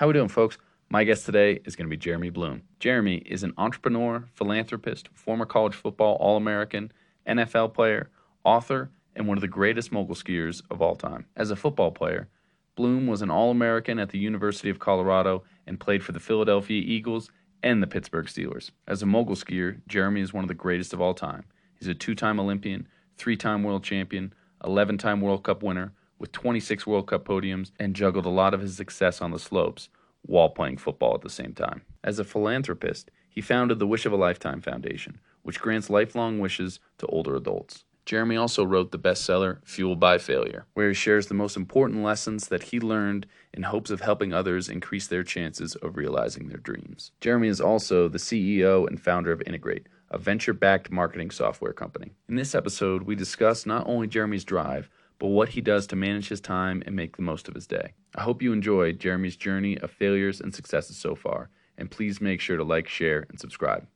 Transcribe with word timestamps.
How 0.00 0.06
are 0.06 0.08
we 0.08 0.12
doing, 0.14 0.28
folks? 0.28 0.56
My 0.88 1.04
guest 1.04 1.26
today 1.26 1.60
is 1.66 1.76
going 1.76 1.86
to 1.86 1.90
be 1.90 1.98
Jeremy 1.98 2.30
Bloom. 2.30 2.62
Jeremy 2.78 3.16
is 3.16 3.42
an 3.42 3.52
entrepreneur, 3.58 4.24
philanthropist, 4.32 5.10
former 5.12 5.44
college 5.44 5.74
football 5.74 6.14
All-American, 6.14 6.90
NFL 7.28 7.74
player, 7.74 8.08
author, 8.42 8.90
and 9.14 9.28
one 9.28 9.36
of 9.36 9.42
the 9.42 9.46
greatest 9.46 9.92
mogul 9.92 10.14
skiers 10.14 10.62
of 10.70 10.80
all 10.80 10.96
time. 10.96 11.26
As 11.36 11.50
a 11.50 11.54
football 11.54 11.90
player, 11.90 12.30
Bloom 12.76 13.08
was 13.08 13.20
an 13.20 13.30
All 13.30 13.50
American 13.50 13.98
at 13.98 14.08
the 14.08 14.18
University 14.18 14.70
of 14.70 14.78
Colorado 14.78 15.42
and 15.66 15.78
played 15.78 16.02
for 16.02 16.12
the 16.12 16.18
Philadelphia 16.18 16.82
Eagles 16.82 17.30
and 17.62 17.82
the 17.82 17.86
Pittsburgh 17.86 18.24
Steelers. 18.24 18.70
As 18.88 19.02
a 19.02 19.06
mogul 19.06 19.36
skier, 19.36 19.82
Jeremy 19.86 20.22
is 20.22 20.32
one 20.32 20.44
of 20.44 20.48
the 20.48 20.54
greatest 20.54 20.94
of 20.94 21.02
all 21.02 21.12
time. 21.12 21.44
He's 21.78 21.88
a 21.88 21.94
two 21.94 22.14
time 22.14 22.40
Olympian, 22.40 22.88
three 23.18 23.36
time 23.36 23.62
world 23.64 23.84
champion, 23.84 24.32
11 24.64 24.96
time 24.96 25.20
World 25.20 25.42
Cup 25.44 25.62
winner, 25.62 25.92
with 26.20 26.30
26 26.30 26.86
World 26.86 27.08
Cup 27.08 27.24
podiums, 27.24 27.72
and 27.80 27.96
juggled 27.96 28.26
a 28.26 28.28
lot 28.28 28.54
of 28.54 28.60
his 28.60 28.76
success 28.76 29.20
on 29.20 29.32
the 29.32 29.38
slopes 29.40 29.88
while 30.22 30.50
playing 30.50 30.76
football 30.76 31.14
at 31.14 31.22
the 31.22 31.30
same 31.30 31.54
time. 31.54 31.82
As 32.04 32.20
a 32.20 32.24
philanthropist, 32.24 33.10
he 33.28 33.40
founded 33.40 33.78
the 33.78 33.86
Wish 33.86 34.06
of 34.06 34.12
a 34.12 34.16
Lifetime 34.16 34.60
Foundation, 34.60 35.18
which 35.42 35.60
grants 35.60 35.90
lifelong 35.90 36.38
wishes 36.38 36.78
to 36.98 37.06
older 37.06 37.34
adults. 37.34 37.84
Jeremy 38.04 38.36
also 38.36 38.64
wrote 38.64 38.92
the 38.92 38.98
bestseller 38.98 39.58
Fueled 39.64 40.00
by 40.00 40.18
Failure, 40.18 40.66
where 40.74 40.88
he 40.88 40.94
shares 40.94 41.26
the 41.26 41.34
most 41.34 41.56
important 41.56 42.02
lessons 42.02 42.48
that 42.48 42.64
he 42.64 42.80
learned 42.80 43.26
in 43.54 43.62
hopes 43.62 43.90
of 43.90 44.00
helping 44.00 44.32
others 44.32 44.68
increase 44.68 45.06
their 45.06 45.22
chances 45.22 45.74
of 45.76 45.96
realizing 45.96 46.48
their 46.48 46.58
dreams. 46.58 47.12
Jeremy 47.20 47.48
is 47.48 47.60
also 47.60 48.08
the 48.08 48.18
CEO 48.18 48.86
and 48.86 49.00
founder 49.00 49.32
of 49.32 49.42
Integrate, 49.46 49.86
a 50.10 50.18
venture 50.18 50.52
backed 50.52 50.90
marketing 50.90 51.30
software 51.30 51.72
company. 51.72 52.12
In 52.28 52.34
this 52.34 52.54
episode, 52.54 53.02
we 53.02 53.14
discuss 53.14 53.64
not 53.64 53.86
only 53.86 54.08
Jeremy's 54.08 54.44
drive, 54.44 54.90
but 55.20 55.28
what 55.28 55.50
he 55.50 55.60
does 55.60 55.86
to 55.86 55.96
manage 55.96 56.28
his 56.28 56.40
time 56.40 56.82
and 56.86 56.96
make 56.96 57.14
the 57.14 57.22
most 57.22 57.46
of 57.46 57.54
his 57.54 57.66
day. 57.66 57.92
I 58.16 58.22
hope 58.22 58.42
you 58.42 58.52
enjoyed 58.52 58.98
Jeremy's 58.98 59.36
journey 59.36 59.78
of 59.78 59.90
failures 59.92 60.40
and 60.40 60.52
successes 60.52 60.96
so 60.96 61.14
far, 61.14 61.50
and 61.78 61.88
please 61.88 62.20
make 62.20 62.40
sure 62.40 62.56
to 62.56 62.64
like, 62.64 62.88
share, 62.88 63.26
and 63.28 63.38
subscribe. 63.38 63.86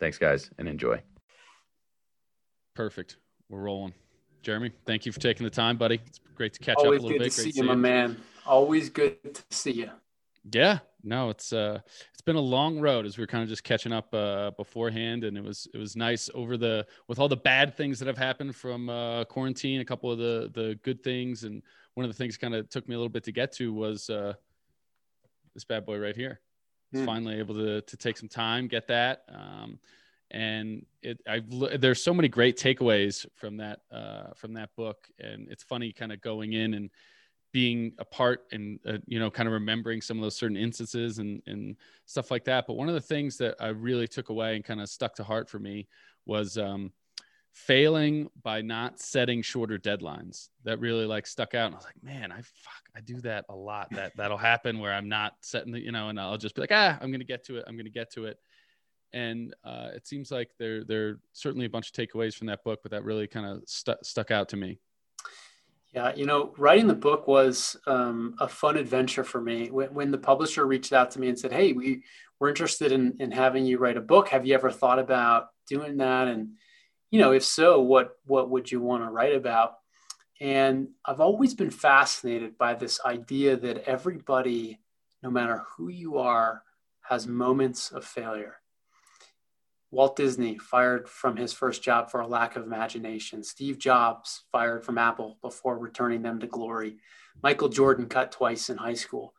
Thanks, 0.00 0.16
guys, 0.18 0.50
and 0.58 0.66
enjoy. 0.66 1.00
Perfect. 2.74 3.18
We're 3.50 3.60
rolling. 3.60 3.92
Jeremy, 4.42 4.72
thank 4.86 5.04
you 5.04 5.12
for 5.12 5.20
taking 5.20 5.44
the 5.44 5.50
time, 5.50 5.76
buddy. 5.76 6.00
It's 6.06 6.18
great 6.34 6.54
to 6.54 6.60
catch 6.60 6.78
Always 6.78 7.00
up 7.00 7.02
a 7.02 7.06
little 7.08 7.18
good 7.18 7.24
bit. 7.24 7.32
to 7.32 7.42
Great 7.42 7.54
see 7.54 7.60
you, 7.60 7.66
my 7.66 7.74
man. 7.74 8.16
Always 8.46 8.88
good 8.88 9.34
to 9.34 9.42
see 9.50 9.72
you. 9.72 9.90
Yeah, 10.50 10.78
no, 11.02 11.30
it's 11.30 11.52
uh, 11.52 11.80
it's 12.12 12.20
been 12.22 12.36
a 12.36 12.40
long 12.40 12.80
road 12.80 13.06
as 13.06 13.16
we 13.16 13.24
are 13.24 13.26
kind 13.26 13.42
of 13.42 13.48
just 13.48 13.64
catching 13.64 13.92
up 13.92 14.12
uh, 14.14 14.50
beforehand, 14.52 15.24
and 15.24 15.36
it 15.36 15.44
was 15.44 15.68
it 15.72 15.78
was 15.78 15.96
nice 15.96 16.30
over 16.34 16.56
the 16.56 16.86
with 17.08 17.18
all 17.18 17.28
the 17.28 17.36
bad 17.36 17.76
things 17.76 17.98
that 17.98 18.06
have 18.06 18.18
happened 18.18 18.54
from 18.54 18.88
uh, 18.88 19.24
quarantine. 19.24 19.80
A 19.80 19.84
couple 19.84 20.10
of 20.10 20.18
the 20.18 20.50
the 20.52 20.78
good 20.82 21.02
things, 21.02 21.44
and 21.44 21.62
one 21.94 22.04
of 22.04 22.10
the 22.10 22.16
things 22.16 22.36
kind 22.36 22.54
of 22.54 22.68
took 22.68 22.88
me 22.88 22.94
a 22.94 22.98
little 22.98 23.10
bit 23.10 23.24
to 23.24 23.32
get 23.32 23.52
to 23.52 23.72
was 23.72 24.10
uh, 24.10 24.34
this 25.54 25.64
bad 25.64 25.86
boy 25.86 25.98
right 25.98 26.16
here. 26.16 26.40
Mm. 26.94 27.06
Finally 27.06 27.38
able 27.38 27.54
to 27.54 27.80
to 27.82 27.96
take 27.96 28.16
some 28.16 28.28
time, 28.28 28.68
get 28.68 28.88
that. 28.88 29.24
Um, 29.28 29.78
and 30.30 30.86
it 31.02 31.20
I've 31.26 31.80
there's 31.80 32.02
so 32.02 32.14
many 32.14 32.28
great 32.28 32.56
takeaways 32.56 33.26
from 33.34 33.56
that 33.58 33.80
uh, 33.90 34.34
from 34.34 34.54
that 34.54 34.70
book, 34.76 35.08
and 35.18 35.48
it's 35.50 35.62
funny 35.62 35.92
kind 35.92 36.12
of 36.12 36.20
going 36.20 36.52
in 36.52 36.74
and 36.74 36.90
being 37.52 37.92
a 37.98 38.04
part 38.04 38.46
and 38.52 38.78
uh, 38.86 38.98
you 39.06 39.18
know 39.18 39.30
kind 39.30 39.46
of 39.46 39.52
remembering 39.52 40.00
some 40.00 40.16
of 40.18 40.22
those 40.22 40.36
certain 40.36 40.56
instances 40.56 41.18
and 41.18 41.42
and 41.46 41.76
stuff 42.06 42.30
like 42.30 42.44
that. 42.44 42.66
But 42.66 42.74
one 42.74 42.88
of 42.88 42.94
the 42.94 43.00
things 43.00 43.36
that 43.38 43.56
I 43.60 43.68
really 43.68 44.08
took 44.08 44.28
away 44.28 44.56
and 44.56 44.64
kind 44.64 44.80
of 44.80 44.88
stuck 44.88 45.14
to 45.16 45.24
heart 45.24 45.48
for 45.48 45.58
me 45.58 45.88
was 46.26 46.58
um, 46.58 46.92
failing 47.52 48.28
by 48.42 48.62
not 48.62 49.00
setting 49.00 49.42
shorter 49.42 49.78
deadlines. 49.78 50.48
That 50.64 50.78
really 50.80 51.06
like 51.06 51.26
stuck 51.26 51.54
out. 51.54 51.66
And 51.66 51.74
I 51.74 51.78
was 51.78 51.86
like, 51.86 52.02
man, 52.02 52.30
I 52.32 52.36
fuck, 52.36 52.82
I 52.96 53.00
do 53.00 53.20
that 53.22 53.46
a 53.48 53.54
lot. 53.54 53.90
That 53.90 54.12
that'll 54.16 54.38
happen 54.38 54.78
where 54.78 54.92
I'm 54.92 55.08
not 55.08 55.34
setting 55.40 55.72
the 55.72 55.80
you 55.80 55.92
know, 55.92 56.08
and 56.08 56.20
I'll 56.20 56.38
just 56.38 56.54
be 56.54 56.60
like, 56.60 56.72
ah, 56.72 56.98
I'm 57.00 57.10
gonna 57.10 57.24
get 57.24 57.44
to 57.46 57.56
it. 57.56 57.64
I'm 57.66 57.76
gonna 57.76 57.90
get 57.90 58.12
to 58.12 58.26
it 58.26 58.38
and 59.12 59.54
uh, 59.64 59.88
it 59.94 60.06
seems 60.06 60.30
like 60.30 60.50
there 60.58 60.84
there 60.84 61.08
are 61.08 61.20
certainly 61.32 61.66
a 61.66 61.70
bunch 61.70 61.88
of 61.88 61.94
takeaways 61.94 62.34
from 62.34 62.46
that 62.46 62.62
book, 62.64 62.80
but 62.82 62.92
that 62.92 63.04
really 63.04 63.26
kind 63.26 63.46
of 63.46 63.62
stu- 63.66 63.94
stuck 64.02 64.30
out 64.30 64.48
to 64.50 64.56
me. 64.56 64.78
Yeah, 65.92 66.14
you 66.14 66.24
know, 66.24 66.54
writing 66.56 66.86
the 66.86 66.94
book 66.94 67.26
was 67.26 67.76
um, 67.86 68.36
a 68.38 68.46
fun 68.46 68.76
adventure 68.76 69.24
for 69.24 69.40
me. 69.40 69.70
When, 69.70 69.92
when, 69.92 70.10
the 70.12 70.18
publisher 70.18 70.64
reached 70.64 70.92
out 70.92 71.10
to 71.12 71.20
me 71.20 71.28
and 71.28 71.38
said, 71.38 71.52
"Hey, 71.52 71.72
we 71.72 72.04
we're 72.38 72.48
interested 72.48 72.92
in 72.92 73.16
in 73.18 73.32
having 73.32 73.64
you 73.64 73.78
write 73.78 73.96
a 73.96 74.00
book. 74.00 74.28
Have 74.28 74.46
you 74.46 74.54
ever 74.54 74.70
thought 74.70 75.00
about 75.00 75.48
doing 75.68 75.96
that? 75.96 76.28
And 76.28 76.52
you 77.10 77.18
know, 77.18 77.32
if 77.32 77.44
so, 77.44 77.80
what 77.80 78.12
what 78.24 78.50
would 78.50 78.70
you 78.70 78.80
want 78.80 79.02
to 79.02 79.10
write 79.10 79.34
about?" 79.34 79.78
And 80.40 80.88
I've 81.04 81.20
always 81.20 81.54
been 81.54 81.70
fascinated 81.70 82.56
by 82.56 82.74
this 82.74 83.00
idea 83.04 83.56
that 83.56 83.88
everybody, 83.88 84.80
no 85.24 85.30
matter 85.30 85.64
who 85.76 85.88
you 85.88 86.18
are, 86.18 86.62
has 87.02 87.26
moments 87.26 87.90
of 87.90 88.04
failure 88.04 88.59
Walt 89.90 90.16
Disney 90.16 90.56
fired 90.56 91.08
from 91.08 91.36
his 91.36 91.52
first 91.52 91.82
job 91.82 92.10
for 92.10 92.20
a 92.20 92.26
lack 92.26 92.54
of 92.56 92.62
imagination. 92.62 93.42
Steve 93.42 93.78
Jobs 93.78 94.44
fired 94.52 94.84
from 94.84 94.98
Apple 94.98 95.38
before 95.42 95.78
returning 95.78 96.22
them 96.22 96.38
to 96.40 96.46
glory. 96.46 96.98
Michael 97.42 97.68
Jordan 97.68 98.06
cut 98.06 98.30
twice 98.30 98.70
in 98.70 98.76
high 98.76 98.94
school. 98.94 99.34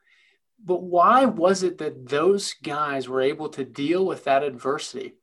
But 0.63 0.83
why 0.83 1.25
was 1.25 1.63
it 1.63 1.77
that 1.77 2.09
those 2.09 2.53
guys 2.61 3.07
were 3.07 3.21
able 3.21 3.49
to 3.49 3.63
deal 3.63 4.05
with 4.05 4.25
that 4.25 4.43
adversity 4.43 5.15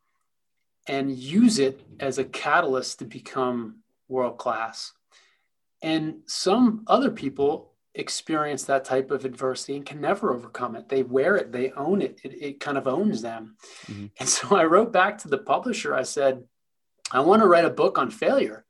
and 0.86 1.12
use 1.12 1.58
it 1.58 1.80
as 2.00 2.18
a 2.18 2.24
catalyst 2.24 2.98
to 3.00 3.04
become 3.04 3.80
world 4.08 4.38
class? 4.38 4.92
And 5.82 6.22
some 6.26 6.84
other 6.86 7.10
people 7.10 7.74
experience 7.98 8.62
that 8.64 8.84
type 8.84 9.10
of 9.10 9.24
adversity 9.24 9.76
and 9.76 9.84
can 9.84 10.00
never 10.00 10.32
overcome 10.32 10.76
it. 10.76 10.88
They 10.88 11.02
wear 11.02 11.36
it, 11.36 11.52
they 11.52 11.72
own 11.72 12.00
it, 12.00 12.20
it, 12.24 12.42
it 12.42 12.60
kind 12.60 12.78
of 12.78 12.86
owns 12.86 13.20
them. 13.20 13.56
Mm-hmm. 13.86 14.06
And 14.18 14.28
so 14.28 14.56
I 14.56 14.64
wrote 14.64 14.92
back 14.92 15.18
to 15.18 15.28
the 15.28 15.38
publisher, 15.38 15.94
I 15.94 16.04
said, 16.04 16.44
I 17.10 17.20
want 17.20 17.42
to 17.42 17.48
write 17.48 17.64
a 17.64 17.70
book 17.70 17.98
on 17.98 18.10
failure. 18.10 18.64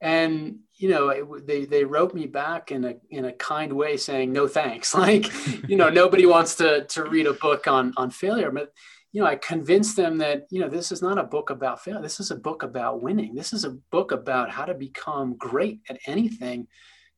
And 0.00 0.60
you 0.74 0.88
know, 0.88 1.10
it, 1.10 1.46
they 1.46 1.64
they 1.64 1.84
wrote 1.84 2.12
me 2.12 2.26
back 2.26 2.72
in 2.72 2.84
a 2.84 2.94
in 3.10 3.26
a 3.26 3.32
kind 3.32 3.72
way, 3.72 3.96
saying 3.96 4.32
no 4.32 4.48
thanks. 4.48 4.94
Like, 5.02 5.30
you 5.68 5.76
know, 5.76 5.90
nobody 5.90 6.26
wants 6.26 6.56
to 6.56 6.84
to 6.86 7.04
read 7.04 7.26
a 7.26 7.34
book 7.34 7.68
on 7.68 7.92
on 7.96 8.10
failure. 8.10 8.50
But 8.50 8.72
you 9.12 9.20
know, 9.20 9.28
I 9.28 9.36
convinced 9.36 9.96
them 9.96 10.18
that 10.18 10.46
you 10.50 10.60
know 10.60 10.68
this 10.68 10.90
is 10.90 11.02
not 11.02 11.18
a 11.18 11.22
book 11.22 11.50
about 11.50 11.84
failure. 11.84 12.02
This 12.02 12.18
is 12.18 12.32
a 12.32 12.36
book 12.36 12.64
about 12.64 13.00
winning. 13.00 13.34
This 13.36 13.52
is 13.52 13.64
a 13.64 13.76
book 13.92 14.10
about 14.10 14.50
how 14.50 14.64
to 14.64 14.74
become 14.74 15.36
great 15.36 15.80
at 15.88 16.00
anything 16.06 16.66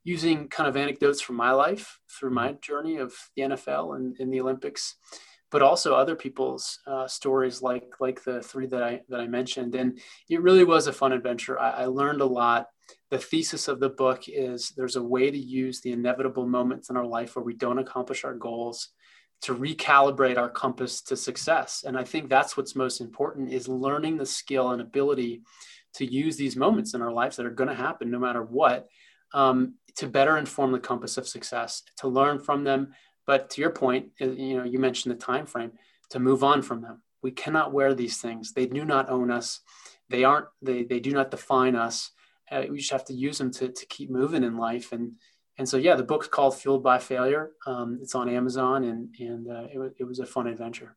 using 0.05 0.49
kind 0.49 0.69
of 0.69 0.77
anecdotes 0.77 1.21
from 1.21 1.37
my 1.37 1.51
life 1.51 1.99
through 2.09 2.31
my 2.31 2.53
journey 2.61 2.99
of 2.99 3.15
the 3.35 3.43
NFL 3.43 3.97
and 3.97 4.17
in 4.21 4.31
the 4.31 4.41
Olympics, 4.41 4.97
but 5.51 5.63
also 5.63 5.95
other 5.95 6.15
people's 6.15 6.79
uh, 6.87 7.09
stories 7.09 7.63
like 7.63 7.95
like 8.01 8.23
the 8.23 8.43
three 8.43 8.67
that 8.67 8.83
I 8.83 9.01
that 9.09 9.21
I 9.21 9.27
mentioned. 9.27 9.75
And 9.75 9.99
it 10.29 10.43
really 10.43 10.65
was 10.65 10.87
a 10.87 10.93
fun 10.93 11.13
adventure. 11.13 11.59
I, 11.59 11.71
I 11.71 11.87
learned 11.87 12.21
a 12.21 12.27
lot. 12.27 12.69
The 13.11 13.19
thesis 13.19 13.67
of 13.67 13.81
the 13.81 13.89
book 13.89 14.25
is 14.29 14.75
there's 14.77 14.97
a 14.97 15.03
way 15.03 15.31
to 15.31 15.39
use 15.39 15.81
the 15.81 15.93
inevitable 15.93 16.47
moments 16.47 16.91
in 16.91 16.97
our 16.97 17.07
life 17.07 17.35
where 17.35 17.45
we 17.45 17.55
don't 17.55 17.79
accomplish 17.79 18.25
our 18.25 18.35
goals 18.35 18.91
to 19.43 19.55
recalibrate 19.55 20.39
our 20.39 20.51
compass 20.51 21.01
to 21.03 21.17
success. 21.17 21.85
And 21.87 21.99
I 21.99 22.05
think 22.05 22.29
that's 22.29 22.57
what's 22.57 22.77
most 22.77 23.01
important 23.01 23.53
is 23.53 23.69
learning 23.69 24.17
the 24.17 24.27
skill 24.27 24.71
and 24.71 24.81
ability 24.81 25.43
to 25.95 26.05
use 26.05 26.37
these 26.37 26.57
moments 26.57 26.95
in 26.95 27.03
our 27.03 27.13
lives 27.13 27.37
that 27.37 27.47
are 27.47 27.51
going 27.51 27.69
to 27.69 27.75
happen 27.75 28.11
no 28.11 28.19
matter 28.19 28.43
what 28.43 28.89
um, 29.35 29.75
to 29.97 30.07
better 30.07 30.37
inform 30.37 30.73
the 30.73 30.79
compass 30.79 31.17
of 31.17 31.29
success, 31.29 31.83
to 31.99 32.09
learn 32.09 32.39
from 32.39 32.65
them. 32.65 32.95
But 33.27 33.51
to 33.51 33.61
your 33.61 33.71
point, 33.71 34.11
uh, 34.21 34.27
you 34.27 34.57
know, 34.57 34.65
you 34.65 34.79
mentioned 34.79 35.15
the 35.15 35.19
time 35.19 35.47
frame 35.47 35.73
to 36.11 36.19
move 36.19 36.45
on 36.45 36.63
from 36.63 36.83
them. 36.83 37.03
We 37.23 37.31
cannot 37.31 37.73
wear 37.73 37.95
these 37.95 38.19
things. 38.19 38.53
They 38.53 38.67
do 38.67 38.85
not 38.85 39.09
own 39.09 39.31
us. 39.31 39.61
They 40.11 40.25
aren't. 40.25 40.47
They 40.61 40.85
they 40.85 41.01
do 41.01 41.13
not 41.13 41.31
define 41.31 41.75
us. 41.75 42.11
Uh, 42.51 42.65
we 42.71 42.79
just 42.79 42.93
have 42.93 43.07
to 43.07 43.15
use 43.15 43.39
them 43.39 43.51
to 43.53 43.69
to 43.69 43.87
keep 43.87 44.11
moving 44.11 44.45
in 44.45 44.59
life. 44.59 44.93
And 44.93 45.13
and 45.57 45.69
so 45.69 45.77
yeah, 45.77 45.95
the 45.95 46.03
book's 46.03 46.29
called 46.29 46.59
Fueled 46.59 46.83
by 46.83 46.99
Failure. 46.99 47.53
Um, 47.67 47.99
it's 48.03 48.15
on 48.15 48.29
Amazon, 48.29 48.85
and 48.85 49.15
and 49.19 49.49
uh, 49.49 49.67
it, 49.73 49.95
it 50.01 50.05
was 50.05 50.19
a 50.19 50.27
fun 50.27 50.47
adventure. 50.47 50.97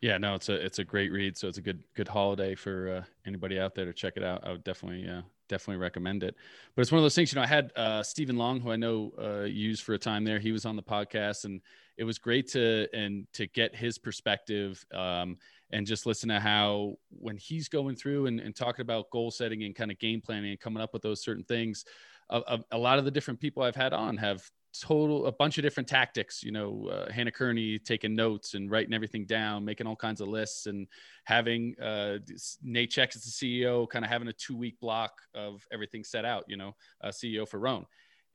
Yeah, 0.00 0.18
no, 0.18 0.34
it's 0.34 0.48
a 0.48 0.54
it's 0.54 0.78
a 0.78 0.84
great 0.84 1.12
read. 1.12 1.36
So 1.36 1.48
it's 1.48 1.58
a 1.58 1.62
good 1.62 1.82
good 1.94 2.08
holiday 2.08 2.54
for 2.54 2.88
uh, 2.88 3.04
anybody 3.26 3.60
out 3.60 3.74
there 3.74 3.84
to 3.84 3.92
check 3.92 4.14
it 4.16 4.24
out. 4.24 4.46
I 4.46 4.52
would 4.52 4.64
definitely 4.64 5.08
uh, 5.08 5.22
definitely 5.48 5.80
recommend 5.80 6.22
it. 6.22 6.34
But 6.74 6.82
it's 6.82 6.92
one 6.92 6.98
of 6.98 7.04
those 7.04 7.14
things, 7.14 7.32
you 7.32 7.36
know, 7.36 7.42
I 7.42 7.46
had 7.46 7.72
uh, 7.76 8.02
Stephen 8.02 8.36
Long, 8.36 8.60
who 8.60 8.70
I 8.70 8.76
know 8.76 9.12
uh, 9.20 9.42
used 9.42 9.82
for 9.82 9.94
a 9.94 9.98
time 9.98 10.24
there. 10.24 10.38
He 10.38 10.52
was 10.52 10.64
on 10.64 10.76
the 10.76 10.82
podcast, 10.82 11.44
and 11.44 11.60
it 11.96 12.04
was 12.04 12.18
great 12.18 12.48
to 12.52 12.86
and 12.92 13.26
to 13.34 13.46
get 13.46 13.74
his 13.74 13.98
perspective 13.98 14.84
um, 14.94 15.36
and 15.72 15.86
just 15.86 16.06
listen 16.06 16.28
to 16.28 16.40
how 16.40 16.94
when 17.10 17.36
he's 17.36 17.68
going 17.68 17.96
through 17.96 18.26
and, 18.26 18.40
and 18.40 18.54
talking 18.54 18.82
about 18.82 19.10
goal 19.10 19.30
setting 19.30 19.64
and 19.64 19.74
kind 19.74 19.90
of 19.90 19.98
game 19.98 20.20
planning 20.20 20.50
and 20.50 20.60
coming 20.60 20.82
up 20.82 20.92
with 20.92 21.02
those 21.02 21.22
certain 21.22 21.44
things. 21.44 21.84
A, 22.30 22.38
a, 22.38 22.64
a 22.72 22.78
lot 22.78 22.98
of 22.98 23.04
the 23.04 23.10
different 23.10 23.40
people 23.40 23.62
I've 23.62 23.76
had 23.76 23.92
on 23.92 24.16
have 24.18 24.42
total 24.80 25.26
a 25.26 25.32
bunch 25.32 25.58
of 25.58 25.62
different 25.62 25.88
tactics 25.88 26.42
you 26.42 26.52
know 26.52 26.88
uh, 26.88 27.10
hannah 27.10 27.30
kearney 27.30 27.78
taking 27.78 28.14
notes 28.14 28.54
and 28.54 28.70
writing 28.70 28.94
everything 28.94 29.24
down 29.24 29.64
making 29.64 29.86
all 29.86 29.96
kinds 29.96 30.20
of 30.20 30.28
lists 30.28 30.66
and 30.66 30.86
having 31.24 31.74
uh, 31.80 32.18
nate 32.62 32.90
Checketts 32.90 33.24
the 33.24 33.62
ceo 33.62 33.88
kind 33.88 34.04
of 34.04 34.10
having 34.10 34.28
a 34.28 34.32
two 34.32 34.56
week 34.56 34.78
block 34.80 35.20
of 35.34 35.66
everything 35.72 36.04
set 36.04 36.24
out 36.24 36.44
you 36.48 36.56
know 36.56 36.74
uh, 37.02 37.08
ceo 37.08 37.46
for 37.46 37.58
Rhone 37.58 37.86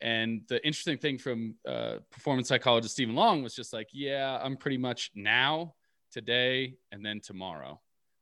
And 0.02 0.42
the 0.50 0.64
interesting 0.66 0.98
thing 0.98 1.18
from 1.18 1.56
uh, 1.68 1.96
performance 2.12 2.50
psychologist 2.50 2.94
Stephen 2.94 3.16
Long 3.16 3.42
was 3.42 3.56
just 3.56 3.72
like, 3.72 3.88
yeah, 3.94 4.38
I'm 4.44 4.58
pretty 4.58 4.78
much 4.78 5.12
now, 5.16 5.76
today, 6.12 6.76
and 6.92 7.06
then 7.06 7.22
tomorrow. 7.22 7.80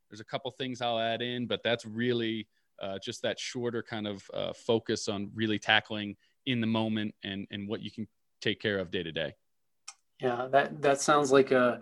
There's 0.09 0.19
a 0.19 0.25
couple 0.25 0.51
things 0.51 0.81
I'll 0.81 0.99
add 0.99 1.21
in, 1.21 1.47
but 1.47 1.63
that's 1.63 1.85
really 1.85 2.47
uh, 2.81 2.97
just 3.03 3.21
that 3.21 3.39
shorter 3.39 3.83
kind 3.83 4.07
of 4.07 4.23
uh, 4.33 4.53
focus 4.53 5.07
on 5.07 5.31
really 5.33 5.59
tackling 5.59 6.15
in 6.45 6.61
the 6.61 6.67
moment 6.67 7.13
and, 7.23 7.47
and 7.51 7.67
what 7.67 7.81
you 7.81 7.91
can 7.91 8.07
take 8.41 8.59
care 8.59 8.79
of 8.79 8.91
day 8.91 9.03
to 9.03 9.11
day. 9.11 9.33
Yeah, 10.19 10.47
that, 10.51 10.81
that 10.81 11.01
sounds 11.01 11.31
like 11.31 11.51
a, 11.51 11.81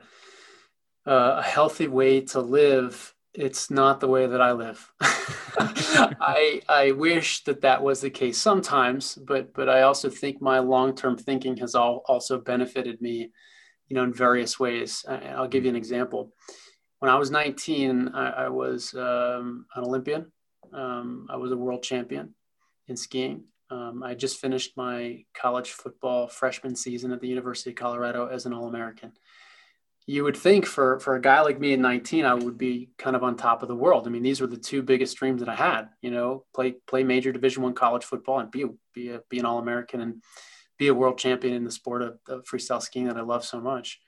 a 1.06 1.42
healthy 1.42 1.88
way 1.88 2.22
to 2.22 2.40
live 2.40 3.14
it's 3.34 3.70
not 3.70 4.00
the 4.00 4.08
way 4.08 4.26
that 4.26 4.42
I 4.42 4.52
live. 4.54 4.92
I 5.02 6.62
I 6.68 6.92
wish 6.92 7.44
that 7.44 7.62
that 7.62 7.84
was 7.84 8.02
the 8.02 8.10
case 8.10 8.38
sometimes, 8.38 9.16
but 9.16 9.54
but 9.54 9.70
I 9.70 9.84
also 9.84 10.10
think 10.10 10.42
my 10.42 10.60
long 10.60 10.96
term 10.96 11.18
thinking 11.18 11.58
has 11.58 11.76
all, 11.76 12.04
also 12.08 12.40
benefited 12.40 13.02
me, 13.02 13.32
you 13.88 13.96
know, 13.96 14.04
in 14.04 14.14
various 14.14 14.60
ways. 14.60 15.06
I'll 15.08 15.48
give 15.48 15.64
you 15.64 15.70
an 15.70 15.76
example. 15.76 16.34
When 17.00 17.10
I 17.10 17.16
was 17.16 17.32
19, 17.32 18.10
I, 18.10 18.30
I 18.30 18.50
was 18.50 18.94
um, 18.94 19.66
an 19.76 19.84
Olympian. 19.86 20.32
Um, 20.74 21.28
I 21.30 21.38
was 21.38 21.52
a 21.52 21.58
world 21.58 21.84
champion 21.84 22.36
in 22.88 22.98
skiing. 22.98 23.46
Um, 23.72 24.02
I 24.04 24.16
just 24.16 24.40
finished 24.40 24.76
my 24.76 25.26
college 25.34 25.72
football 25.72 26.28
freshman 26.28 26.76
season 26.76 27.12
at 27.12 27.22
the 27.22 27.28
University 27.28 27.70
of 27.70 27.76
Colorado 27.76 28.28
as 28.28 28.46
an 28.46 28.54
All 28.54 28.68
American 28.68 29.14
you 30.10 30.24
would 30.24 30.36
think 30.36 30.66
for 30.66 31.00
for 31.00 31.16
a 31.16 31.22
guy 31.22 31.40
like 31.42 31.60
me 31.60 31.74
at 31.74 31.80
19 31.80 32.26
i 32.26 32.34
would 32.34 32.58
be 32.58 32.90
kind 32.98 33.16
of 33.16 33.24
on 33.24 33.36
top 33.36 33.62
of 33.62 33.68
the 33.68 33.76
world. 33.76 34.08
I 34.08 34.10
mean 34.10 34.24
these 34.24 34.42
were 34.42 34.48
the 34.48 34.58
two 34.58 34.82
biggest 34.82 35.16
dreams 35.18 35.40
that 35.42 35.50
i 35.50 35.56
had 35.56 35.90
you 36.02 36.10
know 36.10 36.46
play 36.52 36.72
play 36.88 37.04
major 37.04 37.32
division 37.32 37.62
one 37.62 37.76
college 37.76 38.04
football 38.04 38.40
and 38.40 38.50
be 38.50 38.66
be 38.92 39.10
a, 39.10 39.22
be 39.30 39.38
an 39.38 39.46
all-american 39.46 40.02
and 40.02 40.24
be 40.80 40.88
a 40.88 40.96
world 40.96 41.20
champion 41.20 41.54
in 41.54 41.64
the 41.64 41.70
sport 41.72 42.02
of, 42.02 42.18
of 42.28 42.44
freestyle 42.46 42.82
skiing 42.82 43.06
that 43.06 43.18
i 43.18 43.22
love 43.22 43.46
so 43.46 43.62
much. 43.62 44.00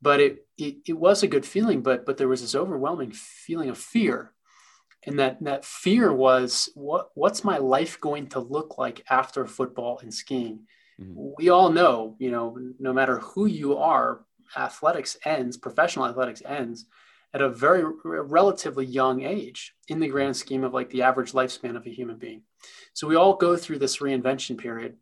But 0.00 0.20
it, 0.20 0.46
it 0.56 0.76
it 0.86 0.92
was 0.92 1.24
a 1.24 1.28
good 1.28 1.44
feeling 1.44 1.82
but 1.82 2.06
but 2.06 2.18
there 2.18 2.28
was 2.28 2.42
this 2.42 2.54
overwhelming 2.54 3.10
feeling 3.10 3.68
of 3.68 3.78
fear 3.78 4.34
and 5.06 5.18
that 5.18 5.42
that 5.42 5.64
fear 5.64 6.12
was 6.12 6.70
what 6.74 7.10
what's 7.14 7.44
my 7.44 7.58
life 7.58 8.00
going 8.00 8.28
to 8.28 8.40
look 8.40 8.78
like 8.78 9.04
after 9.10 9.46
football 9.46 9.98
and 10.00 10.12
skiing 10.12 10.60
mm-hmm. 11.00 11.30
we 11.36 11.48
all 11.48 11.70
know 11.70 12.16
you 12.18 12.30
know 12.30 12.56
no 12.78 12.92
matter 12.92 13.18
who 13.18 13.46
you 13.46 13.76
are 13.76 14.24
athletics 14.56 15.16
ends, 15.24 15.56
professional 15.56 16.06
athletics 16.06 16.42
ends 16.46 16.86
at 17.34 17.40
a 17.40 17.48
very 17.48 17.82
relatively 18.04 18.84
young 18.84 19.22
age 19.22 19.74
in 19.88 20.00
the 20.00 20.08
grand 20.08 20.36
scheme 20.36 20.64
of 20.64 20.74
like 20.74 20.90
the 20.90 21.02
average 21.02 21.32
lifespan 21.32 21.76
of 21.76 21.86
a 21.86 21.90
human 21.90 22.18
being. 22.18 22.42
So 22.92 23.06
we 23.06 23.16
all 23.16 23.34
go 23.34 23.56
through 23.56 23.78
this 23.78 23.98
reinvention 23.98 24.58
period. 24.58 24.96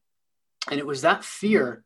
And 0.70 0.78
it 0.78 0.86
was 0.86 1.02
that 1.02 1.24
fear 1.24 1.84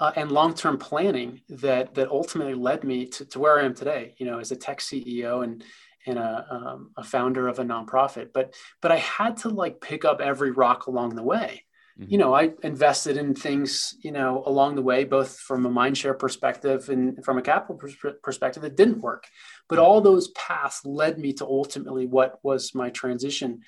uh, 0.00 0.12
and 0.16 0.32
long-term 0.32 0.78
planning 0.78 1.42
that 1.48 1.94
that 1.94 2.08
ultimately 2.08 2.54
led 2.54 2.84
me 2.84 3.06
to, 3.06 3.24
to 3.26 3.38
where 3.38 3.60
I 3.60 3.64
am 3.64 3.74
today, 3.74 4.14
you 4.16 4.24
know, 4.24 4.38
as 4.38 4.50
a 4.50 4.56
tech 4.56 4.78
CEO 4.78 5.44
and 5.44 5.62
and 6.06 6.18
a, 6.18 6.46
um, 6.50 6.90
a 6.96 7.04
founder 7.04 7.48
of 7.48 7.58
a 7.58 7.64
nonprofit. 7.64 8.28
But 8.32 8.54
but 8.80 8.92
I 8.92 8.96
had 8.96 9.38
to 9.38 9.48
like 9.48 9.80
pick 9.80 10.04
up 10.04 10.20
every 10.20 10.50
rock 10.50 10.86
along 10.86 11.16
the 11.16 11.22
way 11.22 11.64
Mm-hmm. 11.98 12.10
You 12.10 12.18
know, 12.18 12.34
I 12.34 12.52
invested 12.62 13.16
in 13.16 13.34
things, 13.34 13.94
you 14.02 14.12
know, 14.12 14.42
along 14.46 14.76
the 14.76 14.82
way, 14.82 15.04
both 15.04 15.38
from 15.38 15.66
a 15.66 15.70
mindshare 15.70 16.18
perspective 16.18 16.88
and 16.88 17.22
from 17.24 17.36
a 17.36 17.42
capital 17.42 17.76
pers- 17.76 18.16
perspective 18.22 18.62
that 18.62 18.76
didn't 18.76 19.02
work. 19.02 19.26
But 19.68 19.78
all 19.78 20.00
those 20.00 20.28
paths 20.28 20.84
led 20.86 21.18
me 21.18 21.34
to 21.34 21.44
ultimately 21.44 22.06
what 22.06 22.38
was 22.42 22.74
my 22.74 22.90
transition. 22.90 23.60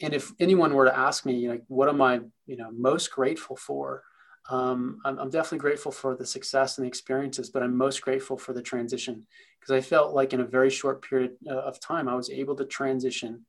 And 0.00 0.12
if 0.12 0.32
anyone 0.38 0.74
were 0.74 0.84
to 0.84 0.98
ask 0.98 1.24
me, 1.24 1.48
like, 1.48 1.62
what 1.68 1.88
am 1.88 2.02
I, 2.02 2.20
you 2.46 2.56
know, 2.56 2.70
most 2.70 3.10
grateful 3.10 3.56
for? 3.56 4.02
Um, 4.50 5.00
I'm, 5.04 5.18
I'm, 5.18 5.30
definitely 5.30 5.58
grateful 5.58 5.90
for 5.90 6.14
the 6.14 6.26
success 6.26 6.76
and 6.76 6.84
the 6.84 6.88
experiences, 6.88 7.48
but 7.48 7.62
I'm 7.62 7.76
most 7.76 8.02
grateful 8.02 8.36
for 8.36 8.52
the 8.52 8.60
transition 8.60 9.26
because 9.58 9.72
I 9.72 9.80
felt 9.80 10.14
like 10.14 10.34
in 10.34 10.40
a 10.40 10.44
very 10.44 10.68
short 10.68 11.00
period 11.02 11.32
uh, 11.48 11.54
of 11.54 11.80
time, 11.80 12.08
I 12.08 12.14
was 12.14 12.28
able 12.28 12.54
to 12.56 12.66
transition 12.66 13.46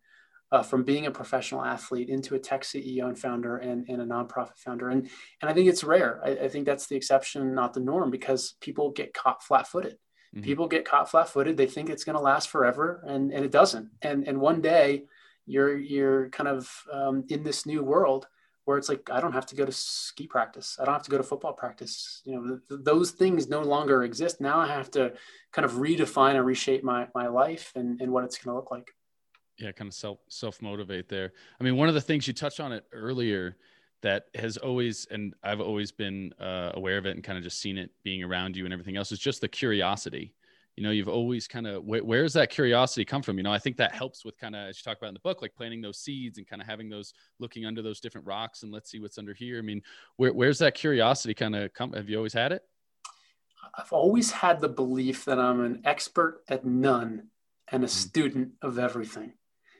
uh, 0.54 0.64
from 0.64 0.84
being 0.84 1.06
a 1.06 1.12
professional 1.12 1.66
athlete 1.66 2.08
into 2.08 2.36
a 2.36 2.40
tech 2.40 2.62
CEO 2.62 3.08
and 3.08 3.20
founder 3.20 3.58
and, 3.58 3.90
and 3.90 4.02
a 4.02 4.06
nonprofit 4.06 4.58
founder. 4.58 4.90
And, 4.90 5.10
and 5.42 5.52
I 5.52 5.54
think 5.54 5.68
it's 5.68 5.84
rare. 5.84 6.22
I, 6.24 6.30
I 6.32 6.48
think 6.48 6.66
that's 6.66 6.88
the 6.88 6.96
exception, 6.96 7.54
not 7.54 7.74
the 7.74 7.82
norm, 7.82 8.10
because 8.10 8.56
people 8.62 8.92
get 8.92 9.14
caught 9.14 9.44
flat 9.44 9.68
footed. 9.68 9.98
Mm-hmm. 10.34 10.44
People 10.44 10.68
get 10.70 10.86
caught 10.86 11.12
flat 11.12 11.28
footed. 11.28 11.58
They 11.58 11.68
think 11.68 11.90
it's 11.90 12.06
going 12.06 12.16
to 12.16 12.22
last 12.22 12.50
forever 12.50 13.04
and, 13.06 13.34
and 13.34 13.44
it 13.44 13.52
doesn't. 13.52 13.90
And, 14.02 14.26
and 14.28 14.40
one 14.40 14.62
day 14.62 15.04
you're, 15.46 15.78
you're 15.78 16.30
kind 16.30 16.48
of 16.48 16.72
um, 16.90 17.26
in 17.28 17.44
this 17.44 17.66
new 17.66 17.84
world 17.84 18.28
where 18.66 18.78
it's 18.78 18.90
like, 18.90 19.10
I 19.12 19.22
don't 19.22 19.34
have 19.34 19.46
to 19.48 19.56
go 19.56 19.66
to 19.66 19.72
ski 19.72 20.28
practice. 20.28 20.78
I 20.80 20.86
don't 20.86 20.94
have 20.94 21.04
to 21.04 21.12
go 21.12 21.18
to 21.18 21.24
football 21.24 21.54
practice. 21.54 22.22
You 22.26 22.36
know, 22.36 22.60
th- 22.68 22.82
those 22.84 23.12
things 23.12 23.48
no 23.48 23.62
longer 23.62 24.04
exist. 24.04 24.42
Now 24.42 24.60
I 24.60 24.68
have 24.68 24.92
to 24.92 25.14
kind 25.54 25.66
of 25.66 25.74
redefine 25.74 26.36
and 26.36 26.46
reshape 26.46 26.84
my, 26.84 27.08
my 27.16 27.28
life 27.28 27.72
and, 27.76 28.02
and 28.02 28.12
what 28.12 28.24
it's 28.24 28.38
going 28.38 28.54
to 28.54 28.58
look 28.58 28.72
like 28.72 28.92
yeah 29.60 29.72
kind 29.72 29.88
of 29.88 29.94
self 29.94 30.20
self 30.28 30.62
motivate 30.62 31.08
there 31.08 31.32
i 31.60 31.64
mean 31.64 31.76
one 31.76 31.88
of 31.88 31.94
the 31.94 32.02
things 32.02 32.28
you 32.28 32.34
touched 32.34 32.60
on 32.60 32.72
it 32.72 32.86
earlier 32.92 33.56
that 34.02 34.26
has 34.36 34.58
always 34.58 35.08
and 35.12 35.34
i've 35.44 35.62
always 35.62 35.92
been 35.92 36.34
uh, 36.40 36.72
aware 36.74 36.98
of 36.98 37.06
it 37.06 37.16
and 37.16 37.24
kind 37.24 37.38
of 37.38 37.44
just 37.44 37.60
seen 37.60 37.78
it 37.78 37.90
being 38.04 38.24
around 38.24 38.56
you 38.56 38.66
and 38.66 38.74
everything 38.74 38.98
else 38.98 39.12
is 39.12 39.20
just 39.20 39.42
the 39.42 39.48
curiosity 39.48 40.34
you 40.76 40.84
know 40.84 40.92
you've 40.92 41.08
always 41.08 41.48
kind 41.48 41.68
of 41.68 41.84
wh- 41.84 42.06
where's 42.06 42.34
that 42.34 42.50
curiosity 42.50 43.06
come 43.06 43.22
from? 43.22 43.38
You 43.38 43.44
know 43.44 43.54
i 43.54 43.60
think 43.60 43.78
that 43.78 43.94
helps 43.94 44.26
with 44.26 44.38
kind 44.38 44.56
of 44.56 44.70
as 44.70 44.78
you 44.78 44.84
talk 44.84 44.98
about 44.98 45.08
in 45.08 45.14
the 45.14 45.20
book 45.22 45.42
like 45.42 45.56
planting 45.56 45.82
those 45.82 46.00
seeds 46.00 46.38
and 46.38 46.48
kind 46.48 46.62
of 46.62 46.68
having 46.68 46.90
those 46.90 47.14
looking 47.40 47.66
under 47.66 47.82
those 47.82 48.00
different 48.00 48.28
rocks 48.28 48.64
and 48.64 48.72
let's 48.72 48.90
see 48.90 49.00
what's 49.00 49.18
under 49.18 49.34
here. 49.34 49.58
I 49.58 49.62
mean 49.62 49.82
where, 50.18 50.34
where's 50.34 50.60
that 50.60 50.76
curiosity 50.76 51.34
kind 51.34 51.56
of 51.56 51.74
come 51.74 51.94
have 51.94 52.10
you 52.10 52.18
always 52.18 52.34
had 52.34 52.52
it? 52.52 52.62
I've 53.74 53.92
always 53.92 54.32
had 54.32 54.62
the 54.62 54.70
belief 54.70 55.26
that 55.26 55.40
i'm 55.40 55.64
an 55.64 55.82
expert 55.86 56.42
at 56.50 56.66
none 56.66 57.28
and 57.70 57.84
a 57.84 57.88
mm-hmm. 57.88 57.94
student 57.94 58.52
of 58.62 58.78
everything. 58.80 59.34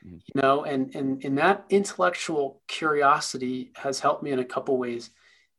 Mm-hmm. 0.04 0.16
you 0.34 0.42
know 0.42 0.64
and, 0.64 0.94
and 0.94 1.24
and 1.24 1.38
that 1.38 1.64
intellectual 1.70 2.62
curiosity 2.68 3.72
has 3.76 4.00
helped 4.00 4.22
me 4.22 4.30
in 4.30 4.38
a 4.38 4.44
couple 4.44 4.76
ways. 4.78 5.10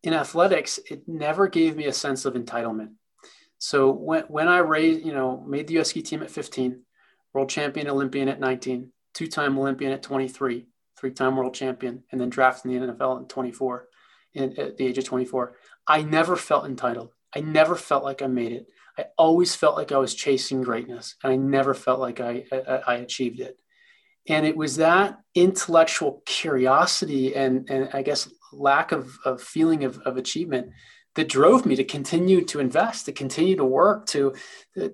In 0.03 0.13
athletics 0.13 0.79
it 0.89 1.07
never 1.07 1.47
gave 1.47 1.75
me 1.75 1.85
a 1.85 1.93
sense 1.93 2.25
of 2.25 2.33
entitlement 2.33 2.91
so 3.57 3.91
when, 3.91 4.23
when 4.23 4.47
i 4.47 4.57
raised 4.57 5.05
you 5.05 5.13
know 5.13 5.43
made 5.47 5.67
the 5.67 5.79
us 5.79 5.89
ski 5.89 6.01
team 6.01 6.21
at 6.21 6.31
15 6.31 6.81
world 7.33 7.49
champion 7.49 7.87
olympian 7.87 8.27
at 8.27 8.39
19 8.39 8.91
two-time 9.13 9.57
olympian 9.57 9.91
at 9.91 10.03
23 10.03 10.67
three-time 10.99 11.35
world 11.35 11.53
champion 11.53 12.03
and 12.11 12.19
then 12.19 12.29
drafted 12.29 12.71
in 12.71 12.85
the 12.85 12.93
nfl 12.93 13.21
at 13.21 13.29
24 13.29 13.87
in, 14.33 14.59
at 14.59 14.77
the 14.77 14.85
age 14.85 14.97
of 14.97 15.03
24 15.03 15.55
i 15.87 16.01
never 16.01 16.35
felt 16.35 16.65
entitled. 16.65 17.11
I 17.35 17.39
never 17.39 17.75
felt 17.75 18.03
like 18.03 18.21
i 18.21 18.27
made 18.27 18.51
it. 18.51 18.67
I 18.97 19.05
always 19.17 19.55
felt 19.55 19.75
like 19.75 19.91
I 19.91 19.97
was 19.97 20.15
chasing 20.15 20.61
greatness, 20.61 21.15
and 21.23 21.31
I 21.31 21.35
never 21.35 21.73
felt 21.73 21.99
like 21.99 22.19
I, 22.19 22.45
I, 22.51 22.79
I 22.87 22.95
achieved 22.95 23.39
it. 23.39 23.57
And 24.27 24.45
it 24.45 24.57
was 24.57 24.77
that 24.77 25.19
intellectual 25.35 26.21
curiosity 26.25 27.35
and, 27.35 27.69
and 27.69 27.89
I 27.93 28.01
guess 28.01 28.29
lack 28.51 28.91
of, 28.91 29.17
of 29.23 29.41
feeling 29.41 29.85
of, 29.85 29.99
of 29.99 30.17
achievement 30.17 30.71
that 31.17 31.27
drove 31.27 31.65
me 31.65 31.75
to 31.75 31.83
continue 31.83 32.45
to 32.45 32.59
invest, 32.59 33.05
to 33.05 33.11
continue 33.11 33.55
to 33.57 33.65
work, 33.65 34.05
to 34.05 34.33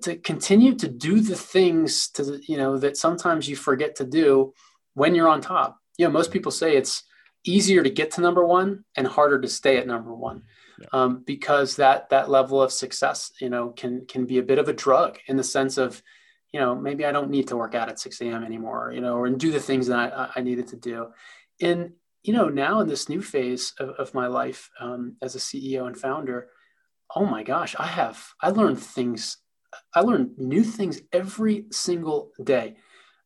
to 0.00 0.16
continue 0.16 0.74
to 0.74 0.88
do 0.88 1.20
the 1.20 1.36
things 1.36 2.08
to 2.08 2.40
you 2.48 2.56
know 2.56 2.78
that 2.78 2.96
sometimes 2.96 3.46
you 3.48 3.54
forget 3.54 3.94
to 3.96 4.04
do 4.04 4.52
when 4.94 5.14
you're 5.14 5.28
on 5.28 5.42
top. 5.42 5.78
You 5.98 6.06
know, 6.06 6.12
most 6.12 6.32
people 6.32 6.50
say 6.50 6.76
it's 6.76 7.04
easier 7.44 7.82
to 7.82 7.90
get 7.90 8.12
to 8.12 8.22
number 8.22 8.44
one 8.44 8.84
and 8.96 9.06
harder 9.06 9.38
to 9.38 9.48
stay 9.48 9.76
at 9.76 9.86
number 9.86 10.14
one. 10.14 10.44
Yeah. 10.80 10.86
Um, 10.92 11.22
because 11.24 11.76
that 11.76 12.08
that 12.08 12.30
level 12.30 12.62
of 12.62 12.72
success, 12.72 13.30
you 13.38 13.50
know, 13.50 13.68
can 13.68 14.06
can 14.06 14.24
be 14.24 14.38
a 14.38 14.42
bit 14.42 14.58
of 14.58 14.68
a 14.68 14.72
drug 14.72 15.18
in 15.28 15.36
the 15.36 15.44
sense 15.44 15.76
of 15.76 16.02
you 16.54 16.60
know, 16.60 16.74
maybe 16.74 17.04
I 17.04 17.10
don't 17.12 17.30
need 17.30 17.48
to 17.48 17.56
work 17.56 17.74
out 17.74 17.88
at 17.88 17.98
6 17.98 18.20
a.m. 18.20 18.44
anymore, 18.44 18.92
you 18.94 19.00
know, 19.00 19.16
or 19.16 19.28
do 19.28 19.50
the 19.50 19.58
things 19.58 19.88
that 19.88 19.98
I, 19.98 20.30
I 20.36 20.40
needed 20.40 20.68
to 20.68 20.76
do. 20.76 21.08
And, 21.60 21.94
you 22.24 22.32
know, 22.32 22.48
now 22.48 22.80
in 22.80 22.88
this 22.88 23.08
new 23.08 23.22
phase 23.22 23.72
of, 23.78 23.90
of 23.90 24.14
my 24.14 24.26
life 24.26 24.70
um, 24.80 25.16
as 25.22 25.34
a 25.34 25.38
CEO 25.38 25.86
and 25.86 25.96
founder, 25.96 26.48
oh 27.14 27.26
my 27.26 27.42
gosh, 27.42 27.76
I 27.78 27.86
have, 27.86 28.26
I 28.40 28.50
learned 28.50 28.80
things, 28.80 29.36
I 29.94 30.00
learned 30.00 30.38
new 30.38 30.64
things 30.64 31.00
every 31.12 31.66
single 31.70 32.32
day. 32.42 32.76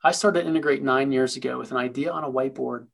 I 0.03 0.13
started 0.13 0.47
Integrate 0.47 0.83
nine 0.83 1.13
years 1.13 1.37
ago 1.37 1.59
with 1.59 1.71
an 1.71 1.77
idea 1.77 2.11
on 2.13 2.25
a 2.25 2.31
whiteboard. 2.31 2.89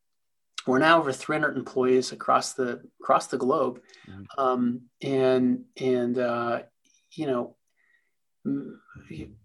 We're 0.66 0.78
now 0.78 0.98
over 0.98 1.12
300 1.12 1.56
employees 1.56 2.12
across 2.12 2.54
the 2.54 2.80
across 3.00 3.26
the 3.26 3.36
globe, 3.36 3.80
mm-hmm. 4.08 4.22
um, 4.38 4.80
and 5.02 5.64
and 5.76 6.18
uh, 6.18 6.62
you 7.12 7.26
know 7.26 7.56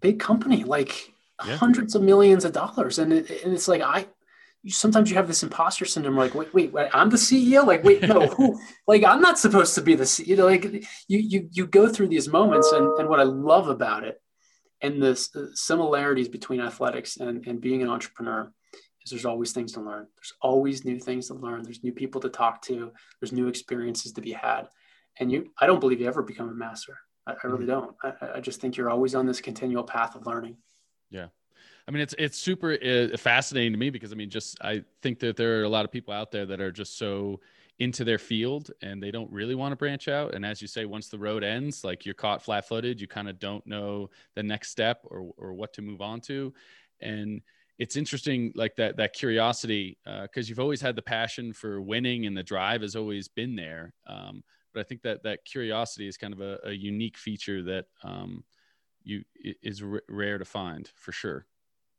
big 0.01 0.19
company, 0.19 0.63
like 0.63 1.13
yeah. 1.45 1.55
hundreds 1.57 1.95
of 1.95 2.01
millions 2.01 2.45
of 2.45 2.53
dollars. 2.53 2.99
And, 2.99 3.13
it, 3.13 3.43
and 3.43 3.53
it's 3.53 3.67
like, 3.67 3.81
I, 3.81 4.07
sometimes 4.67 5.09
you 5.09 5.15
have 5.15 5.27
this 5.27 5.43
imposter 5.43 5.85
syndrome, 5.85 6.17
like, 6.17 6.35
wait, 6.35 6.53
wait, 6.53 6.71
wait 6.73 6.89
I'm 6.93 7.09
the 7.09 7.17
CEO. 7.17 7.65
Like, 7.65 7.83
wait, 7.83 8.01
no, 8.01 8.27
who, 8.27 8.59
like, 8.87 9.03
I'm 9.03 9.21
not 9.21 9.39
supposed 9.39 9.75
to 9.75 9.81
be 9.81 9.95
the 9.95 10.03
CEO. 10.03 10.27
You 10.27 10.35
know, 10.35 10.45
like 10.45 10.65
you, 11.07 11.19
you, 11.19 11.49
you 11.51 11.67
go 11.67 11.87
through 11.87 12.07
these 12.07 12.27
moments 12.27 12.71
and, 12.71 12.87
and 12.99 13.09
what 13.09 13.19
I 13.19 13.23
love 13.23 13.69
about 13.69 14.03
it 14.03 14.21
and 14.81 15.01
the 15.01 15.15
similarities 15.53 16.29
between 16.29 16.61
athletics 16.61 17.17
and, 17.17 17.45
and 17.47 17.59
being 17.59 17.81
an 17.81 17.89
entrepreneur 17.89 18.51
is 19.03 19.11
there's 19.11 19.25
always 19.25 19.51
things 19.51 19.73
to 19.73 19.81
learn. 19.81 20.07
There's 20.15 20.33
always 20.41 20.85
new 20.85 20.99
things 20.99 21.27
to 21.27 21.33
learn. 21.33 21.63
There's 21.63 21.83
new 21.83 21.91
people 21.91 22.21
to 22.21 22.29
talk 22.29 22.61
to. 22.63 22.91
There's 23.19 23.33
new 23.33 23.47
experiences 23.47 24.13
to 24.13 24.21
be 24.21 24.31
had. 24.31 24.67
And 25.19 25.31
you, 25.31 25.51
I 25.59 25.67
don't 25.67 25.79
believe 25.79 25.99
you 25.99 26.07
ever 26.07 26.23
become 26.23 26.49
a 26.49 26.53
master. 26.53 26.97
I, 27.27 27.33
I 27.43 27.47
really 27.47 27.65
mm-hmm. 27.65 27.67
don't. 27.67 27.95
I, 28.03 28.37
I 28.37 28.39
just 28.39 28.61
think 28.61 28.77
you're 28.77 28.89
always 28.89 29.15
on 29.15 29.25
this 29.25 29.41
continual 29.41 29.83
path 29.83 30.15
of 30.15 30.25
learning. 30.25 30.57
Yeah. 31.09 31.27
I 31.89 31.91
mean, 31.91 32.01
it's 32.01 32.13
it's 32.19 32.37
super 32.37 32.73
uh, 32.73 33.17
fascinating 33.17 33.71
to 33.71 33.79
me 33.79 33.89
because 33.89 34.11
I 34.11 34.15
mean, 34.15 34.29
just 34.29 34.61
I 34.61 34.83
think 35.01 35.17
that 35.21 35.35
there 35.35 35.59
are 35.59 35.63
a 35.63 35.69
lot 35.69 35.85
of 35.85 35.91
people 35.91 36.13
out 36.13 36.31
there 36.31 36.45
that 36.45 36.61
are 36.61 36.71
just 36.71 36.99
so 36.99 37.39
into 37.79 38.03
their 38.03 38.19
field 38.19 38.69
and 38.83 39.01
they 39.01 39.09
don't 39.09 39.31
really 39.31 39.55
want 39.55 39.71
to 39.71 39.75
branch 39.75 40.07
out. 40.07 40.35
And 40.35 40.45
as 40.45 40.61
you 40.61 40.67
say, 40.67 40.85
once 40.85 41.07
the 41.07 41.17
road 41.17 41.43
ends, 41.43 41.83
like 41.83 42.05
you're 42.05 42.13
caught 42.13 42.43
flat 42.43 42.67
footed, 42.67 43.01
you 43.01 43.07
kind 43.07 43.27
of 43.27 43.39
don't 43.39 43.65
know 43.65 44.11
the 44.35 44.43
next 44.43 44.69
step 44.69 45.03
or, 45.05 45.31
or 45.35 45.53
what 45.53 45.73
to 45.73 45.81
move 45.81 45.99
on 45.99 46.21
to. 46.21 46.53
And 46.99 47.41
it's 47.79 47.95
interesting, 47.95 48.51
like 48.53 48.75
that, 48.75 48.97
that 48.97 49.13
curiosity, 49.13 49.97
uh, 50.05 50.27
cause 50.27 50.47
you've 50.49 50.59
always 50.59 50.81
had 50.81 50.95
the 50.95 51.01
passion 51.01 51.53
for 51.53 51.81
winning 51.81 52.27
and 52.27 52.37
the 52.37 52.43
drive 52.43 52.81
has 52.81 52.95
always 52.97 53.29
been 53.29 53.55
there. 53.55 53.93
Um, 54.05 54.43
but 54.73 54.81
I 54.81 54.83
think 54.83 55.01
that 55.03 55.23
that 55.23 55.45
curiosity 55.45 56.07
is 56.07 56.17
kind 56.17 56.33
of 56.33 56.41
a, 56.41 56.59
a 56.65 56.71
unique 56.71 57.17
feature 57.17 57.63
that 57.63 57.85
um, 58.03 58.43
you 59.03 59.23
is 59.63 59.81
r- 59.81 60.03
rare 60.07 60.37
to 60.37 60.45
find 60.45 60.91
for 60.95 61.13
sure. 61.13 61.47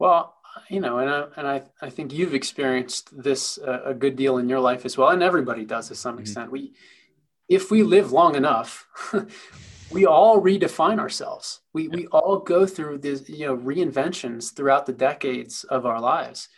Well, 0.00 0.34
you 0.70 0.80
know, 0.80 0.98
and 0.98 1.10
I, 1.10 1.24
and 1.36 1.46
I, 1.46 1.62
I 1.82 1.90
think 1.90 2.12
you've 2.12 2.34
experienced 2.34 3.10
this 3.22 3.58
uh, 3.58 3.82
a 3.84 3.94
good 3.94 4.16
deal 4.16 4.38
in 4.38 4.48
your 4.48 4.58
life 4.58 4.84
as 4.84 4.96
well, 4.96 5.10
and 5.10 5.22
everybody 5.22 5.64
does 5.64 5.88
to 5.88 5.94
some 5.94 6.14
mm-hmm. 6.14 6.22
extent. 6.22 6.50
We, 6.50 6.72
if 7.48 7.70
we 7.70 7.82
live 7.82 8.10
long 8.10 8.34
enough, 8.34 8.86
we 9.92 10.06
all 10.06 10.40
redefine 10.40 10.98
ourselves. 10.98 11.60
We 11.74 11.88
we 11.88 12.06
all 12.06 12.38
go 12.38 12.66
through 12.66 12.98
this, 12.98 13.28
you 13.28 13.46
know, 13.46 13.56
reinventions 13.56 14.54
throughout 14.54 14.86
the 14.86 14.94
decades 14.94 15.64
of 15.64 15.84
our 15.84 16.00
lives, 16.00 16.48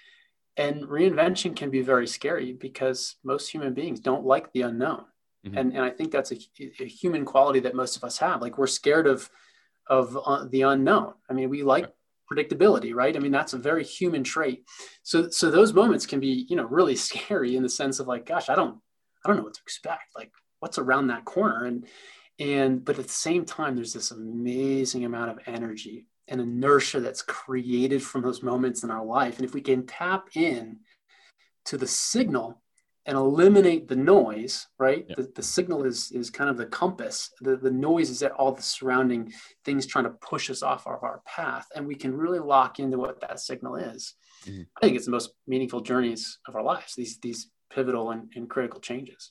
and 0.56 0.84
reinvention 0.84 1.56
can 1.56 1.68
be 1.68 1.82
very 1.82 2.06
scary 2.06 2.52
because 2.52 3.16
most 3.24 3.48
human 3.48 3.74
beings 3.74 3.98
don't 3.98 4.24
like 4.24 4.52
the 4.52 4.62
unknown, 4.62 5.04
mm-hmm. 5.44 5.58
and 5.58 5.72
and 5.72 5.82
I 5.82 5.90
think 5.90 6.12
that's 6.12 6.30
a, 6.30 6.38
a, 6.80 6.86
human 6.86 7.24
quality 7.24 7.58
that 7.60 7.74
most 7.74 7.96
of 7.96 8.04
us 8.04 8.18
have. 8.18 8.40
Like 8.40 8.56
we're 8.56 8.68
scared 8.68 9.08
of 9.08 9.28
of 9.88 10.16
uh, 10.16 10.44
the 10.48 10.62
unknown. 10.62 11.14
I 11.28 11.32
mean, 11.32 11.50
we 11.50 11.64
like 11.64 11.92
predictability 12.32 12.94
right? 12.94 13.16
I 13.16 13.18
mean 13.18 13.32
that's 13.32 13.52
a 13.52 13.58
very 13.58 13.84
human 13.84 14.24
trait. 14.24 14.64
So 15.02 15.28
so 15.30 15.50
those 15.50 15.72
moments 15.72 16.06
can 16.06 16.20
be 16.20 16.46
you 16.48 16.56
know 16.56 16.64
really 16.64 16.96
scary 17.08 17.56
in 17.56 17.62
the 17.62 17.68
sense 17.68 17.98
of 18.00 18.06
like 18.06 18.26
gosh 18.26 18.48
i 18.48 18.54
don't 18.54 18.78
i 19.24 19.28
don't 19.28 19.36
know 19.36 19.44
what 19.44 19.54
to 19.54 19.62
expect. 19.64 20.16
Like 20.16 20.30
what's 20.60 20.78
around 20.78 21.08
that 21.08 21.24
corner? 21.24 21.64
And 21.64 21.86
and 22.38 22.84
but 22.84 22.98
at 22.98 23.06
the 23.06 23.12
same 23.12 23.44
time 23.44 23.74
there's 23.74 23.92
this 23.92 24.10
amazing 24.10 25.04
amount 25.04 25.30
of 25.30 25.38
energy 25.46 26.06
and 26.28 26.40
inertia 26.40 27.00
that's 27.00 27.22
created 27.22 28.02
from 28.02 28.22
those 28.22 28.42
moments 28.42 28.84
in 28.84 28.90
our 28.90 29.04
life. 29.04 29.36
And 29.36 29.44
if 29.44 29.54
we 29.54 29.60
can 29.60 29.86
tap 29.86 30.28
in 30.34 30.78
to 31.66 31.76
the 31.76 31.86
signal 31.86 32.62
and 33.06 33.16
eliminate 33.16 33.88
the 33.88 33.96
noise, 33.96 34.66
right? 34.78 35.08
The, 35.08 35.30
the 35.34 35.42
signal 35.42 35.84
is 35.84 36.12
is 36.12 36.30
kind 36.30 36.48
of 36.48 36.56
the 36.56 36.66
compass. 36.66 37.30
The, 37.40 37.56
the 37.56 37.70
noise 37.70 38.10
is 38.10 38.20
that 38.20 38.32
all 38.32 38.52
the 38.52 38.62
surrounding 38.62 39.32
things 39.64 39.86
trying 39.86 40.04
to 40.04 40.10
push 40.10 40.50
us 40.50 40.62
off 40.62 40.86
of 40.86 41.02
our 41.02 41.20
path. 41.26 41.66
And 41.74 41.86
we 41.86 41.96
can 41.96 42.16
really 42.16 42.38
lock 42.38 42.78
into 42.78 42.98
what 42.98 43.20
that 43.20 43.40
signal 43.40 43.76
is. 43.76 44.14
Mm-hmm. 44.46 44.62
I 44.76 44.80
think 44.80 44.96
it's 44.96 45.06
the 45.06 45.12
most 45.12 45.32
meaningful 45.46 45.80
journeys 45.80 46.38
of 46.46 46.54
our 46.54 46.62
lives, 46.62 46.94
these 46.94 47.18
these 47.18 47.50
pivotal 47.72 48.10
and, 48.10 48.30
and 48.36 48.48
critical 48.48 48.80
changes. 48.80 49.30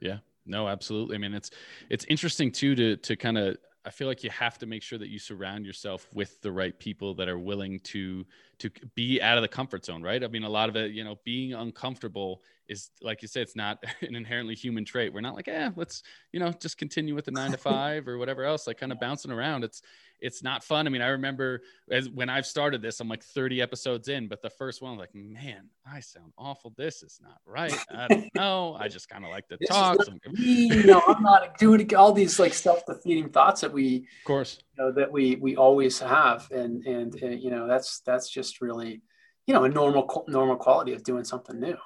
Yeah. 0.00 0.18
No, 0.44 0.66
absolutely. 0.66 1.14
I 1.14 1.18
mean, 1.18 1.34
it's 1.34 1.50
it's 1.88 2.04
interesting 2.08 2.50
too 2.50 2.74
to 2.74 2.96
to 2.96 3.16
kind 3.16 3.38
of 3.38 3.56
I 3.84 3.90
feel 3.90 4.06
like 4.06 4.22
you 4.22 4.30
have 4.30 4.58
to 4.58 4.66
make 4.66 4.82
sure 4.82 4.98
that 4.98 5.08
you 5.08 5.18
surround 5.18 5.66
yourself 5.66 6.06
with 6.14 6.40
the 6.40 6.52
right 6.52 6.78
people 6.78 7.14
that 7.14 7.28
are 7.28 7.38
willing 7.38 7.80
to 7.80 8.24
to 8.62 8.70
be 8.94 9.20
out 9.20 9.36
of 9.36 9.42
the 9.42 9.48
comfort 9.48 9.84
zone, 9.84 10.02
right? 10.02 10.22
I 10.22 10.28
mean, 10.28 10.44
a 10.44 10.48
lot 10.48 10.68
of 10.68 10.76
it, 10.76 10.92
you 10.92 11.02
know, 11.02 11.18
being 11.24 11.52
uncomfortable 11.52 12.42
is 12.68 12.90
like 13.02 13.20
you 13.20 13.28
said, 13.28 13.42
it's 13.42 13.56
not 13.56 13.82
an 14.02 14.14
inherently 14.14 14.54
human 14.54 14.84
trait. 14.84 15.12
We're 15.12 15.20
not 15.20 15.34
like, 15.34 15.48
eh, 15.48 15.70
let's, 15.74 16.02
you 16.32 16.38
know, 16.38 16.52
just 16.52 16.78
continue 16.78 17.14
with 17.14 17.24
the 17.24 17.32
nine 17.32 17.50
to 17.50 17.56
five 17.58 18.06
or 18.06 18.18
whatever 18.18 18.44
else, 18.44 18.66
like 18.66 18.78
kind 18.78 18.92
of 18.92 19.00
bouncing 19.00 19.32
around. 19.32 19.64
It's 19.64 19.82
it's 20.22 20.42
not 20.42 20.62
fun. 20.62 20.86
I 20.86 20.90
mean, 20.90 21.02
I 21.02 21.08
remember 21.08 21.62
as 21.90 22.08
when 22.08 22.28
I've 22.30 22.46
started 22.46 22.80
this, 22.80 23.00
I'm 23.00 23.08
like 23.08 23.24
30 23.24 23.60
episodes 23.60 24.08
in, 24.08 24.28
but 24.28 24.40
the 24.40 24.50
first 24.50 24.80
one, 24.80 24.92
I'm 24.92 24.98
like, 24.98 25.14
man, 25.14 25.68
I 25.84 25.98
sound 25.98 26.32
awful. 26.38 26.72
This 26.76 27.02
is 27.02 27.18
not 27.20 27.38
right. 27.44 27.76
I 27.92 28.06
don't 28.06 28.30
know. 28.36 28.76
I 28.78 28.86
just 28.86 29.08
kind 29.08 29.24
of 29.24 29.30
like 29.30 29.48
to 29.48 29.58
talk. 29.66 29.98
you 30.34 30.84
know, 30.84 31.02
I'm 31.08 31.22
not 31.24 31.58
doing 31.58 31.92
all 31.96 32.12
these 32.12 32.38
like 32.38 32.54
self-defeating 32.54 33.30
thoughts 33.30 33.62
that 33.62 33.72
we, 33.72 33.96
of 33.96 34.24
course, 34.24 34.58
you 34.78 34.84
know, 34.84 34.92
that 34.92 35.10
we 35.10 35.36
we 35.36 35.56
always 35.56 35.98
have, 35.98 36.48
and 36.52 36.86
and, 36.86 37.14
and 37.16 37.42
you 37.42 37.50
know, 37.50 37.66
that's 37.66 38.00
that's 38.00 38.30
just 38.30 38.51
really, 38.60 39.02
you 39.46 39.54
know, 39.54 39.64
a 39.64 39.68
normal 39.68 40.24
normal 40.28 40.56
quality 40.56 40.92
of 40.92 41.02
doing 41.02 41.24
something 41.24 41.58
new. 41.58 41.76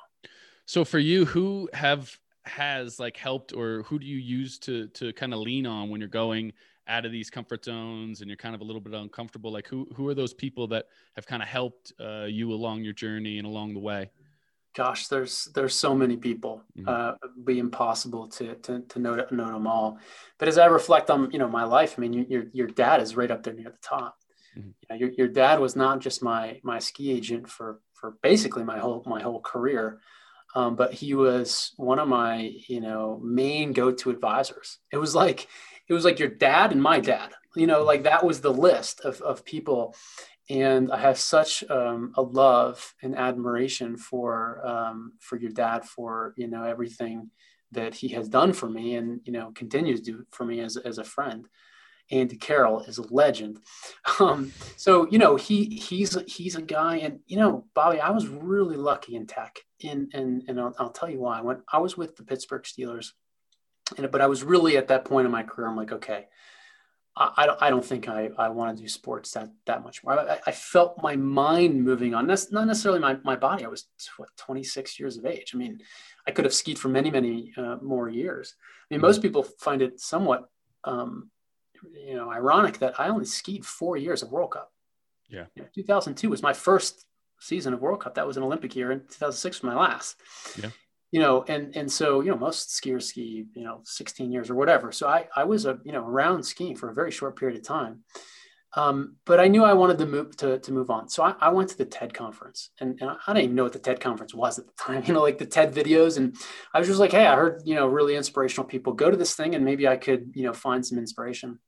So 0.66 0.84
for 0.84 0.98
you, 0.98 1.24
who 1.24 1.68
have 1.72 2.18
has 2.46 3.00
like 3.00 3.16
helped 3.16 3.52
or 3.52 3.82
who 3.82 3.98
do 3.98 4.06
you 4.06 4.18
use 4.18 4.58
to 4.60 4.86
to 4.88 5.12
kind 5.12 5.34
of 5.34 5.40
lean 5.40 5.66
on 5.66 5.90
when 5.90 6.00
you're 6.00 6.08
going 6.08 6.52
out 6.88 7.04
of 7.04 7.12
these 7.12 7.30
comfort 7.30 7.64
zones 7.64 8.20
and 8.20 8.28
you're 8.28 8.36
kind 8.36 8.54
of 8.54 8.60
a 8.60 8.64
little 8.64 8.80
bit 8.80 8.94
uncomfortable 8.94 9.52
like 9.52 9.66
who 9.66 9.88
who 9.94 10.08
are 10.08 10.14
those 10.14 10.32
people 10.32 10.66
that 10.68 10.86
have 11.16 11.26
kind 11.26 11.42
of 11.42 11.48
helped 11.48 11.92
uh, 12.00 12.24
you 12.24 12.52
along 12.52 12.84
your 12.84 12.92
journey 12.92 13.38
and 13.38 13.46
along 13.46 13.74
the 13.74 13.80
way 13.80 14.08
gosh 14.74 15.08
there's 15.08 15.48
there's 15.54 15.74
so 15.74 15.94
many 15.94 16.16
people 16.16 16.62
mm-hmm. 16.78 16.88
uh, 16.88 17.12
be 17.44 17.58
impossible 17.58 18.28
to 18.28 18.54
to, 18.56 18.80
to 18.82 18.98
know, 18.98 19.26
know 19.30 19.52
them 19.52 19.66
all 19.66 19.98
but 20.38 20.46
as 20.46 20.58
i 20.58 20.66
reflect 20.66 21.10
on 21.10 21.30
you 21.32 21.38
know 21.38 21.48
my 21.48 21.64
life 21.64 21.94
i 21.98 22.00
mean 22.00 22.12
you, 22.12 22.26
your 22.28 22.44
your 22.52 22.68
dad 22.68 23.02
is 23.02 23.16
right 23.16 23.30
up 23.30 23.42
there 23.42 23.54
near 23.54 23.70
the 23.70 23.78
top 23.82 24.16
mm-hmm. 24.56 24.68
you 24.68 24.86
know, 24.88 24.96
your, 24.96 25.10
your 25.10 25.28
dad 25.28 25.60
was 25.60 25.76
not 25.76 26.00
just 26.00 26.22
my 26.22 26.60
my 26.62 26.78
ski 26.78 27.12
agent 27.12 27.48
for 27.48 27.80
for 27.94 28.16
basically 28.22 28.64
my 28.64 28.78
whole 28.78 29.02
my 29.06 29.22
whole 29.22 29.40
career 29.40 30.00
um, 30.56 30.74
but 30.74 30.94
he 30.94 31.14
was 31.14 31.72
one 31.76 31.98
of 31.98 32.08
my 32.08 32.52
you 32.66 32.80
know 32.80 33.20
main 33.22 33.72
go-to 33.72 34.10
advisors. 34.10 34.78
It 34.90 34.96
was 34.96 35.14
like 35.14 35.48
it 35.88 35.92
was 35.92 36.04
like 36.04 36.18
your 36.18 36.30
dad 36.30 36.72
and 36.72 36.82
my 36.82 36.98
dad 36.98 37.32
you 37.54 37.66
know 37.66 37.84
like 37.84 38.04
that 38.04 38.24
was 38.24 38.40
the 38.40 38.52
list 38.52 39.00
of, 39.00 39.20
of 39.20 39.44
people. 39.44 39.94
And 40.48 40.92
i 40.92 40.98
have 40.98 41.18
such 41.18 41.64
um, 41.70 42.12
a 42.16 42.22
love 42.22 42.94
and 43.02 43.16
admiration 43.16 43.96
for 43.96 44.64
um, 44.66 45.12
for 45.20 45.36
your 45.36 45.50
dad 45.50 45.84
for 45.84 46.34
you 46.36 46.46
know 46.46 46.62
everything 46.62 47.30
that 47.72 47.94
he 47.94 48.08
has 48.08 48.28
done 48.28 48.52
for 48.52 48.68
me 48.68 48.94
and 48.94 49.20
you 49.24 49.32
know 49.32 49.50
continues 49.54 50.00
to 50.02 50.12
do 50.12 50.26
for 50.30 50.44
me 50.44 50.60
as, 50.60 50.76
as 50.76 50.98
a 50.98 51.04
friend 51.04 51.48
Andy 52.10 52.36
Carroll 52.36 52.80
is 52.82 52.98
a 52.98 53.14
legend. 53.14 53.60
Um, 54.20 54.52
so 54.76 55.06
you 55.10 55.18
know 55.18 55.36
he 55.36 55.64
he's 55.64 56.16
he's 56.26 56.56
a 56.56 56.62
guy, 56.62 56.96
and 56.98 57.20
you 57.26 57.36
know 57.36 57.66
Bobby, 57.74 58.00
I 58.00 58.10
was 58.10 58.26
really 58.28 58.76
lucky 58.76 59.16
in 59.16 59.26
tech, 59.26 59.58
and 59.84 60.10
and 60.14 60.42
and 60.48 60.60
I'll, 60.60 60.74
I'll 60.78 60.90
tell 60.90 61.10
you 61.10 61.20
why. 61.20 61.40
When 61.42 61.62
I 61.70 61.78
was 61.78 61.96
with 61.96 62.16
the 62.16 62.22
Pittsburgh 62.22 62.62
Steelers, 62.62 63.12
and, 63.98 64.10
but 64.10 64.20
I 64.20 64.26
was 64.26 64.42
really 64.42 64.76
at 64.76 64.88
that 64.88 65.04
point 65.04 65.26
in 65.26 65.32
my 65.32 65.42
career, 65.42 65.68
I'm 65.68 65.76
like, 65.76 65.92
okay, 65.92 66.26
I, 67.16 67.32
I 67.36 67.46
don't, 67.46 67.62
I 67.62 67.70
don't 67.70 67.84
think 67.84 68.08
I, 68.08 68.30
I 68.38 68.48
want 68.48 68.76
to 68.76 68.82
do 68.82 68.88
sports 68.88 69.32
that, 69.32 69.50
that 69.64 69.82
much 69.82 70.04
more. 70.04 70.18
I, 70.18 70.38
I 70.46 70.52
felt 70.52 71.02
my 71.02 71.16
mind 71.16 71.82
moving 71.82 72.14
on. 72.14 72.26
That's 72.26 72.52
not 72.52 72.66
necessarily 72.66 73.00
my, 73.00 73.16
my 73.24 73.36
body. 73.36 73.64
I 73.64 73.68
was 73.68 73.86
what, 74.16 74.28
26 74.36 74.98
years 75.00 75.16
of 75.16 75.26
age. 75.26 75.52
I 75.54 75.56
mean, 75.56 75.80
I 76.26 76.30
could 76.30 76.44
have 76.44 76.54
skied 76.54 76.78
for 76.78 76.88
many, 76.88 77.10
many 77.10 77.52
uh, 77.56 77.76
more 77.80 78.08
years. 78.08 78.54
I 78.90 78.94
mean, 78.94 79.00
most 79.00 79.22
people 79.22 79.42
find 79.42 79.82
it 79.82 80.00
somewhat, 80.00 80.48
um, 80.84 81.30
you 81.92 82.14
know, 82.14 82.30
ironic 82.30 82.78
that 82.78 82.98
I 82.98 83.08
only 83.08 83.24
skied 83.24 83.64
four 83.64 83.96
years 83.96 84.22
of 84.22 84.30
World 84.30 84.52
Cup. 84.52 84.72
Yeah. 85.28 85.46
You 85.54 85.62
know, 85.62 85.68
2002 85.74 86.30
was 86.30 86.42
my 86.42 86.52
first 86.52 87.04
season 87.40 87.74
of 87.74 87.80
World 87.80 88.00
Cup. 88.00 88.14
That 88.14 88.26
was 88.26 88.36
an 88.36 88.42
Olympic 88.42 88.74
year, 88.76 88.90
and 88.90 89.02
2006 89.02 89.62
was 89.62 89.66
my 89.66 89.74
last. 89.74 90.16
Yeah 90.60 90.70
you 91.12 91.20
know, 91.20 91.44
and 91.48 91.74
and 91.76 91.90
so 91.90 92.20
you 92.20 92.30
know 92.30 92.36
most 92.36 92.70
skiers 92.70 93.04
ski 93.04 93.46
you 93.54 93.64
know 93.64 93.80
16 93.84 94.32
years 94.32 94.50
or 94.50 94.54
whatever. 94.54 94.92
So 94.92 95.08
I 95.08 95.26
I 95.34 95.44
was 95.44 95.64
a 95.64 95.78
you 95.84 95.92
know 95.92 96.04
around 96.04 96.42
skiing 96.42 96.76
for 96.76 96.90
a 96.90 96.94
very 96.94 97.10
short 97.10 97.38
period 97.38 97.56
of 97.58 97.64
time, 97.64 98.02
um, 98.74 99.16
but 99.24 99.40
I 99.40 99.48
knew 99.48 99.64
I 99.64 99.72
wanted 99.72 99.98
to 99.98 100.06
move 100.06 100.36
to, 100.38 100.58
to 100.58 100.72
move 100.72 100.90
on. 100.90 101.08
So 101.08 101.22
I, 101.22 101.34
I 101.40 101.48
went 101.48 101.70
to 101.70 101.78
the 101.78 101.86
TED 101.86 102.12
conference, 102.12 102.70
and, 102.80 103.00
and, 103.00 103.10
I 103.10 103.32
didn't 103.32 103.44
even 103.44 103.56
know 103.56 103.62
what 103.62 103.72
the 103.72 103.78
TED 103.78 104.00
conference 104.00 104.34
was 104.34 104.58
at 104.58 104.66
the 104.66 104.72
time. 104.78 105.02
You 105.06 105.14
know, 105.14 105.22
like 105.22 105.38
the 105.38 105.46
TED 105.46 105.74
videos, 105.74 106.16
and 106.18 106.36
I 106.74 106.78
was 106.78 106.88
just 106.88 107.00
like, 107.00 107.12
hey, 107.12 107.26
I 107.26 107.36
heard 107.36 107.62
you 107.64 107.76
know 107.76 107.86
really 107.86 108.16
inspirational 108.16 108.66
people 108.66 108.92
go 108.92 109.10
to 109.10 109.16
this 109.16 109.34
thing, 109.34 109.54
and 109.54 109.64
maybe 109.64 109.86
I 109.86 109.96
could 109.96 110.32
you 110.34 110.42
know 110.42 110.52
find 110.52 110.84
some 110.84 110.98
inspiration. 110.98 111.60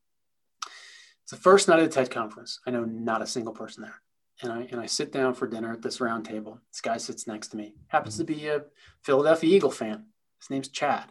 It's 1.29 1.33
the 1.33 1.43
first 1.43 1.69
night 1.69 1.79
of 1.79 1.85
the 1.85 1.95
TED 1.95 2.11
conference. 2.11 2.59
I 2.67 2.71
know 2.71 2.87
not 2.87 3.21
a 3.21 3.27
single 3.27 3.53
person 3.53 3.83
there 3.83 4.01
and 4.43 4.53
I 4.53 4.69
and 4.71 4.81
I 4.81 4.87
sit 4.87 5.13
down 5.13 5.35
for 5.35 5.47
dinner 5.47 5.73
at 5.73 5.83
this 5.83 6.01
round 6.01 6.25
table. 6.25 6.59
This 6.73 6.81
guy 6.81 6.97
sits 6.97 7.27
next 7.27 7.49
to 7.49 7.57
me. 7.59 7.75
Happens 7.89 8.17
to 8.17 8.25
be 8.25 8.49
a 8.49 8.63
Philadelphia 9.03 9.57
Eagle 9.57 9.71
fan. 9.71 10.07
His 10.41 10.51
name's 10.51 10.69
Chad. 10.69 11.05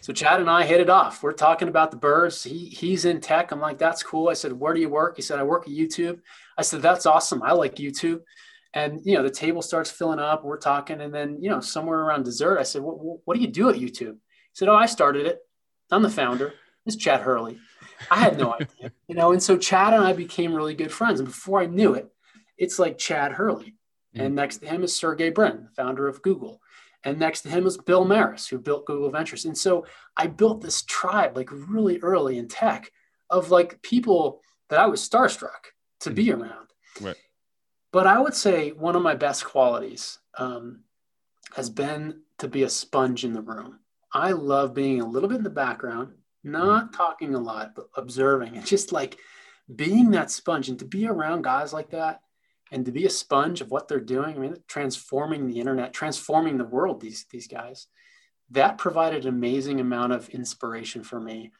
So 0.00 0.12
Chad 0.12 0.40
and 0.40 0.50
I 0.50 0.64
hit 0.64 0.80
it 0.80 0.90
off. 0.90 1.22
We're 1.22 1.32
talking 1.32 1.68
about 1.68 1.90
the 1.90 1.96
birds. 1.96 2.42
He 2.42 2.66
he's 2.66 3.04
in 3.04 3.20
tech. 3.20 3.50
I'm 3.50 3.60
like, 3.60 3.78
that's 3.78 4.02
cool. 4.02 4.28
I 4.28 4.34
said, 4.34 4.52
where 4.52 4.74
do 4.74 4.80
you 4.80 4.88
work? 4.88 5.16
He 5.16 5.22
said, 5.22 5.38
I 5.38 5.42
work 5.42 5.66
at 5.66 5.72
YouTube. 5.72 6.20
I 6.58 6.62
said, 6.62 6.82
that's 6.82 7.06
awesome. 7.06 7.42
I 7.42 7.52
like 7.52 7.76
YouTube. 7.76 8.20
And 8.74 9.00
you 9.04 9.14
know, 9.14 9.22
the 9.22 9.30
table 9.30 9.62
starts 9.62 9.90
filling 9.90 10.18
up. 10.18 10.44
We're 10.44 10.58
talking, 10.58 11.00
and 11.00 11.14
then 11.14 11.38
you 11.40 11.48
know, 11.48 11.60
somewhere 11.60 12.00
around 12.00 12.24
dessert, 12.24 12.58
I 12.58 12.62
said, 12.62 12.82
what, 12.82 13.20
what 13.24 13.34
do 13.34 13.40
you 13.40 13.48
do 13.48 13.70
at 13.70 13.76
YouTube? 13.76 14.16
He 14.16 14.54
said, 14.54 14.68
oh, 14.68 14.76
I 14.76 14.86
started 14.86 15.26
it. 15.26 15.38
I'm 15.90 16.02
the 16.02 16.10
founder. 16.10 16.52
It's 16.84 16.96
Chad 16.96 17.22
Hurley. 17.22 17.58
I 18.10 18.20
had 18.20 18.38
no 18.38 18.54
idea, 18.54 18.92
you 19.08 19.14
know. 19.14 19.32
And 19.32 19.42
so 19.42 19.56
Chad 19.56 19.94
and 19.94 20.04
I 20.04 20.12
became 20.12 20.54
really 20.54 20.74
good 20.74 20.92
friends. 20.92 21.20
And 21.20 21.28
before 21.28 21.60
I 21.60 21.66
knew 21.66 21.94
it, 21.94 22.10
it's 22.58 22.78
like 22.78 22.98
Chad 22.98 23.32
Hurley. 23.32 23.74
Mm-hmm. 24.14 24.20
And 24.20 24.34
next 24.34 24.58
to 24.58 24.66
him 24.66 24.84
is 24.84 24.94
Sergey 24.94 25.30
Brin, 25.30 25.64
the 25.64 25.82
founder 25.82 26.08
of 26.08 26.22
Google. 26.22 26.60
And 27.04 27.18
next 27.18 27.42
to 27.42 27.48
him 27.48 27.66
is 27.66 27.78
Bill 27.78 28.04
Maris, 28.04 28.48
who 28.48 28.58
built 28.58 28.86
Google 28.86 29.10
Ventures. 29.10 29.44
And 29.44 29.56
so 29.56 29.86
I 30.16 30.26
built 30.26 30.60
this 30.60 30.82
tribe 30.82 31.36
like 31.36 31.50
really 31.52 31.98
early 32.00 32.38
in 32.38 32.48
tech 32.48 32.90
of 33.30 33.50
like 33.50 33.80
people 33.82 34.40
that 34.70 34.80
I 34.80 34.86
was 34.86 35.06
starstruck 35.06 35.72
to 36.00 36.10
be 36.10 36.26
mm-hmm. 36.26 36.42
around. 36.42 36.68
Right. 37.00 37.16
But 37.92 38.06
I 38.06 38.18
would 38.18 38.34
say 38.34 38.70
one 38.70 38.96
of 38.96 39.02
my 39.02 39.14
best 39.14 39.44
qualities 39.44 40.18
um, 40.36 40.80
has 41.54 41.70
been 41.70 42.22
to 42.38 42.48
be 42.48 42.64
a 42.64 42.68
sponge 42.68 43.24
in 43.24 43.32
the 43.32 43.40
room. 43.40 43.78
I 44.12 44.32
love 44.32 44.74
being 44.74 45.00
a 45.00 45.08
little 45.08 45.28
bit 45.28 45.38
in 45.38 45.44
the 45.44 45.50
background, 45.50 46.14
not 46.46 46.92
talking 46.92 47.34
a 47.34 47.40
lot, 47.40 47.74
but 47.74 47.88
observing 47.96 48.56
and 48.56 48.64
just 48.64 48.92
like 48.92 49.18
being 49.74 50.12
that 50.12 50.30
sponge 50.30 50.68
and 50.68 50.78
to 50.78 50.84
be 50.84 51.06
around 51.06 51.42
guys 51.42 51.72
like 51.72 51.90
that 51.90 52.20
and 52.72 52.84
to 52.84 52.92
be 52.92 53.04
a 53.04 53.10
sponge 53.10 53.60
of 53.60 53.70
what 53.70 53.88
they're 53.88 54.00
doing. 54.00 54.36
I 54.36 54.38
mean, 54.38 54.56
transforming 54.68 55.46
the 55.46 55.58
internet, 55.58 55.92
transforming 55.92 56.58
the 56.58 56.64
world, 56.64 57.00
these, 57.00 57.26
these 57.30 57.46
guys, 57.46 57.86
that 58.50 58.78
provided 58.78 59.24
an 59.24 59.34
amazing 59.34 59.80
amount 59.80 60.12
of 60.12 60.28
inspiration 60.30 61.02
for 61.02 61.20
me 61.20 61.52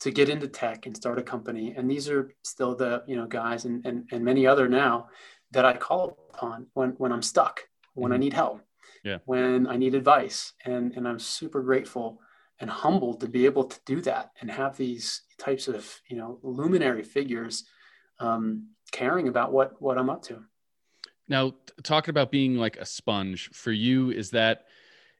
to 0.00 0.10
get 0.10 0.30
into 0.30 0.48
tech 0.48 0.86
and 0.86 0.96
start 0.96 1.18
a 1.18 1.22
company. 1.22 1.74
And 1.76 1.90
these 1.90 2.08
are 2.08 2.32
still 2.42 2.74
the, 2.74 3.02
you 3.06 3.16
know, 3.16 3.26
guys 3.26 3.66
and, 3.66 3.84
and, 3.84 4.08
and 4.10 4.24
many 4.24 4.46
other 4.46 4.68
now 4.68 5.08
that 5.50 5.66
I 5.66 5.76
call 5.76 6.16
upon 6.32 6.66
when, 6.72 6.90
when 6.90 7.12
I'm 7.12 7.22
stuck, 7.22 7.68
when 7.94 8.10
mm-hmm. 8.10 8.14
I 8.14 8.18
need 8.18 8.32
help, 8.32 8.62
yeah. 9.04 9.18
when 9.26 9.66
I 9.66 9.76
need 9.76 9.94
advice. 9.94 10.54
And, 10.64 10.94
and 10.96 11.06
I'm 11.06 11.18
super 11.18 11.62
grateful 11.62 12.20
and 12.60 12.70
humbled 12.70 13.20
to 13.20 13.28
be 13.28 13.46
able 13.46 13.64
to 13.64 13.80
do 13.86 14.00
that 14.02 14.32
and 14.40 14.50
have 14.50 14.76
these 14.76 15.22
types 15.38 15.66
of, 15.66 16.00
you 16.08 16.16
know, 16.16 16.38
luminary 16.42 17.02
figures 17.02 17.64
um, 18.18 18.68
caring 18.92 19.28
about 19.28 19.52
what, 19.52 19.80
what 19.80 19.96
I'm 19.96 20.10
up 20.10 20.22
to. 20.24 20.44
Now, 21.26 21.54
talking 21.82 22.10
about 22.10 22.30
being 22.30 22.56
like 22.56 22.76
a 22.76 22.84
sponge 22.84 23.50
for 23.52 23.72
you, 23.72 24.10
is 24.10 24.30
that 24.30 24.66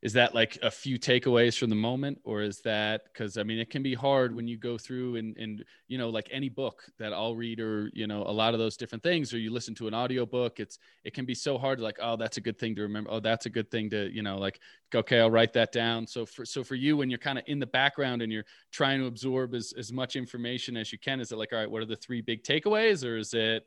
is 0.03 0.15
that 0.15 0.35
like 0.35 0.59
a 0.63 0.71
few 0.71 0.99
takeaways 0.99 1.59
from 1.59 1.69
the 1.69 1.77
moment 1.77 2.19
or 2.25 2.41
is 2.41 2.61
that 2.63 3.03
because 3.05 3.37
i 3.37 3.43
mean 3.43 3.59
it 3.59 3.71
can 3.71 3.83
be 3.83 3.95
hard 3.95 4.35
when 4.35 4.49
you 4.49 4.57
go 4.57 4.79
through 4.79 5.17
and 5.17 5.37
and 5.37 5.65
you 5.89 5.99
know 5.99 6.09
like 6.09 6.29
any 6.31 6.49
book 6.49 6.85
that 6.99 7.13
i'll 7.13 7.37
read 7.37 7.61
or 7.61 7.91
you 7.93 8.07
know 8.07 8.23
a 8.23 8.33
lot 8.33 8.55
of 8.55 8.61
those 8.61 8.77
different 8.77 9.03
things 9.03 9.35
or 9.35 9.39
you 9.39 9.53
listen 9.53 9.75
to 9.75 9.89
an 9.89 9.95
audio 9.95 10.25
book 10.25 10.59
it's 10.59 10.79
it 11.05 11.15
can 11.15 11.25
be 11.25 11.35
so 11.35 11.59
hard 11.59 11.79
to 11.79 11.85
like 11.85 11.99
oh 12.03 12.17
that's 12.17 12.37
a 12.37 12.41
good 12.41 12.59
thing 12.59 12.75
to 12.75 12.83
remember. 12.83 13.11
Oh 13.11 13.21
that's 13.21 13.47
a 13.47 13.51
good 13.51 13.71
thing 13.71 13.91
to 13.91 14.11
you 14.13 14.23
know 14.23 14.39
like 14.39 14.61
okay 14.95 15.21
i'll 15.21 15.31
write 15.31 15.53
that 15.55 15.73
down. 15.73 16.07
So 16.07 16.27
for 16.27 16.45
so 16.45 16.65
for 16.65 16.75
you 16.75 16.97
when 16.97 17.11
you're 17.11 17.19
kind 17.19 17.39
of 17.39 17.45
in 17.47 17.59
the 17.59 17.67
background 17.67 18.23
and 18.23 18.33
you're 18.33 18.47
trying 18.71 19.01
to 19.01 19.07
absorb 19.07 19.55
as, 19.55 19.73
as 19.79 19.93
much 19.93 20.17
information 20.17 20.77
as 20.77 20.93
you 20.93 20.99
can 20.99 21.21
is 21.21 21.33
it 21.33 21.37
like 21.37 21.53
all 21.53 21.59
right 21.59 21.71
what 21.71 21.83
are 21.83 21.87
the 21.87 21.97
three 21.97 22.21
big 22.21 22.43
takeaways? 22.43 23.05
Or 23.05 23.17
is 23.17 23.35
it 23.35 23.67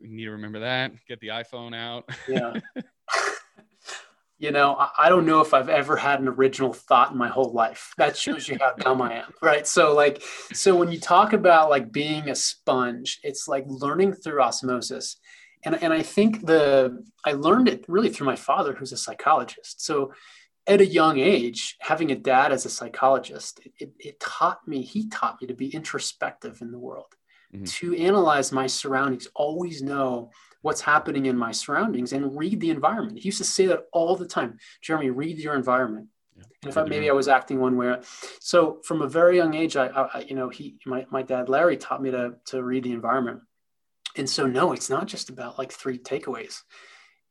you 0.00 0.16
need 0.16 0.24
to 0.24 0.30
remember 0.30 0.60
that. 0.60 0.92
Get 1.08 1.20
the 1.20 1.28
iphone 1.28 1.74
out. 1.74 2.08
Yeah 2.28 2.60
you 4.42 4.50
know 4.50 4.76
I, 4.98 5.08
don't 5.08 5.24
know 5.24 5.40
if 5.40 5.54
i've 5.54 5.68
ever 5.68 5.96
had 5.96 6.20
an 6.20 6.28
original 6.28 6.72
thought 6.72 7.12
in 7.12 7.16
my 7.16 7.28
whole 7.28 7.52
life. 7.52 7.94
That 7.96 8.16
shows 8.16 8.48
you 8.48 8.58
how 8.60 8.72
dumb 8.78 9.00
i 9.00 9.14
am 9.14 9.32
right? 9.40 9.66
So 9.66 9.94
like 9.94 10.22
so 10.52 10.74
when 10.76 10.90
you 10.90 10.98
talk 10.98 11.32
about 11.32 11.70
like 11.70 11.92
being 11.92 12.28
a 12.28 12.34
sponge 12.34 13.20
it's 13.22 13.46
like 13.48 13.64
learning 13.66 14.14
through 14.14 14.42
osmosis. 14.42 15.16
And, 15.64 15.80
and 15.80 15.92
i 15.92 16.02
think 16.02 16.44
the 16.44 17.04
i 17.24 17.32
learned 17.32 17.68
it 17.68 17.84
really 17.88 18.10
through 18.10 18.26
my 18.26 18.36
father 18.36 18.74
who's 18.74 18.92
a 18.92 18.96
psychologist. 18.96 19.84
So 19.84 20.12
at 20.66 20.80
a 20.80 20.86
young 20.86 21.18
age 21.18 21.76
having 21.80 22.10
a 22.10 22.16
dad 22.16 22.52
as 22.52 22.66
a 22.66 22.70
psychologist 22.70 23.60
it, 23.78 23.92
it, 23.98 24.20
taught 24.20 24.60
me 24.66 24.82
he 24.82 25.08
taught 25.08 25.40
me 25.40 25.46
to 25.46 25.54
be 25.54 25.68
introspective 25.74 26.62
in 26.62 26.70
the 26.70 26.78
world 26.78 27.14
mm-hmm. 27.54 27.64
to 27.64 27.96
analyze 27.96 28.52
my 28.52 28.66
surroundings, 28.66 29.28
always 29.34 29.82
know 29.82 30.30
what's 30.62 30.80
happening 30.80 31.26
in 31.26 31.36
my 31.36 31.52
surroundings 31.52 32.12
and 32.12 32.36
read 32.36 32.60
the 32.60 32.70
environment. 32.70 33.18
He 33.18 33.28
used 33.28 33.38
to 33.38 33.44
say 33.44 33.66
that 33.66 33.84
all 33.92 34.16
the 34.16 34.26
time. 34.26 34.58
Jeremy, 34.80 35.10
read 35.10 35.38
your 35.38 35.54
environment. 35.54 36.08
Yeah. 36.36 36.44
And 36.62 36.70
if 36.70 36.78
I, 36.78 36.84
maybe 36.84 37.10
I 37.10 37.12
was 37.12 37.28
acting 37.28 37.60
one 37.60 37.76
way, 37.76 38.00
so 38.40 38.80
from 38.84 39.02
a 39.02 39.08
very 39.08 39.36
young 39.36 39.54
age, 39.54 39.76
I, 39.76 39.88
I, 39.88 40.24
you 40.26 40.34
know, 40.34 40.48
he, 40.48 40.76
my, 40.86 41.04
my 41.10 41.22
dad 41.22 41.48
Larry 41.48 41.76
taught 41.76 42.02
me 42.02 42.10
to 42.10 42.34
to 42.46 42.62
read 42.62 42.84
the 42.84 42.92
environment, 42.92 43.40
and 44.16 44.28
so 44.28 44.46
no, 44.46 44.72
it's 44.72 44.88
not 44.88 45.06
just 45.06 45.28
about 45.28 45.58
like 45.58 45.72
three 45.72 45.98
takeaways. 45.98 46.62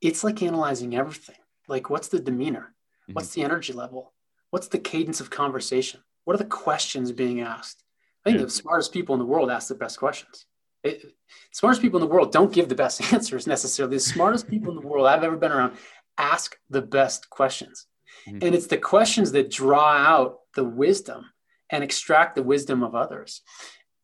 It's 0.02 0.24
like 0.24 0.44
analyzing 0.44 0.96
everything. 0.96 1.36
Like, 1.68 1.90
what's 1.90 2.10
the 2.10 2.20
demeanor? 2.20 2.74
Mm-hmm. 3.04 3.14
What's 3.14 3.34
the 3.34 3.44
energy 3.44 3.74
level? 3.74 4.14
What's 4.52 4.68
the 4.68 4.80
cadence 4.80 5.22
of 5.22 5.30
conversation? 5.30 6.02
What 6.26 6.36
are 6.36 6.44
the 6.44 6.46
questions 6.46 7.12
being 7.12 7.42
asked? 7.42 7.84
I 8.26 8.30
think 8.30 8.40
yeah. 8.40 8.46
the 8.46 8.52
smartest 8.52 8.94
people 8.94 9.16
in 9.16 9.20
the 9.20 9.26
world 9.26 9.50
ask 9.50 9.70
the 9.70 9.76
best 9.76 9.98
questions. 9.98 10.46
It, 10.84 11.14
smartest 11.52 11.82
people 11.82 12.02
in 12.02 12.08
the 12.08 12.14
world 12.14 12.32
don't 12.32 12.54
give 12.54 12.70
the 12.70 12.76
best 12.76 13.14
answers 13.14 13.48
necessarily. 13.48 13.98
The 13.98 14.02
smartest 14.02 14.48
people 14.48 14.70
in 14.70 14.82
the 14.82 14.88
world 14.88 15.08
I've 15.08 15.24
ever 15.24 15.38
been 15.38 15.52
around 15.52 15.78
ask 16.18 16.58
the 16.70 16.82
best 16.82 17.30
questions. 17.30 17.88
Mm-hmm. 18.28 18.40
And 18.46 18.56
it's 18.56 18.68
the 18.68 18.78
questions 18.78 19.32
that 19.32 19.52
draw 19.52 19.92
out 19.92 20.40
the 20.56 20.64
wisdom 20.64 21.26
and 21.70 21.84
extract 21.84 22.36
the 22.36 22.44
wisdom 22.44 22.84
of 22.84 22.96
others. 22.96 23.42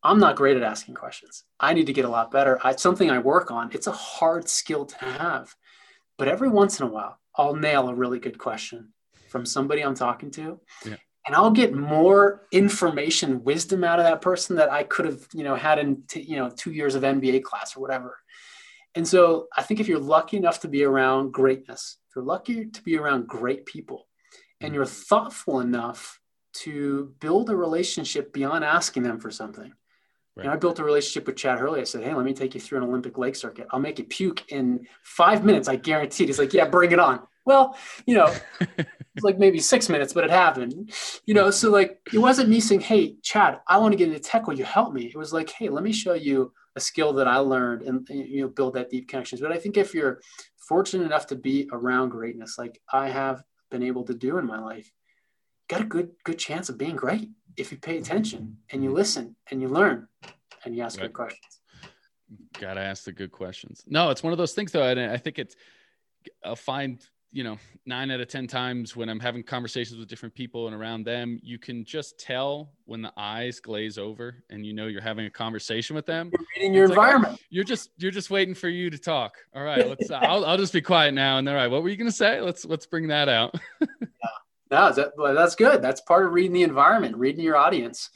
I'm 0.02 0.18
not 0.18 0.36
great 0.36 0.56
at 0.56 0.62
asking 0.62 0.94
questions. 0.94 1.44
I 1.58 1.74
need 1.74 1.86
to 1.86 1.92
get 1.92 2.04
a 2.04 2.08
lot 2.08 2.30
better. 2.30 2.58
It's 2.64 2.82
something 2.82 3.10
I 3.10 3.18
work 3.18 3.50
on. 3.50 3.70
It's 3.72 3.88
a 3.88 3.92
hard 3.92 4.48
skill 4.48 4.86
to 4.86 5.04
have. 5.04 5.54
But 6.16 6.28
every 6.28 6.48
once 6.48 6.80
in 6.80 6.86
a 6.86 6.90
while, 6.90 7.18
I'll 7.36 7.54
nail 7.54 7.88
a 7.88 7.94
really 7.94 8.18
good 8.18 8.38
question 8.38 8.92
from 9.28 9.44
somebody 9.44 9.82
I'm 9.82 9.94
talking 9.94 10.30
to. 10.32 10.60
Yeah 10.84 10.96
and 11.28 11.36
I'll 11.36 11.50
get 11.50 11.74
more 11.74 12.46
information, 12.52 13.44
wisdom 13.44 13.84
out 13.84 13.98
of 13.98 14.06
that 14.06 14.22
person 14.22 14.56
that 14.56 14.72
I 14.72 14.82
could 14.82 15.04
have, 15.04 15.28
you 15.34 15.44
know, 15.44 15.56
had 15.56 15.78
in, 15.78 16.02
t- 16.08 16.22
you 16.22 16.36
know, 16.36 16.48
two 16.48 16.72
years 16.72 16.94
of 16.94 17.02
MBA 17.02 17.42
class 17.42 17.76
or 17.76 17.80
whatever. 17.80 18.16
And 18.94 19.06
so 19.06 19.46
I 19.54 19.62
think 19.62 19.78
if 19.78 19.88
you're 19.88 19.98
lucky 19.98 20.38
enough 20.38 20.60
to 20.60 20.68
be 20.68 20.84
around 20.84 21.32
greatness, 21.32 21.98
if 22.08 22.16
you're 22.16 22.24
lucky 22.24 22.64
to 22.64 22.82
be 22.82 22.96
around 22.96 23.28
great 23.28 23.66
people, 23.66 24.06
and 24.62 24.74
you're 24.74 24.86
thoughtful 24.86 25.60
enough 25.60 26.18
to 26.52 27.12
build 27.20 27.50
a 27.50 27.56
relationship 27.56 28.32
beyond 28.32 28.64
asking 28.64 29.02
them 29.02 29.20
for 29.20 29.30
something. 29.30 29.70
Right. 30.34 30.44
You 30.44 30.44
know, 30.44 30.54
I 30.54 30.56
built 30.56 30.78
a 30.78 30.84
relationship 30.84 31.26
with 31.26 31.36
Chad 31.36 31.58
Hurley. 31.58 31.80
I 31.80 31.84
said, 31.84 32.04
"Hey, 32.04 32.14
let 32.14 32.24
me 32.24 32.32
take 32.32 32.54
you 32.54 32.60
through 32.60 32.78
an 32.78 32.84
Olympic 32.84 33.18
lake 33.18 33.36
circuit. 33.36 33.66
I'll 33.70 33.80
make 33.80 33.98
you 33.98 34.04
puke 34.06 34.50
in 34.50 34.86
five 35.02 35.44
minutes. 35.44 35.68
I 35.68 35.76
guarantee." 35.76 36.24
He's 36.24 36.38
like, 36.38 36.54
"Yeah, 36.54 36.66
bring 36.66 36.90
it 36.90 36.98
on." 36.98 37.20
Well, 37.44 37.76
you 38.06 38.14
know, 38.14 38.34
like 39.22 39.38
maybe 39.38 39.58
six 39.58 39.88
minutes, 39.88 40.12
but 40.12 40.24
it 40.24 40.30
happened. 40.30 40.92
You 41.26 41.34
know, 41.34 41.50
so 41.50 41.70
like 41.70 42.00
it 42.12 42.18
wasn't 42.18 42.48
me 42.48 42.60
saying, 42.60 42.80
Hey, 42.80 43.16
Chad, 43.22 43.60
I 43.68 43.78
want 43.78 43.92
to 43.92 43.96
get 43.96 44.08
into 44.08 44.20
tech. 44.20 44.46
Will 44.46 44.58
you 44.58 44.64
help 44.64 44.92
me? 44.92 45.06
It 45.06 45.16
was 45.16 45.32
like, 45.32 45.50
Hey, 45.50 45.68
let 45.68 45.84
me 45.84 45.92
show 45.92 46.14
you 46.14 46.52
a 46.76 46.80
skill 46.80 47.12
that 47.14 47.28
I 47.28 47.36
learned 47.38 47.82
and, 47.82 48.08
you 48.08 48.42
know, 48.42 48.48
build 48.48 48.74
that 48.74 48.90
deep 48.90 49.08
connections. 49.08 49.40
But 49.40 49.52
I 49.52 49.58
think 49.58 49.76
if 49.76 49.94
you're 49.94 50.20
fortunate 50.56 51.04
enough 51.04 51.26
to 51.28 51.36
be 51.36 51.68
around 51.72 52.10
greatness, 52.10 52.56
like 52.56 52.80
I 52.92 53.08
have 53.08 53.42
been 53.70 53.82
able 53.82 54.04
to 54.04 54.14
do 54.14 54.38
in 54.38 54.46
my 54.46 54.58
life, 54.58 54.90
got 55.68 55.80
a 55.80 55.84
good, 55.84 56.10
good 56.24 56.38
chance 56.38 56.68
of 56.68 56.78
being 56.78 56.96
great 56.96 57.28
if 57.56 57.72
you 57.72 57.78
pay 57.78 57.98
attention 57.98 58.56
and 58.70 58.82
you 58.82 58.90
mm-hmm. 58.90 58.98
listen 58.98 59.36
and 59.50 59.60
you 59.60 59.68
learn 59.68 60.08
and 60.64 60.74
you 60.74 60.82
ask 60.82 60.98
right. 60.98 61.06
good 61.06 61.14
questions. 61.14 61.60
Got 62.58 62.74
to 62.74 62.80
ask 62.80 63.04
the 63.04 63.12
good 63.12 63.32
questions. 63.32 63.84
No, 63.86 64.10
it's 64.10 64.22
one 64.22 64.32
of 64.32 64.38
those 64.38 64.52
things 64.52 64.72
though. 64.72 64.84
And 64.84 65.00
I 65.00 65.16
think 65.16 65.38
it's, 65.38 65.56
I'll 66.44 66.56
find 66.56 67.00
you 67.30 67.44
know, 67.44 67.58
nine 67.84 68.10
out 68.10 68.20
of 68.20 68.28
10 68.28 68.46
times 68.46 68.96
when 68.96 69.08
I'm 69.08 69.20
having 69.20 69.42
conversations 69.42 69.98
with 69.98 70.08
different 70.08 70.34
people 70.34 70.66
and 70.66 70.74
around 70.74 71.04
them, 71.04 71.38
you 71.42 71.58
can 71.58 71.84
just 71.84 72.18
tell 72.18 72.70
when 72.86 73.02
the 73.02 73.12
eyes 73.16 73.60
glaze 73.60 73.98
over 73.98 74.42
and 74.48 74.64
you 74.64 74.72
know 74.72 74.86
you're 74.86 75.02
having 75.02 75.26
a 75.26 75.30
conversation 75.30 75.94
with 75.94 76.06
them. 76.06 76.30
You're 76.32 76.46
reading 76.56 76.74
your 76.74 76.84
environment. 76.86 77.32
Like, 77.32 77.40
oh, 77.42 77.46
you're 77.50 77.64
just 77.64 77.90
you're 77.98 78.10
just 78.10 78.30
waiting 78.30 78.54
for 78.54 78.68
you 78.68 78.88
to 78.88 78.98
talk. 78.98 79.36
All 79.54 79.62
right, 79.62 79.86
let's 79.88 80.10
I'll, 80.10 80.44
I'll 80.44 80.56
just 80.56 80.72
be 80.72 80.80
quiet 80.80 81.12
now. 81.12 81.38
And 81.38 81.46
then 81.46 81.54
all 81.54 81.60
right, 81.60 81.70
what 81.70 81.82
were 81.82 81.90
you 81.90 81.96
gonna 81.96 82.10
say? 82.10 82.40
Let's 82.40 82.64
let's 82.64 82.86
bring 82.86 83.08
that 83.08 83.28
out. 83.28 83.54
yeah. 83.80 83.86
No, 84.70 84.92
that, 84.92 85.12
that's 85.34 85.54
good. 85.54 85.82
That's 85.82 86.00
part 86.02 86.26
of 86.26 86.32
reading 86.32 86.52
the 86.52 86.62
environment, 86.62 87.16
reading 87.16 87.42
your 87.42 87.56
audience. 87.56 88.10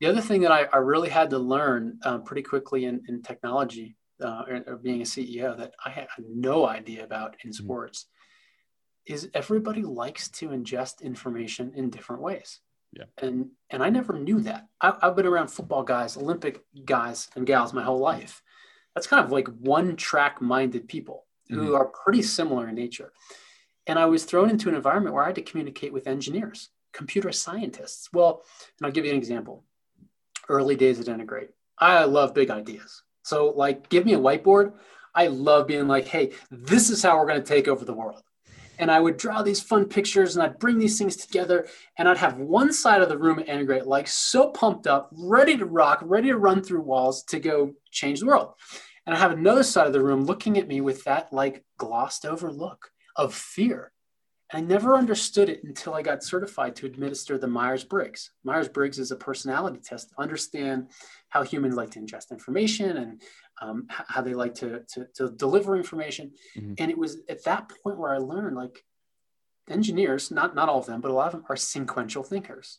The 0.00 0.06
other 0.06 0.20
thing 0.20 0.42
that 0.42 0.52
I, 0.52 0.64
I 0.72 0.76
really 0.76 1.08
had 1.08 1.30
to 1.30 1.38
learn 1.38 1.98
uh, 2.04 2.18
pretty 2.18 2.42
quickly 2.42 2.84
in, 2.84 3.02
in 3.08 3.20
technology 3.20 3.96
uh, 4.22 4.44
or, 4.48 4.62
or, 4.68 4.76
being 4.76 5.00
a 5.00 5.04
CEO 5.04 5.58
that 5.58 5.72
I 5.84 5.90
had 5.90 6.06
no 6.20 6.68
idea 6.68 7.02
about 7.02 7.34
in 7.42 7.50
mm-hmm. 7.50 7.64
sports. 7.64 8.02
Mm-hmm 8.02 8.17
is 9.08 9.28
everybody 9.34 9.82
likes 9.82 10.28
to 10.28 10.48
ingest 10.50 11.00
information 11.00 11.72
in 11.74 11.90
different 11.90 12.22
ways. 12.22 12.60
Yeah. 12.92 13.04
And 13.20 13.50
and 13.70 13.82
I 13.82 13.90
never 13.90 14.18
knew 14.18 14.40
that. 14.42 14.68
I, 14.80 14.94
have 15.02 15.16
been 15.16 15.26
around 15.26 15.48
football 15.48 15.82
guys, 15.82 16.16
Olympic 16.16 16.64
guys 16.84 17.28
and 17.34 17.46
gals 17.46 17.72
my 17.72 17.82
whole 17.82 17.98
life. 17.98 18.42
That's 18.94 19.06
kind 19.06 19.24
of 19.24 19.32
like 19.32 19.48
one 19.48 19.96
track 19.96 20.40
minded 20.40 20.88
people 20.88 21.26
mm-hmm. 21.50 21.60
who 21.60 21.74
are 21.74 21.86
pretty 21.86 22.22
similar 22.22 22.68
in 22.68 22.74
nature. 22.74 23.12
And 23.86 23.98
I 23.98 24.06
was 24.06 24.24
thrown 24.24 24.50
into 24.50 24.68
an 24.68 24.74
environment 24.74 25.14
where 25.14 25.24
I 25.24 25.28
had 25.28 25.34
to 25.36 25.42
communicate 25.42 25.92
with 25.92 26.06
engineers, 26.06 26.70
computer 26.92 27.32
scientists. 27.32 28.10
Well, 28.12 28.42
and 28.78 28.86
I'll 28.86 28.92
give 28.92 29.04
you 29.04 29.12
an 29.12 29.18
example. 29.18 29.64
Early 30.50 30.76
days 30.76 30.98
at 30.98 31.08
Integrate, 31.08 31.50
I 31.78 32.04
love 32.04 32.32
big 32.32 32.50
ideas. 32.50 33.02
So, 33.22 33.52
like, 33.54 33.90
give 33.90 34.06
me 34.06 34.14
a 34.14 34.18
whiteboard. 34.18 34.72
I 35.14 35.26
love 35.26 35.66
being 35.66 35.88
like, 35.88 36.06
hey, 36.06 36.32
this 36.50 36.88
is 36.88 37.02
how 37.02 37.18
we're 37.18 37.26
going 37.26 37.42
to 37.42 37.46
take 37.46 37.68
over 37.68 37.84
the 37.84 37.92
world 37.92 38.22
and 38.78 38.90
I 38.90 39.00
would 39.00 39.16
draw 39.16 39.42
these 39.42 39.60
fun 39.60 39.86
pictures 39.86 40.36
and 40.36 40.42
I'd 40.42 40.58
bring 40.58 40.78
these 40.78 40.98
things 40.98 41.16
together 41.16 41.66
and 41.96 42.08
I'd 42.08 42.18
have 42.18 42.38
one 42.38 42.72
side 42.72 43.02
of 43.02 43.08
the 43.08 43.18
room 43.18 43.40
integrate 43.40 43.86
like 43.86 44.08
so 44.08 44.50
pumped 44.50 44.86
up, 44.86 45.10
ready 45.12 45.56
to 45.56 45.66
rock, 45.66 46.00
ready 46.02 46.28
to 46.28 46.38
run 46.38 46.62
through 46.62 46.82
walls 46.82 47.24
to 47.24 47.40
go 47.40 47.74
change 47.90 48.20
the 48.20 48.26
world. 48.26 48.54
And 49.06 49.14
I 49.14 49.18
have 49.18 49.32
another 49.32 49.62
side 49.62 49.86
of 49.86 49.92
the 49.92 50.02
room 50.02 50.24
looking 50.24 50.58
at 50.58 50.68
me 50.68 50.80
with 50.80 51.04
that 51.04 51.32
like 51.32 51.64
glossed 51.78 52.24
over 52.24 52.52
look 52.52 52.90
of 53.16 53.34
fear. 53.34 53.92
And 54.50 54.64
I 54.64 54.66
never 54.66 54.94
understood 54.94 55.48
it 55.48 55.62
until 55.64 55.94
I 55.94 56.02
got 56.02 56.22
certified 56.22 56.76
to 56.76 56.86
administer 56.86 57.36
the 57.36 57.46
Myers 57.46 57.84
Briggs. 57.84 58.30
Myers 58.44 58.68
Briggs 58.68 58.98
is 58.98 59.10
a 59.10 59.16
personality 59.16 59.78
test 59.82 60.10
to 60.10 60.20
understand 60.20 60.88
how 61.28 61.42
humans 61.42 61.74
like 61.74 61.90
to 61.92 62.00
ingest 62.00 62.30
information 62.30 62.96
and 62.96 63.22
um, 63.60 63.86
how 63.88 64.20
they 64.22 64.34
like 64.34 64.54
to, 64.56 64.82
to, 64.94 65.06
to 65.14 65.30
deliver 65.30 65.76
information. 65.76 66.32
Mm-hmm. 66.56 66.74
And 66.78 66.90
it 66.90 66.98
was 66.98 67.18
at 67.28 67.44
that 67.44 67.70
point 67.82 67.98
where 67.98 68.14
I 68.14 68.18
learned 68.18 68.56
like 68.56 68.84
engineers, 69.68 70.30
not, 70.30 70.54
not 70.54 70.68
all 70.68 70.78
of 70.78 70.86
them, 70.86 71.00
but 71.00 71.10
a 71.10 71.14
lot 71.14 71.26
of 71.26 71.32
them 71.32 71.44
are 71.48 71.56
sequential 71.56 72.22
thinkers. 72.22 72.78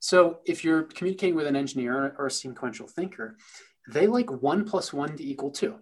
So 0.00 0.38
if 0.44 0.64
you're 0.64 0.82
communicating 0.82 1.34
with 1.34 1.46
an 1.46 1.56
engineer 1.56 2.14
or 2.18 2.26
a 2.26 2.30
sequential 2.30 2.86
thinker, 2.86 3.36
they 3.88 4.06
like 4.06 4.30
one 4.30 4.64
plus 4.64 4.92
one 4.92 5.16
to 5.16 5.24
equal 5.24 5.50
two. 5.50 5.76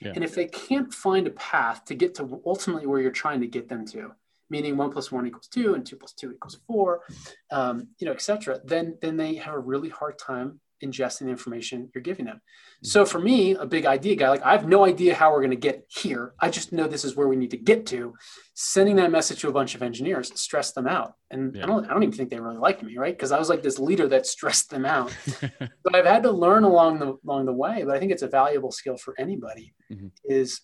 Yeah. 0.00 0.12
And 0.14 0.24
if 0.24 0.34
they 0.34 0.46
can't 0.46 0.92
find 0.94 1.26
a 1.26 1.30
path 1.30 1.84
to 1.86 1.94
get 1.94 2.14
to 2.16 2.40
ultimately 2.46 2.86
where 2.86 3.00
you're 3.00 3.10
trying 3.10 3.40
to 3.40 3.46
get 3.46 3.68
them 3.68 3.84
to, 3.88 4.12
meaning 4.48 4.76
one 4.76 4.90
plus 4.90 5.12
one 5.12 5.26
equals 5.26 5.48
two 5.48 5.74
and 5.74 5.84
two 5.84 5.96
plus 5.96 6.12
two 6.12 6.32
equals 6.32 6.58
four, 6.66 7.02
um, 7.50 7.88
you 7.98 8.06
know, 8.06 8.12
et 8.12 8.22
cetera, 8.22 8.60
then, 8.64 8.96
then 9.02 9.16
they 9.16 9.34
have 9.34 9.54
a 9.54 9.58
really 9.58 9.88
hard 9.88 10.18
time 10.18 10.60
ingesting 10.82 11.26
the 11.26 11.30
information 11.30 11.90
you're 11.94 12.02
giving 12.02 12.26
them. 12.26 12.36
Mm-hmm. 12.36 12.86
So 12.86 13.04
for 13.04 13.18
me, 13.18 13.52
a 13.52 13.66
big 13.66 13.86
idea 13.86 14.16
guy, 14.16 14.28
like 14.28 14.42
I 14.42 14.52
have 14.52 14.68
no 14.68 14.84
idea 14.84 15.14
how 15.14 15.32
we're 15.32 15.40
going 15.40 15.50
to 15.50 15.56
get 15.56 15.84
here. 15.88 16.34
I 16.40 16.50
just 16.50 16.72
know 16.72 16.86
this 16.86 17.04
is 17.04 17.16
where 17.16 17.28
we 17.28 17.36
need 17.36 17.50
to 17.50 17.56
get 17.56 17.86
to. 17.86 18.14
Sending 18.54 18.96
that 18.96 19.10
message 19.10 19.40
to 19.40 19.48
a 19.48 19.52
bunch 19.52 19.74
of 19.74 19.82
engineers 19.82 20.32
stressed 20.40 20.74
them 20.74 20.86
out. 20.86 21.14
And 21.30 21.54
yeah. 21.54 21.64
I 21.64 21.66
don't 21.66 21.84
I 21.86 21.92
don't 21.92 22.02
even 22.02 22.14
think 22.14 22.30
they 22.30 22.40
really 22.40 22.58
liked 22.58 22.82
me, 22.82 22.96
right? 22.96 23.16
Because 23.16 23.32
I 23.32 23.38
was 23.38 23.48
like 23.48 23.62
this 23.62 23.78
leader 23.78 24.08
that 24.08 24.26
stressed 24.26 24.70
them 24.70 24.84
out. 24.84 25.14
but 25.40 25.94
I've 25.94 26.06
had 26.06 26.22
to 26.24 26.30
learn 26.30 26.64
along 26.64 26.98
the 26.98 27.16
along 27.24 27.46
the 27.46 27.52
way, 27.52 27.84
but 27.84 27.94
I 27.94 27.98
think 27.98 28.12
it's 28.12 28.22
a 28.22 28.28
valuable 28.28 28.72
skill 28.72 28.96
for 28.96 29.14
anybody 29.18 29.74
mm-hmm. 29.90 30.08
is 30.24 30.60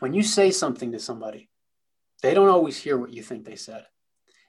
when 0.00 0.14
you 0.14 0.22
say 0.22 0.50
something 0.50 0.92
to 0.92 0.98
somebody, 0.98 1.48
they 2.22 2.34
don't 2.34 2.48
always 2.48 2.76
hear 2.76 2.98
what 2.98 3.12
you 3.12 3.22
think 3.22 3.44
they 3.44 3.56
said. 3.56 3.84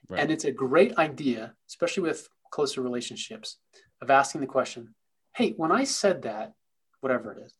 Right. 0.08 0.20
And 0.20 0.30
it's 0.30 0.44
a 0.44 0.52
great 0.52 0.96
idea, 0.96 1.54
especially 1.68 2.04
with 2.04 2.28
closer 2.50 2.80
relationships, 2.80 3.58
of 4.00 4.10
asking 4.10 4.40
the 4.40 4.46
question, 4.46 4.94
hey, 5.34 5.54
when 5.56 5.72
I 5.72 5.84
said 5.84 6.22
that, 6.22 6.52
whatever 7.00 7.32
it 7.32 7.38
is, 7.44 7.54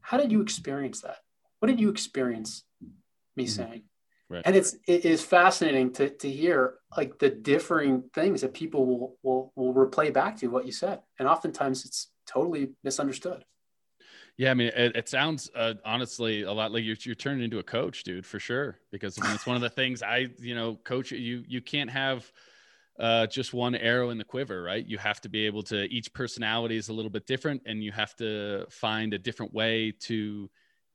how 0.00 0.16
did 0.16 0.30
you 0.30 0.40
experience 0.40 1.00
that? 1.00 1.18
What 1.58 1.68
did 1.68 1.80
you 1.80 1.88
experience 1.88 2.64
me 3.36 3.44
mm-hmm. 3.44 3.62
saying? 3.62 3.82
Right. 4.28 4.42
And 4.44 4.56
it's 4.56 4.76
it 4.88 5.04
is 5.04 5.22
fascinating 5.22 5.92
to, 5.94 6.10
to 6.10 6.28
hear 6.28 6.74
like 6.96 7.18
the 7.20 7.30
differing 7.30 8.04
things 8.12 8.40
that 8.40 8.54
people 8.54 8.84
will 8.84 9.16
will 9.22 9.52
will 9.54 9.72
replay 9.72 10.12
back 10.12 10.36
to 10.38 10.48
what 10.48 10.66
you 10.66 10.72
said. 10.72 11.00
And 11.18 11.28
oftentimes 11.28 11.84
it's 11.84 12.10
totally 12.26 12.70
misunderstood. 12.82 13.44
Yeah, 14.36 14.50
I 14.50 14.54
mean, 14.54 14.68
it, 14.68 14.96
it 14.96 15.08
sounds 15.08 15.50
uh, 15.54 15.74
honestly 15.84 16.42
a 16.42 16.52
lot 16.52 16.70
like 16.70 16.84
you're, 16.84 16.96
you're 17.00 17.14
turning 17.14 17.44
into 17.44 17.58
a 17.58 17.62
coach, 17.62 18.02
dude, 18.02 18.26
for 18.26 18.38
sure. 18.38 18.78
Because 18.92 19.18
I 19.18 19.24
mean, 19.24 19.34
it's 19.34 19.46
one 19.46 19.56
of 19.56 19.62
the 19.62 19.70
things 19.70 20.02
I, 20.02 20.26
you 20.40 20.54
know, 20.54 20.74
coach 20.74 21.12
you. 21.12 21.44
You 21.46 21.62
can't 21.62 21.90
have 21.90 22.30
uh, 22.98 23.26
just 23.26 23.52
one 23.52 23.74
arrow 23.74 24.10
in 24.10 24.18
the 24.18 24.24
quiver, 24.24 24.62
right? 24.62 24.86
You 24.86 24.98
have 24.98 25.20
to 25.22 25.28
be 25.28 25.46
able 25.46 25.62
to. 25.64 25.84
Each 25.92 26.12
personality 26.12 26.76
is 26.76 26.88
a 26.88 26.92
little 26.92 27.10
bit 27.10 27.26
different, 27.26 27.62
and 27.66 27.82
you 27.82 27.92
have 27.92 28.14
to 28.16 28.66
find 28.70 29.12
a 29.12 29.18
different 29.18 29.52
way 29.52 29.92
to 30.00 30.50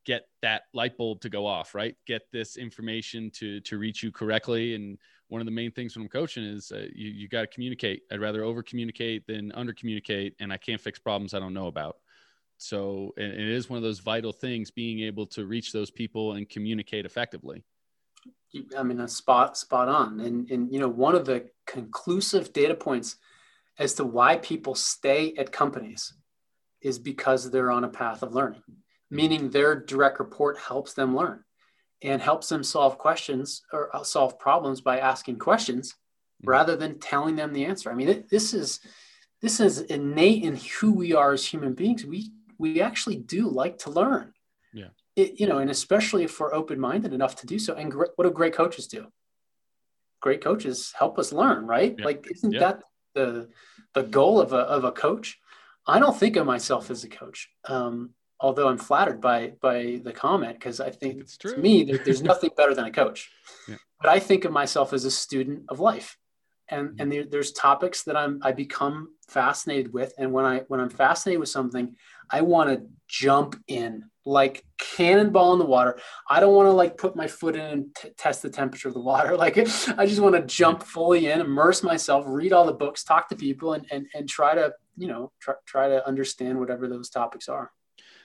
get 0.05 0.27
that 0.41 0.63
light 0.73 0.97
bulb 0.97 1.21
to 1.21 1.29
go 1.29 1.45
off, 1.45 1.75
right? 1.75 1.95
Get 2.07 2.23
this 2.31 2.57
information 2.57 3.29
to 3.35 3.59
to 3.61 3.77
reach 3.77 4.01
you 4.03 4.11
correctly. 4.11 4.75
And 4.75 4.97
one 5.27 5.41
of 5.41 5.45
the 5.45 5.51
main 5.51 5.71
things 5.71 5.95
when 5.95 6.03
I'm 6.03 6.09
coaching 6.09 6.43
is 6.43 6.71
uh, 6.71 6.87
you 6.93 7.09
you 7.09 7.27
got 7.27 7.41
to 7.41 7.47
communicate. 7.47 8.03
I'd 8.11 8.19
rather 8.19 8.43
over 8.43 8.63
communicate 8.63 9.27
than 9.27 9.51
under 9.53 9.73
communicate, 9.73 10.35
and 10.39 10.51
I 10.51 10.57
can't 10.57 10.81
fix 10.81 10.99
problems 10.99 11.33
I 11.33 11.39
don't 11.39 11.53
know 11.53 11.67
about. 11.67 11.97
So 12.57 13.13
it 13.17 13.39
is 13.39 13.69
one 13.69 13.77
of 13.77 13.83
those 13.83 13.99
vital 13.99 14.31
things 14.31 14.69
being 14.69 14.99
able 14.99 15.25
to 15.27 15.47
reach 15.47 15.71
those 15.71 15.89
people 15.89 16.33
and 16.33 16.47
communicate 16.47 17.07
effectively. 17.07 17.63
I 18.77 18.83
mean, 18.83 18.99
a 18.99 19.07
spot 19.07 19.57
spot 19.57 19.87
on. 19.87 20.19
And 20.19 20.49
and 20.49 20.71
you 20.71 20.79
know, 20.79 20.89
one 20.89 21.15
of 21.15 21.25
the 21.25 21.49
conclusive 21.65 22.53
data 22.53 22.75
points 22.75 23.15
as 23.79 23.93
to 23.95 24.03
why 24.03 24.37
people 24.37 24.75
stay 24.75 25.33
at 25.37 25.51
companies 25.51 26.13
is 26.81 26.99
because 26.99 27.49
they're 27.49 27.71
on 27.71 27.83
a 27.83 27.89
path 27.89 28.23
of 28.23 28.33
learning, 28.33 28.63
meaning 29.09 29.49
their 29.49 29.75
direct 29.75 30.19
report 30.19 30.57
helps 30.57 30.93
them 30.93 31.15
learn 31.15 31.43
and 32.01 32.21
helps 32.21 32.49
them 32.49 32.63
solve 32.63 32.97
questions 32.97 33.61
or 33.71 33.95
uh, 33.95 34.03
solve 34.03 34.39
problems 34.39 34.81
by 34.81 34.99
asking 34.99 35.37
questions 35.37 35.93
mm-hmm. 35.93 36.49
rather 36.49 36.75
than 36.75 36.99
telling 36.99 37.35
them 37.35 37.53
the 37.53 37.65
answer. 37.65 37.91
I 37.91 37.95
mean, 37.95 38.25
this 38.29 38.53
is 38.53 38.79
this 39.41 39.59
is 39.59 39.79
innate 39.79 40.43
in 40.43 40.55
who 40.55 40.93
we 40.93 41.13
are 41.13 41.33
as 41.33 41.45
human 41.45 41.73
beings. 41.73 42.05
We 42.05 42.31
we 42.57 42.81
actually 42.81 43.17
do 43.17 43.47
like 43.47 43.79
to 43.79 43.89
learn 43.89 44.33
it, 45.15 45.39
you 45.39 45.47
know, 45.47 45.57
and 45.57 45.69
especially 45.69 46.23
if 46.23 46.39
we're 46.39 46.53
open-minded 46.53 47.13
enough 47.13 47.35
to 47.37 47.47
do 47.47 47.59
so. 47.59 47.73
And 47.75 47.91
gr- 47.91 48.05
what 48.15 48.25
do 48.25 48.31
great 48.31 48.53
coaches 48.53 48.87
do? 48.87 49.07
Great 50.21 50.43
coaches 50.43 50.93
help 50.97 51.19
us 51.19 51.33
learn, 51.33 51.65
right? 51.65 51.95
Yeah. 51.97 52.05
Like, 52.05 52.27
isn't 52.29 52.51
yeah. 52.51 52.59
that 52.59 52.83
the 53.15 53.49
the 53.93 54.03
goal 54.03 54.39
of 54.39 54.53
a 54.53 54.59
of 54.59 54.83
a 54.83 54.91
coach? 54.91 55.39
I 55.87 55.99
don't 55.99 56.15
think 56.15 56.35
of 56.35 56.45
myself 56.45 56.91
as 56.91 57.03
a 57.03 57.09
coach, 57.09 57.49
um, 57.65 58.11
although 58.39 58.67
I'm 58.67 58.77
flattered 58.77 59.19
by 59.19 59.53
by 59.61 59.99
the 60.03 60.13
comment 60.13 60.59
because 60.59 60.79
I 60.79 60.91
think 60.91 61.21
it's 61.21 61.37
true. 61.37 61.55
to 61.55 61.59
me 61.59 61.83
there, 61.83 61.97
there's 61.97 62.21
nothing 62.21 62.51
better 62.55 62.75
than 62.75 62.85
a 62.85 62.91
coach. 62.91 63.31
Yeah. 63.67 63.77
But 63.99 64.11
I 64.11 64.19
think 64.19 64.45
of 64.45 64.51
myself 64.51 64.93
as 64.93 65.05
a 65.05 65.11
student 65.11 65.63
of 65.69 65.79
life, 65.79 66.17
and 66.69 66.89
mm-hmm. 66.89 67.01
and 67.01 67.11
there, 67.11 67.23
there's 67.25 67.51
topics 67.51 68.03
that 68.03 68.15
I'm 68.15 68.39
I 68.43 68.51
become 68.51 69.15
fascinated 69.27 69.91
with, 69.91 70.13
and 70.19 70.31
when 70.31 70.45
I 70.45 70.59
when 70.67 70.79
I'm 70.79 70.89
fascinated 70.89 71.39
with 71.39 71.49
something, 71.49 71.95
I 72.29 72.41
want 72.41 72.69
to 72.69 72.85
jump 73.07 73.59
in 73.67 74.10
like 74.25 74.63
cannonball 74.77 75.53
in 75.53 75.59
the 75.59 75.65
water. 75.65 75.99
I 76.29 76.39
don't 76.39 76.53
want 76.53 76.67
to 76.67 76.71
like 76.71 76.97
put 76.97 77.15
my 77.15 77.27
foot 77.27 77.55
in 77.55 77.61
and 77.61 77.95
t- 77.95 78.09
test 78.17 78.41
the 78.41 78.49
temperature 78.49 78.87
of 78.87 78.93
the 78.93 79.01
water. 79.01 79.35
Like 79.41 79.57
I 79.57 80.05
just 80.05 80.19
want 80.19 80.35
to 80.35 80.41
jump 80.41 80.83
fully 80.83 81.27
in, 81.27 81.41
immerse 81.41 81.81
myself, 81.81 82.25
read 82.27 82.53
all 82.53 82.65
the 82.65 82.73
books, 82.73 83.03
talk 83.03 83.27
to 83.29 83.35
people, 83.35 83.73
and 83.73 83.85
and 83.91 84.05
and 84.13 84.29
try 84.29 84.53
to 84.53 84.73
you 84.97 85.07
know 85.07 85.31
try, 85.39 85.55
try 85.65 85.87
to 85.87 86.05
understand 86.07 86.59
whatever 86.59 86.87
those 86.87 87.09
topics 87.09 87.49
are. 87.49 87.71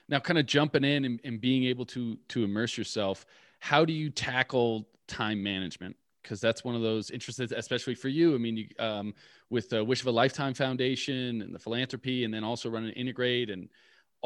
Now, 0.09 0.21
kind 0.21 0.39
of 0.39 0.47
jumping 0.47 0.85
in 0.85 1.05
and, 1.05 1.21
and 1.25 1.41
being 1.41 1.65
able 1.65 1.87
to 1.87 2.17
to 2.29 2.45
immerse 2.45 2.77
yourself. 2.77 3.25
How 3.61 3.85
do 3.85 3.93
you 3.93 4.11
tackle 4.11 4.89
time 5.09 5.43
management? 5.43 5.97
Because 6.23 6.41
that's 6.41 6.65
one 6.65 6.75
of 6.75 6.83
those 6.83 7.11
interested, 7.11 7.53
especially 7.53 7.95
for 7.95 8.09
you. 8.09 8.35
I 8.35 8.39
mean, 8.39 8.57
you, 8.57 8.67
um, 8.79 9.15
with 9.49 9.71
the 9.71 9.83
Wish 9.83 10.01
of 10.03 10.09
a 10.09 10.13
Lifetime 10.13 10.55
Foundation 10.55 11.41
and 11.41 11.55
the 11.55 11.59
philanthropy, 11.59 12.25
and 12.25 12.35
then 12.35 12.45
also 12.45 12.69
running 12.69 12.93
Integrate 12.93 13.49
and 13.49 13.69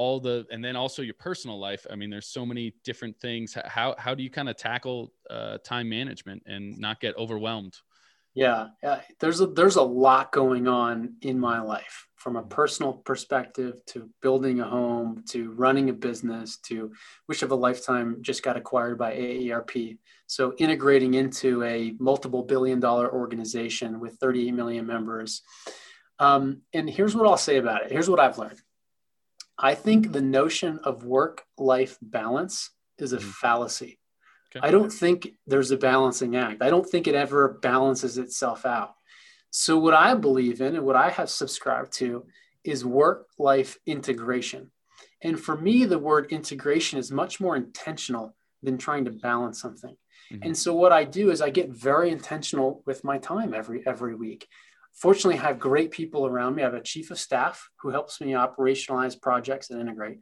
all 0.00 0.18
the 0.18 0.46
and 0.50 0.64
then 0.64 0.76
also 0.76 1.02
your 1.02 1.14
personal 1.14 1.60
life. 1.60 1.86
I 1.90 1.94
mean 1.94 2.08
there's 2.08 2.26
so 2.26 2.46
many 2.46 2.72
different 2.84 3.20
things. 3.20 3.54
How 3.66 3.94
how 3.98 4.14
do 4.14 4.22
you 4.22 4.30
kind 4.30 4.48
of 4.48 4.56
tackle 4.56 5.12
uh, 5.28 5.58
time 5.58 5.90
management 5.90 6.42
and 6.46 6.78
not 6.78 7.00
get 7.00 7.14
overwhelmed? 7.18 7.76
Yeah, 8.32 8.68
yeah 8.82 9.02
there's 9.18 9.42
a 9.42 9.46
there's 9.46 9.76
a 9.76 9.82
lot 9.82 10.32
going 10.32 10.68
on 10.68 11.16
in 11.20 11.38
my 11.38 11.60
life 11.60 12.06
from 12.16 12.36
a 12.36 12.42
personal 12.42 12.94
perspective 12.94 13.74
to 13.88 14.08
building 14.22 14.60
a 14.60 14.64
home 14.64 15.22
to 15.30 15.52
running 15.52 15.90
a 15.90 15.92
business 15.92 16.56
to 16.68 16.92
wish 17.28 17.42
of 17.42 17.50
a 17.50 17.54
lifetime 17.54 18.22
just 18.22 18.42
got 18.42 18.56
acquired 18.56 18.96
by 18.96 19.14
AARP 19.14 19.98
so 20.26 20.54
integrating 20.58 21.12
into 21.12 21.62
a 21.62 21.94
multiple 21.98 22.44
billion 22.44 22.80
dollar 22.80 23.12
organization 23.12 24.00
with 24.00 24.14
38 24.14 24.52
million 24.52 24.86
members. 24.86 25.42
Um, 26.18 26.62
and 26.72 26.88
here's 26.88 27.14
what 27.14 27.26
i'll 27.26 27.36
say 27.36 27.58
about 27.58 27.82
it. 27.84 27.92
Here's 27.92 28.08
what 28.08 28.20
i've 28.20 28.38
learned 28.38 28.62
I 29.60 29.74
think 29.74 30.12
the 30.12 30.22
notion 30.22 30.80
of 30.84 31.04
work 31.04 31.44
life 31.58 31.98
balance 32.00 32.70
is 32.98 33.12
a 33.12 33.18
mm. 33.18 33.22
fallacy. 33.22 33.98
Okay. 34.56 34.66
I 34.66 34.70
don't 34.70 34.90
think 34.90 35.34
there's 35.46 35.70
a 35.70 35.76
balancing 35.76 36.34
act. 36.34 36.62
I 36.62 36.70
don't 36.70 36.88
think 36.88 37.06
it 37.06 37.14
ever 37.14 37.58
balances 37.62 38.18
itself 38.18 38.66
out. 38.66 38.94
So, 39.50 39.78
what 39.78 39.94
I 39.94 40.14
believe 40.14 40.60
in 40.60 40.76
and 40.76 40.84
what 40.84 40.96
I 40.96 41.10
have 41.10 41.30
subscribed 41.30 41.92
to 41.94 42.26
is 42.64 42.84
work 42.84 43.28
life 43.38 43.78
integration. 43.86 44.70
And 45.22 45.38
for 45.38 45.56
me, 45.56 45.84
the 45.84 45.98
word 45.98 46.32
integration 46.32 46.98
is 46.98 47.12
much 47.12 47.40
more 47.40 47.56
intentional 47.56 48.34
than 48.62 48.78
trying 48.78 49.04
to 49.04 49.10
balance 49.10 49.60
something. 49.60 49.96
Mm-hmm. 50.32 50.42
And 50.42 50.56
so, 50.56 50.74
what 50.74 50.92
I 50.92 51.04
do 51.04 51.30
is 51.30 51.42
I 51.42 51.50
get 51.50 51.70
very 51.70 52.10
intentional 52.10 52.82
with 52.86 53.04
my 53.04 53.18
time 53.18 53.54
every 53.54 53.86
every 53.86 54.14
week 54.14 54.48
fortunately 54.94 55.38
I 55.38 55.42
have 55.42 55.58
great 55.58 55.90
people 55.90 56.26
around 56.26 56.54
me. 56.54 56.62
I 56.62 56.66
have 56.66 56.74
a 56.74 56.82
chief 56.82 57.10
of 57.10 57.18
staff 57.18 57.70
who 57.80 57.90
helps 57.90 58.20
me 58.20 58.32
operationalize 58.32 59.20
projects 59.20 59.70
and 59.70 59.80
integrate. 59.80 60.18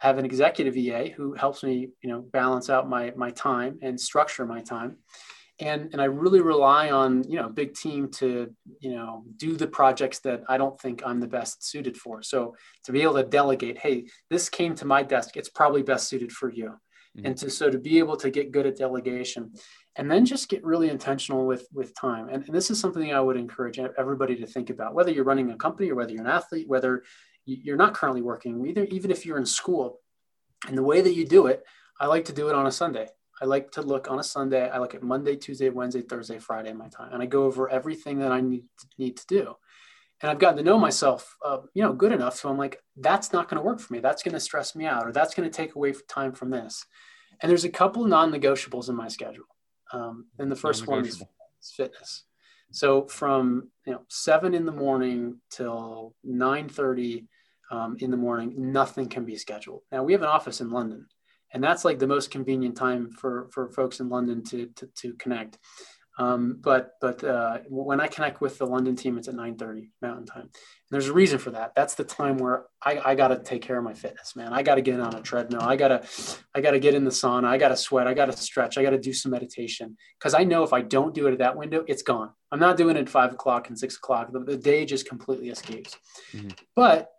I 0.00 0.06
have 0.06 0.18
an 0.18 0.24
executive 0.24 0.76
EA 0.76 1.10
who 1.10 1.34
helps 1.34 1.62
me, 1.62 1.90
you 2.02 2.08
know, 2.08 2.20
balance 2.20 2.70
out 2.70 2.88
my 2.88 3.12
my 3.16 3.30
time 3.30 3.78
and 3.82 4.00
structure 4.00 4.46
my 4.46 4.60
time. 4.60 4.98
And, 5.60 5.88
and 5.92 6.00
I 6.00 6.04
really 6.04 6.40
rely 6.40 6.90
on 6.90 7.24
you 7.28 7.36
know 7.36 7.46
a 7.46 7.50
big 7.50 7.74
team 7.74 8.08
to 8.12 8.54
you 8.78 8.94
know 8.94 9.24
do 9.36 9.56
the 9.56 9.66
projects 9.66 10.20
that 10.20 10.42
I 10.48 10.56
don't 10.56 10.80
think 10.80 11.02
I'm 11.04 11.18
the 11.18 11.26
best 11.26 11.68
suited 11.68 11.96
for. 11.96 12.22
So 12.22 12.54
to 12.84 12.92
be 12.92 13.02
able 13.02 13.14
to 13.14 13.24
delegate, 13.24 13.78
hey, 13.78 14.06
this 14.30 14.48
came 14.48 14.76
to 14.76 14.84
my 14.84 15.02
desk, 15.02 15.36
it's 15.36 15.48
probably 15.48 15.82
best 15.82 16.08
suited 16.08 16.30
for 16.30 16.48
you. 16.48 16.78
Mm-hmm. 17.16 17.26
And 17.26 17.36
to 17.38 17.50
so 17.50 17.70
to 17.70 17.78
be 17.78 17.98
able 17.98 18.16
to 18.18 18.30
get 18.30 18.52
good 18.52 18.66
at 18.66 18.76
delegation 18.76 19.52
and 19.98 20.10
then 20.10 20.24
just 20.24 20.48
get 20.48 20.64
really 20.64 20.88
intentional 20.88 21.46
with 21.46 21.68
with 21.72 21.94
time 21.94 22.28
and, 22.30 22.44
and, 22.46 22.54
this 22.54 22.70
is 22.70 22.80
something 22.80 23.12
i 23.12 23.20
would 23.20 23.36
encourage 23.36 23.78
everybody 23.98 24.36
to 24.36 24.46
think 24.46 24.70
about 24.70 24.94
whether 24.94 25.10
you're 25.10 25.24
running 25.24 25.50
a 25.50 25.56
company 25.56 25.90
or 25.90 25.94
whether 25.94 26.12
you're 26.12 26.22
an 26.22 26.30
athlete 26.30 26.68
whether 26.68 27.02
you're 27.44 27.76
not 27.76 27.94
currently 27.94 28.22
working 28.22 28.64
either 28.66 28.84
even 28.84 29.10
if 29.10 29.26
you're 29.26 29.38
in 29.38 29.46
school 29.46 30.00
And 30.66 30.76
the 30.76 30.82
way 30.82 31.00
that 31.00 31.14
you 31.14 31.26
do 31.26 31.46
it, 31.46 31.62
I 32.00 32.06
like 32.06 32.24
to 32.26 32.32
do 32.32 32.48
it 32.48 32.54
on 32.54 32.66
a 32.66 32.72
Sunday. 32.72 33.08
I 33.40 33.44
like 33.44 33.70
to 33.72 33.82
look 33.82 34.10
on 34.10 34.18
a 34.18 34.24
Sunday. 34.24 34.68
I 34.68 34.78
look 34.78 34.94
at 34.94 35.02
Monday, 35.02 35.36
Tuesday, 35.36 35.70
Wednesday, 35.70 36.02
Thursday, 36.02 36.38
Friday 36.38 36.72
my 36.72 36.88
time, 36.88 37.12
and 37.12 37.22
I 37.22 37.26
go 37.26 37.44
over 37.44 37.70
everything 37.70 38.18
that 38.18 38.32
I 38.32 38.40
need 38.40 38.64
to, 38.80 38.86
need 38.98 39.16
to 39.16 39.26
do. 39.28 39.54
And 40.20 40.30
I've 40.30 40.40
gotten 40.40 40.56
to 40.56 40.64
know 40.64 40.78
myself, 40.78 41.36
uh, 41.44 41.58
you 41.74 41.82
know, 41.82 41.92
good 41.92 42.10
enough. 42.10 42.34
So 42.34 42.48
I'm 42.48 42.58
like, 42.58 42.82
that's 42.96 43.32
not 43.32 43.48
going 43.48 43.60
to 43.60 43.64
work 43.64 43.78
for 43.78 43.92
me. 43.92 44.00
That's 44.00 44.24
going 44.24 44.34
to 44.34 44.40
stress 44.40 44.74
me 44.74 44.84
out, 44.86 45.06
or 45.06 45.12
that's 45.12 45.34
going 45.34 45.48
to 45.48 45.56
take 45.56 45.76
away 45.76 45.94
time 46.08 46.32
from 46.32 46.50
this. 46.50 46.84
And 47.40 47.48
there's 47.48 47.64
a 47.64 47.68
couple 47.70 48.04
non-negotiables 48.04 48.88
in 48.88 48.96
my 48.96 49.06
schedule. 49.06 49.44
Um, 49.92 50.26
and 50.38 50.50
the 50.50 50.56
first 50.56 50.86
one 50.86 51.06
is 51.06 51.22
fitness. 51.76 52.24
So 52.70 53.06
from 53.06 53.70
you 53.86 53.92
know 53.92 54.02
seven 54.08 54.54
in 54.54 54.66
the 54.66 54.72
morning 54.72 55.40
till 55.50 56.14
nine 56.22 56.68
thirty 56.68 57.26
um, 57.70 57.96
in 58.00 58.10
the 58.10 58.16
morning, 58.16 58.72
nothing 58.72 59.08
can 59.08 59.24
be 59.24 59.36
scheduled. 59.36 59.82
Now 59.90 60.02
we 60.02 60.12
have 60.12 60.22
an 60.22 60.28
office 60.28 60.60
in 60.60 60.70
London, 60.70 61.06
and 61.52 61.64
that's 61.64 61.84
like 61.84 61.98
the 61.98 62.06
most 62.06 62.30
convenient 62.30 62.76
time 62.76 63.10
for 63.10 63.48
for 63.50 63.70
folks 63.70 64.00
in 64.00 64.08
London 64.08 64.44
to 64.44 64.66
to, 64.76 64.86
to 64.96 65.14
connect. 65.14 65.58
Um, 66.18 66.58
but 66.60 66.92
but 67.00 67.22
uh, 67.22 67.58
when 67.68 68.00
I 68.00 68.08
connect 68.08 68.40
with 68.40 68.58
the 68.58 68.66
London 68.66 68.96
team, 68.96 69.18
it's 69.18 69.28
at 69.28 69.34
9:30 69.34 69.90
Mountain 70.02 70.26
Time. 70.26 70.42
And 70.42 70.50
there's 70.90 71.08
a 71.08 71.12
reason 71.12 71.38
for 71.38 71.52
that. 71.52 71.74
That's 71.76 71.94
the 71.94 72.04
time 72.04 72.38
where 72.38 72.66
I, 72.82 73.00
I 73.04 73.14
got 73.14 73.28
to 73.28 73.38
take 73.38 73.62
care 73.62 73.78
of 73.78 73.84
my 73.84 73.94
fitness, 73.94 74.34
man. 74.34 74.52
I 74.52 74.62
got 74.62 74.74
to 74.74 74.82
get 74.82 74.98
on 74.98 75.14
a 75.14 75.22
treadmill. 75.22 75.62
I 75.62 75.76
gotta 75.76 76.02
I 76.54 76.60
gotta 76.60 76.80
get 76.80 76.94
in 76.94 77.04
the 77.04 77.10
sauna. 77.10 77.46
I 77.46 77.56
gotta 77.56 77.76
sweat. 77.76 78.08
I 78.08 78.14
gotta 78.14 78.36
stretch. 78.36 78.78
I 78.78 78.82
gotta 78.82 78.98
do 78.98 79.12
some 79.12 79.30
meditation 79.30 79.96
because 80.18 80.34
I 80.34 80.44
know 80.44 80.64
if 80.64 80.72
I 80.72 80.82
don't 80.82 81.14
do 81.14 81.28
it 81.28 81.32
at 81.32 81.38
that 81.38 81.56
window, 81.56 81.84
it's 81.86 82.02
gone. 82.02 82.30
I'm 82.50 82.60
not 82.60 82.76
doing 82.76 82.96
it 82.96 83.00
at 83.00 83.08
five 83.08 83.32
o'clock 83.32 83.68
and 83.68 83.78
six 83.78 83.96
o'clock. 83.96 84.32
The, 84.32 84.40
the 84.40 84.56
day 84.56 84.84
just 84.84 85.08
completely 85.08 85.50
escapes. 85.50 85.96
Mm-hmm. 86.32 86.48
But 86.74 87.10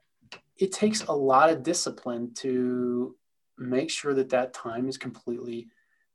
it 0.57 0.73
takes 0.73 1.03
a 1.03 1.13
lot 1.13 1.49
of 1.49 1.63
discipline 1.63 2.33
to 2.35 3.15
make 3.57 3.89
sure 3.89 4.13
that 4.13 4.29
that 4.29 4.53
time 4.53 4.89
is 4.89 4.97
completely 4.97 5.69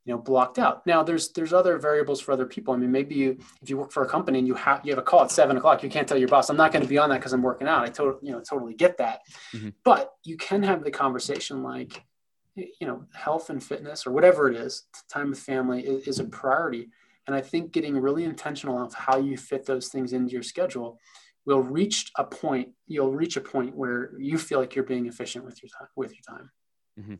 you 0.04 0.12
know 0.12 0.18
blocked 0.18 0.58
out. 0.58 0.86
Now 0.86 1.02
there's 1.02 1.32
there's 1.32 1.52
other 1.52 1.78
variables 1.78 2.20
for 2.20 2.32
other 2.32 2.46
people. 2.46 2.74
I 2.74 2.76
mean 2.76 2.92
maybe 2.92 3.14
you 3.14 3.38
if 3.62 3.70
you 3.70 3.78
work 3.78 3.92
for 3.92 4.02
a 4.02 4.08
company 4.08 4.38
and 4.38 4.46
you 4.46 4.54
have 4.54 4.80
you 4.84 4.92
have 4.92 4.98
a 4.98 5.02
call 5.02 5.22
at 5.22 5.30
seven 5.30 5.56
o'clock 5.56 5.82
you 5.82 5.88
can't 5.88 6.06
tell 6.06 6.18
your 6.18 6.28
boss 6.28 6.50
i'm 6.50 6.56
not 6.56 6.72
going 6.72 6.82
to 6.82 6.88
be 6.88 6.98
on 6.98 7.08
that 7.10 7.18
because 7.18 7.32
i'm 7.32 7.42
working 7.42 7.68
out. 7.68 7.84
I 7.84 7.88
totally 7.88 8.26
you 8.26 8.32
know 8.32 8.40
totally 8.40 8.74
get 8.74 8.98
that. 8.98 9.20
Mm-hmm. 9.52 9.70
but 9.84 10.12
you 10.24 10.36
can 10.36 10.62
have 10.62 10.84
the 10.84 10.90
conversation 10.90 11.62
like 11.62 12.02
you 12.54 12.86
know 12.86 13.04
health 13.14 13.50
and 13.50 13.62
fitness 13.62 14.06
or 14.06 14.12
whatever 14.12 14.48
it 14.50 14.56
is 14.56 14.84
time 15.10 15.30
with 15.30 15.40
family 15.40 15.82
is, 15.82 16.06
is 16.08 16.18
a 16.18 16.24
priority. 16.24 16.90
And 17.26 17.34
i 17.34 17.40
think 17.40 17.72
getting 17.72 17.96
really 17.96 18.24
intentional 18.24 18.82
of 18.82 18.92
how 18.92 19.16
you 19.18 19.36
fit 19.38 19.64
those 19.64 19.88
things 19.88 20.12
into 20.12 20.32
your 20.32 20.42
schedule 20.42 20.98
will 21.46 21.62
reach 21.62 22.10
a 22.16 22.24
point 22.24 22.68
you'll 22.86 23.12
reach 23.12 23.36
a 23.36 23.40
point 23.40 23.74
where 23.74 24.12
you 24.18 24.36
feel 24.36 24.60
like 24.60 24.74
you're 24.74 24.84
being 24.84 25.06
efficient 25.06 25.44
with 25.44 25.62
your 25.62 25.70
time 25.70 25.88
with 25.96 26.12
your 26.12 26.36
time. 26.36 26.50
Mm-hmm. 27.00 27.14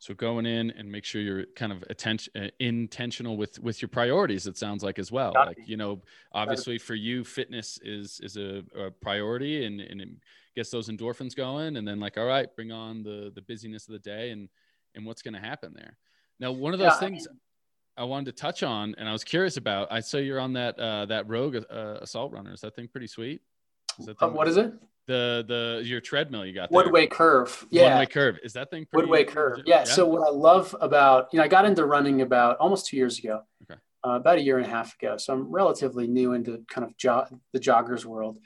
So 0.00 0.14
going 0.14 0.46
in 0.46 0.70
and 0.70 0.90
make 0.90 1.04
sure 1.04 1.20
you're 1.20 1.44
kind 1.54 1.72
of 1.72 1.84
attention 1.90 2.32
uh, 2.34 2.48
intentional 2.58 3.36
with 3.36 3.58
with 3.58 3.82
your 3.82 3.90
priorities. 3.90 4.46
It 4.46 4.56
sounds 4.56 4.82
like 4.82 4.98
as 4.98 5.12
well. 5.12 5.32
Like 5.34 5.58
you 5.66 5.76
know, 5.76 6.00
obviously 6.32 6.78
for 6.78 6.94
you, 6.94 7.22
fitness 7.22 7.78
is 7.82 8.18
is 8.22 8.38
a, 8.38 8.64
a 8.74 8.90
priority, 8.90 9.66
and 9.66 9.78
and 9.78 10.00
it 10.00 10.08
gets 10.56 10.70
those 10.70 10.88
endorphins 10.88 11.36
going. 11.36 11.76
And 11.76 11.86
then 11.86 12.00
like, 12.00 12.16
all 12.16 12.24
right, 12.24 12.48
bring 12.56 12.72
on 12.72 13.02
the 13.02 13.30
the 13.34 13.42
busyness 13.42 13.88
of 13.88 13.92
the 13.92 13.98
day, 13.98 14.30
and 14.30 14.48
and 14.94 15.04
what's 15.04 15.20
going 15.20 15.34
to 15.34 15.40
happen 15.40 15.74
there. 15.76 15.98
Now, 16.38 16.50
one 16.50 16.72
of 16.72 16.78
those 16.78 16.92
yeah, 16.92 16.98
things 16.98 17.26
I, 17.28 17.32
mean, 17.32 17.40
I, 17.98 18.04
wanted 18.04 18.34
to 18.34 18.40
touch 18.40 18.62
on, 18.62 18.94
and 18.96 19.06
I 19.06 19.12
was 19.12 19.22
curious 19.22 19.58
about. 19.58 19.92
I 19.92 20.00
saw 20.00 20.16
you're 20.16 20.40
on 20.40 20.54
that 20.54 20.78
uh, 20.78 21.04
that 21.06 21.28
Rogue 21.28 21.56
uh, 21.70 21.98
assault 22.00 22.32
runner. 22.32 22.54
Is 22.54 22.62
that 22.62 22.74
thing 22.74 22.88
pretty 22.88 23.06
sweet? 23.06 23.42
Is 23.98 24.06
that 24.06 24.16
uh, 24.22 24.30
what 24.30 24.48
is 24.48 24.56
it? 24.56 24.72
The 25.06 25.44
the 25.46 25.82
your 25.84 26.00
treadmill 26.00 26.44
you 26.46 26.52
got 26.52 26.70
there. 26.70 26.84
Woodway 26.84 27.10
curve. 27.10 27.66
Yeah. 27.70 27.98
Woodway 27.98 28.10
curve. 28.10 28.38
Is 28.42 28.52
that 28.54 28.70
thing 28.70 28.86
Woodway 28.94 29.26
curve? 29.26 29.62
Yeah. 29.66 29.78
yeah. 29.78 29.84
So 29.84 30.06
what 30.06 30.26
I 30.26 30.30
love 30.30 30.74
about 30.80 31.28
you 31.32 31.38
know 31.38 31.44
I 31.44 31.48
got 31.48 31.64
into 31.64 31.84
running 31.84 32.22
about 32.22 32.58
almost 32.58 32.86
two 32.86 32.96
years 32.96 33.18
ago. 33.18 33.42
Okay. 33.62 33.80
Uh, 34.04 34.12
about 34.12 34.38
a 34.38 34.42
year 34.42 34.56
and 34.56 34.66
a 34.66 34.70
half 34.70 34.94
ago. 34.94 35.16
So 35.16 35.32
I'm 35.32 35.50
relatively 35.50 36.06
new 36.06 36.32
into 36.32 36.64
kind 36.70 36.86
of 36.86 36.96
jo- 36.96 37.26
the 37.52 37.60
joggers 37.60 38.04
world, 38.04 38.38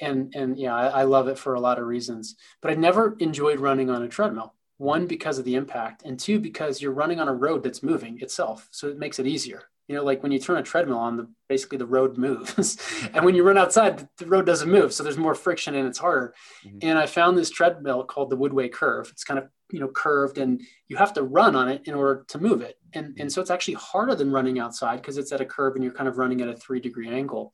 and 0.00 0.34
and 0.34 0.58
yeah, 0.58 0.74
I, 0.74 1.00
I 1.00 1.02
love 1.04 1.28
it 1.28 1.38
for 1.38 1.54
a 1.54 1.60
lot 1.60 1.78
of 1.78 1.86
reasons. 1.86 2.36
But 2.62 2.70
I 2.70 2.74
never 2.74 3.16
enjoyed 3.18 3.60
running 3.60 3.90
on 3.90 4.02
a 4.02 4.08
treadmill. 4.08 4.54
One 4.78 5.06
because 5.06 5.38
of 5.38 5.44
the 5.44 5.54
impact, 5.54 6.02
and 6.04 6.18
two 6.18 6.38
because 6.38 6.82
you're 6.82 6.92
running 6.92 7.20
on 7.20 7.28
a 7.28 7.34
road 7.34 7.62
that's 7.62 7.82
moving 7.82 8.20
itself, 8.20 8.68
so 8.70 8.88
it 8.88 8.98
makes 8.98 9.18
it 9.18 9.26
easier 9.26 9.62
you 9.88 9.94
know 9.94 10.02
like 10.02 10.22
when 10.22 10.32
you 10.32 10.38
turn 10.38 10.58
a 10.58 10.62
treadmill 10.62 10.98
on 10.98 11.16
the 11.16 11.28
basically 11.48 11.78
the 11.78 11.86
road 11.86 12.16
moves. 12.16 12.76
And 13.14 13.24
when 13.24 13.34
you 13.34 13.44
run 13.44 13.58
outside 13.58 14.08
the 14.18 14.26
road 14.26 14.46
doesn't 14.46 14.70
move 14.70 14.92
so 14.92 15.02
there's 15.02 15.16
more 15.16 15.34
friction 15.34 15.74
and 15.74 15.86
it's 15.86 15.98
harder. 15.98 16.34
Mm-hmm. 16.64 16.78
and 16.82 16.98
i 16.98 17.06
found 17.06 17.38
this 17.38 17.50
treadmill 17.50 18.04
called 18.04 18.30
the 18.30 18.36
woodway 18.36 18.70
curve. 18.70 19.08
It's 19.10 19.24
kind 19.24 19.38
of 19.38 19.48
you 19.70 19.80
know 19.80 19.88
curved 19.88 20.38
and 20.38 20.60
you 20.88 20.96
have 20.96 21.12
to 21.14 21.22
run 21.22 21.56
on 21.56 21.68
it 21.68 21.82
in 21.86 21.94
order 21.94 22.24
to 22.28 22.38
move 22.38 22.62
it. 22.62 22.78
And 22.92 23.16
and 23.18 23.32
so 23.32 23.40
it's 23.40 23.50
actually 23.50 23.74
harder 23.74 24.14
than 24.14 24.30
running 24.30 24.58
outside 24.58 24.96
because 24.96 25.18
it's 25.18 25.32
at 25.32 25.40
a 25.40 25.46
curve 25.46 25.74
and 25.74 25.84
you're 25.84 25.92
kind 25.92 26.08
of 26.08 26.18
running 26.18 26.40
at 26.40 26.48
a 26.48 26.56
three 26.56 26.80
degree 26.80 27.08
angle. 27.08 27.52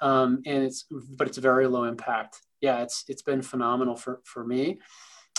Um, 0.00 0.42
and 0.46 0.64
it's 0.64 0.86
but 1.16 1.28
it's 1.28 1.38
very 1.38 1.66
low 1.66 1.84
impact. 1.84 2.40
Yeah 2.60 2.82
it's 2.82 3.04
it's 3.08 3.22
been 3.22 3.42
phenomenal 3.42 3.96
for 3.96 4.20
for 4.24 4.44
me. 4.44 4.80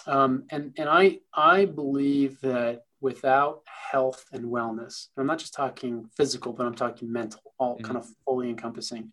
Um, 0.07 0.45
and 0.51 0.73
and 0.77 0.87
i 0.89 1.19
i 1.33 1.65
believe 1.65 2.39
that 2.41 2.84
without 3.01 3.61
health 3.91 4.25
and 4.31 4.45
wellness, 4.45 5.07
and 5.15 5.21
I'm 5.21 5.27
not 5.27 5.39
just 5.39 5.53
talking 5.53 6.09
physical, 6.15 6.53
but 6.53 6.65
I'm 6.65 6.75
talking 6.75 7.11
mental, 7.11 7.41
all 7.57 7.75
mm-hmm. 7.75 7.85
kind 7.85 7.97
of 7.97 8.07
fully 8.25 8.49
encompassing. 8.49 9.11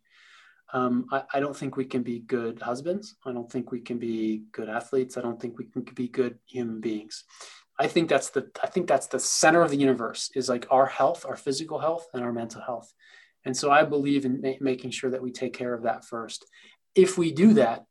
Um, 0.73 1.07
I, 1.13 1.23
I, 1.35 1.41
don't 1.41 1.55
think 1.55 1.77
we 1.77 1.85
can 1.85 2.03
be 2.03 2.21
good 2.21 2.63
husbands. 2.63 3.17
I 3.27 3.33
don't 3.33 3.51
think 3.51 3.71
we 3.71 3.81
can 3.81 3.99
be 3.99 4.45
good 4.53 4.71
athletes. 4.71 5.19
I 5.19 5.21
don't 5.21 5.39
think 5.39 5.59
we 5.59 5.67
can 5.67 5.83
be 5.95 6.09
good 6.09 6.39
human 6.47 6.81
beings. 6.81 7.25
I 7.79 7.89
think 7.89 8.09
that's 8.09 8.31
the 8.31 8.51
I 8.63 8.69
think 8.69 8.87
that's 8.87 9.07
the 9.07 9.19
center 9.19 9.63
of 9.63 9.71
the 9.71 9.77
universe 9.77 10.31
is 10.35 10.49
like 10.49 10.67
our 10.71 10.87
health, 10.87 11.27
our 11.27 11.37
physical 11.37 11.79
health, 11.79 12.07
and 12.15 12.23
our 12.23 12.33
mental 12.33 12.63
health. 12.63 12.93
And 13.45 13.57
so 13.57 13.71
I 13.71 13.85
believe 13.85 14.25
in 14.25 14.41
ma- 14.41 14.53
making 14.61 14.93
sure 14.93 15.11
that 15.11 15.23
we 15.23 15.31
take 15.31 15.53
care 15.53 15.75
of 15.75 15.83
that 15.83 16.05
first. 16.05 16.47
If 16.95 17.19
we 17.19 17.33
do 17.33 17.55
that, 17.55 17.85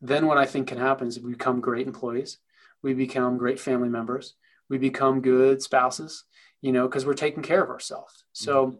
then 0.00 0.26
what 0.26 0.38
I 0.38 0.46
think 0.46 0.68
can 0.68 0.78
happen 0.78 1.08
is 1.08 1.20
we 1.20 1.32
become 1.32 1.60
great 1.60 1.86
employees, 1.86 2.38
we 2.82 2.94
become 2.94 3.38
great 3.38 3.58
family 3.58 3.88
members, 3.88 4.34
we 4.68 4.78
become 4.78 5.20
good 5.20 5.62
spouses, 5.62 6.24
you 6.60 6.72
know, 6.72 6.86
because 6.86 7.06
we're 7.06 7.14
taking 7.14 7.42
care 7.42 7.62
of 7.62 7.70
ourselves. 7.70 8.24
So 8.32 8.66
mm-hmm. 8.66 8.76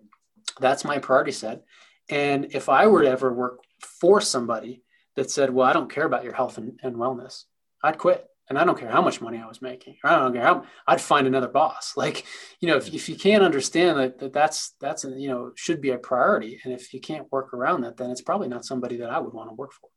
that's 0.60 0.84
my 0.84 0.98
priority 0.98 1.32
set. 1.32 1.62
And 2.10 2.48
if 2.54 2.68
I 2.68 2.86
were 2.86 3.02
to 3.02 3.10
ever 3.10 3.32
work 3.32 3.60
for 3.80 4.20
somebody 4.20 4.82
that 5.16 5.30
said, 5.30 5.50
well, 5.50 5.66
I 5.66 5.72
don't 5.72 5.92
care 5.92 6.06
about 6.06 6.24
your 6.24 6.32
health 6.32 6.58
and, 6.58 6.78
and 6.82 6.96
wellness, 6.96 7.44
I'd 7.82 7.98
quit. 7.98 8.24
And 8.48 8.58
I 8.58 8.64
don't 8.64 8.78
care 8.78 8.88
how 8.88 9.02
much 9.02 9.20
money 9.20 9.36
I 9.36 9.46
was 9.46 9.60
making. 9.60 9.96
I 10.02 10.16
don't 10.16 10.32
care 10.32 10.42
how 10.42 10.64
I'd 10.86 11.02
find 11.02 11.26
another 11.26 11.48
boss. 11.48 11.92
Like, 11.96 12.24
you 12.60 12.68
know, 12.68 12.76
if, 12.76 12.94
if 12.94 13.08
you 13.08 13.16
can't 13.16 13.44
understand 13.44 13.98
that, 13.98 14.18
that 14.20 14.32
that's, 14.32 14.74
that's, 14.80 15.04
you 15.04 15.28
know, 15.28 15.52
should 15.54 15.82
be 15.82 15.90
a 15.90 15.98
priority. 15.98 16.58
And 16.64 16.72
if 16.72 16.94
you 16.94 17.00
can't 17.00 17.30
work 17.30 17.52
around 17.52 17.82
that, 17.82 17.98
then 17.98 18.10
it's 18.10 18.22
probably 18.22 18.48
not 18.48 18.64
somebody 18.64 18.96
that 18.98 19.10
I 19.10 19.18
would 19.18 19.34
want 19.34 19.50
to 19.50 19.54
work 19.54 19.72
for. 19.72 19.90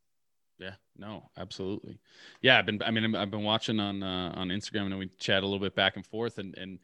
No, 1.02 1.32
absolutely. 1.36 1.98
Yeah, 2.44 2.60
I've 2.60 2.68
been. 2.68 2.80
I 2.84 2.92
mean, 2.92 3.16
I've 3.16 3.32
been 3.32 3.44
watching 3.44 3.80
on 3.80 4.04
uh, 4.04 4.34
on 4.36 4.50
Instagram, 4.50 4.86
and 4.86 5.00
we 5.00 5.08
chat 5.18 5.42
a 5.42 5.46
little 5.48 5.60
bit 5.60 5.76
back 5.76 5.96
and 5.96 6.06
forth. 6.06 6.38
And 6.38 6.56
and 6.60 6.78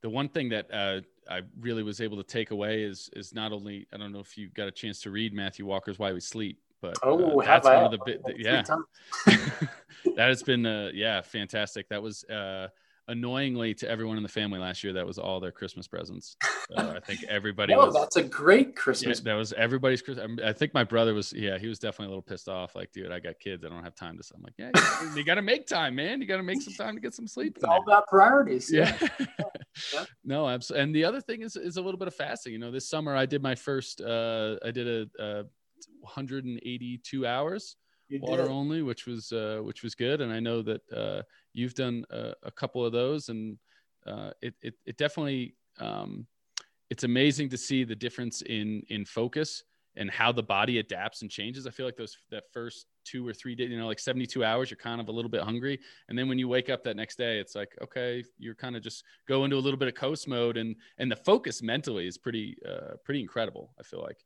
the 0.00 0.08
one 0.08 0.30
thing 0.30 0.48
that 0.48 0.72
uh, 0.72 1.02
I 1.30 1.42
really 1.60 1.82
was 1.82 2.00
able 2.00 2.16
to 2.16 2.22
take 2.22 2.50
away 2.50 2.82
is 2.82 3.10
is 3.12 3.34
not 3.34 3.52
only 3.52 3.86
I 3.92 3.98
don't 3.98 4.10
know 4.10 4.20
if 4.20 4.38
you 4.38 4.48
got 4.48 4.68
a 4.68 4.70
chance 4.70 5.02
to 5.02 5.10
read 5.10 5.34
Matthew 5.34 5.66
Walker's 5.66 5.98
Why 5.98 6.14
We 6.14 6.20
Sleep, 6.20 6.58
but 6.80 6.96
uh, 7.02 7.10
oh, 7.10 7.40
uh, 7.40 7.44
that's 7.44 7.66
one 7.66 7.84
of 7.84 7.90
the 7.90 7.98
bit. 8.06 8.22
Yeah, 8.38 8.62
that 9.26 10.28
has 10.28 10.42
been 10.42 10.64
uh, 10.64 10.90
yeah 10.94 11.20
fantastic. 11.20 11.90
That 11.90 12.02
was 12.02 12.24
uh, 12.24 12.68
annoyingly 13.08 13.74
to 13.74 13.88
everyone 13.88 14.16
in 14.16 14.22
the 14.22 14.28
family 14.28 14.58
last 14.58 14.84
year, 14.84 14.92
that 14.92 15.06
was 15.06 15.18
all 15.18 15.40
their 15.40 15.50
Christmas 15.50 15.88
presents. 15.88 16.36
So 16.70 16.76
I 16.76 17.00
think 17.06 17.24
everybody 17.24 17.74
oh, 17.74 17.86
was. 17.86 17.94
That's 17.94 18.16
a 18.16 18.22
great 18.22 18.76
Christmas. 18.76 19.18
Yeah, 19.18 19.32
that 19.32 19.34
was 19.34 19.52
everybody's 19.54 20.02
Christmas. 20.02 20.38
I 20.44 20.52
think 20.52 20.74
my 20.74 20.84
brother 20.84 21.14
was. 21.14 21.32
Yeah, 21.32 21.58
he 21.58 21.66
was 21.66 21.78
definitely 21.78 22.06
a 22.06 22.10
little 22.10 22.22
pissed 22.22 22.48
off. 22.48 22.74
Like, 22.74 22.92
dude, 22.92 23.10
I 23.10 23.18
got 23.18 23.38
kids. 23.40 23.64
I 23.64 23.68
don't 23.68 23.82
have 23.82 23.94
time 23.94 24.18
to. 24.18 24.24
I'm 24.34 24.42
like, 24.42 24.54
yeah, 24.58 24.70
you, 25.16 25.24
got 25.24 25.36
to 25.36 25.42
make 25.42 25.66
time, 25.66 25.94
man. 25.94 26.20
You 26.20 26.26
got 26.26 26.36
to 26.36 26.42
make 26.42 26.62
some 26.62 26.74
time 26.74 26.94
to 26.94 27.00
get 27.00 27.14
some 27.14 27.26
sleep. 27.26 27.56
It's 27.56 27.64
all 27.64 27.82
about 27.82 28.06
priorities. 28.06 28.70
Yeah. 28.72 28.96
yeah. 29.92 30.04
no, 30.24 30.48
absolutely. 30.48 30.84
And 30.84 30.94
the 30.94 31.04
other 31.04 31.20
thing 31.20 31.42
is 31.42 31.56
is 31.56 31.76
a 31.76 31.82
little 31.82 31.98
bit 31.98 32.08
of 32.08 32.14
fasting. 32.14 32.52
You 32.52 32.58
know, 32.58 32.70
this 32.70 32.88
summer 32.88 33.16
I 33.16 33.26
did 33.26 33.42
my 33.42 33.54
first. 33.54 34.00
uh 34.00 34.56
I 34.64 34.70
did 34.70 34.86
a, 34.86 35.22
a 35.22 35.44
182 36.02 37.26
hours 37.26 37.76
water 38.16 38.48
only, 38.48 38.82
which 38.82 39.06
was 39.06 39.32
uh, 39.32 39.60
which 39.62 39.82
was 39.82 39.94
good. 39.94 40.20
And 40.20 40.32
I 40.32 40.40
know 40.40 40.62
that 40.62 40.80
uh, 40.94 41.22
you've 41.58 41.74
done 41.74 42.04
a, 42.10 42.32
a, 42.44 42.50
couple 42.50 42.84
of 42.84 42.92
those, 42.92 43.28
and 43.28 43.58
uh, 44.06 44.30
it, 44.40 44.54
it, 44.62 44.74
it 44.86 44.96
definitely 44.96 45.54
um, 45.78 46.26
it's 46.90 47.04
amazing 47.04 47.48
to 47.50 47.58
see 47.58 47.84
the 47.84 47.96
difference 47.96 48.42
in 48.42 48.82
in 48.88 49.04
focus 49.04 49.64
and 49.96 50.10
how 50.10 50.30
the 50.30 50.42
body 50.42 50.78
adapts 50.78 51.22
and 51.22 51.30
changes. 51.30 51.66
I 51.66 51.70
feel 51.70 51.84
like 51.84 51.96
those 51.96 52.16
that 52.30 52.44
first 52.52 52.86
two 53.04 53.26
or 53.26 53.32
three 53.32 53.54
days, 53.54 53.70
you 53.70 53.78
know, 53.78 53.86
like 53.86 53.98
72 53.98 54.44
hours, 54.44 54.70
you're 54.70 54.76
kind 54.76 55.00
of 55.00 55.08
a 55.08 55.12
little 55.12 55.30
bit 55.30 55.42
hungry. 55.42 55.80
And 56.08 56.16
then 56.16 56.28
when 56.28 56.38
you 56.38 56.46
wake 56.46 56.70
up 56.70 56.84
that 56.84 56.96
next 56.96 57.16
day, 57.16 57.38
it's 57.38 57.54
like, 57.54 57.76
okay, 57.82 58.22
you're 58.38 58.54
kind 58.54 58.76
of 58.76 58.82
just 58.82 59.02
go 59.26 59.44
into 59.44 59.56
a 59.56 59.58
little 59.58 59.78
bit 59.78 59.88
of 59.88 59.94
coast 59.94 60.28
mode 60.28 60.56
and 60.56 60.76
and 60.98 61.10
the 61.10 61.16
focus 61.16 61.62
mentally 61.62 62.06
is 62.06 62.16
pretty 62.16 62.56
uh 62.66 62.94
pretty 63.04 63.20
incredible, 63.20 63.72
I 63.78 63.82
feel 63.82 64.00
like. 64.00 64.18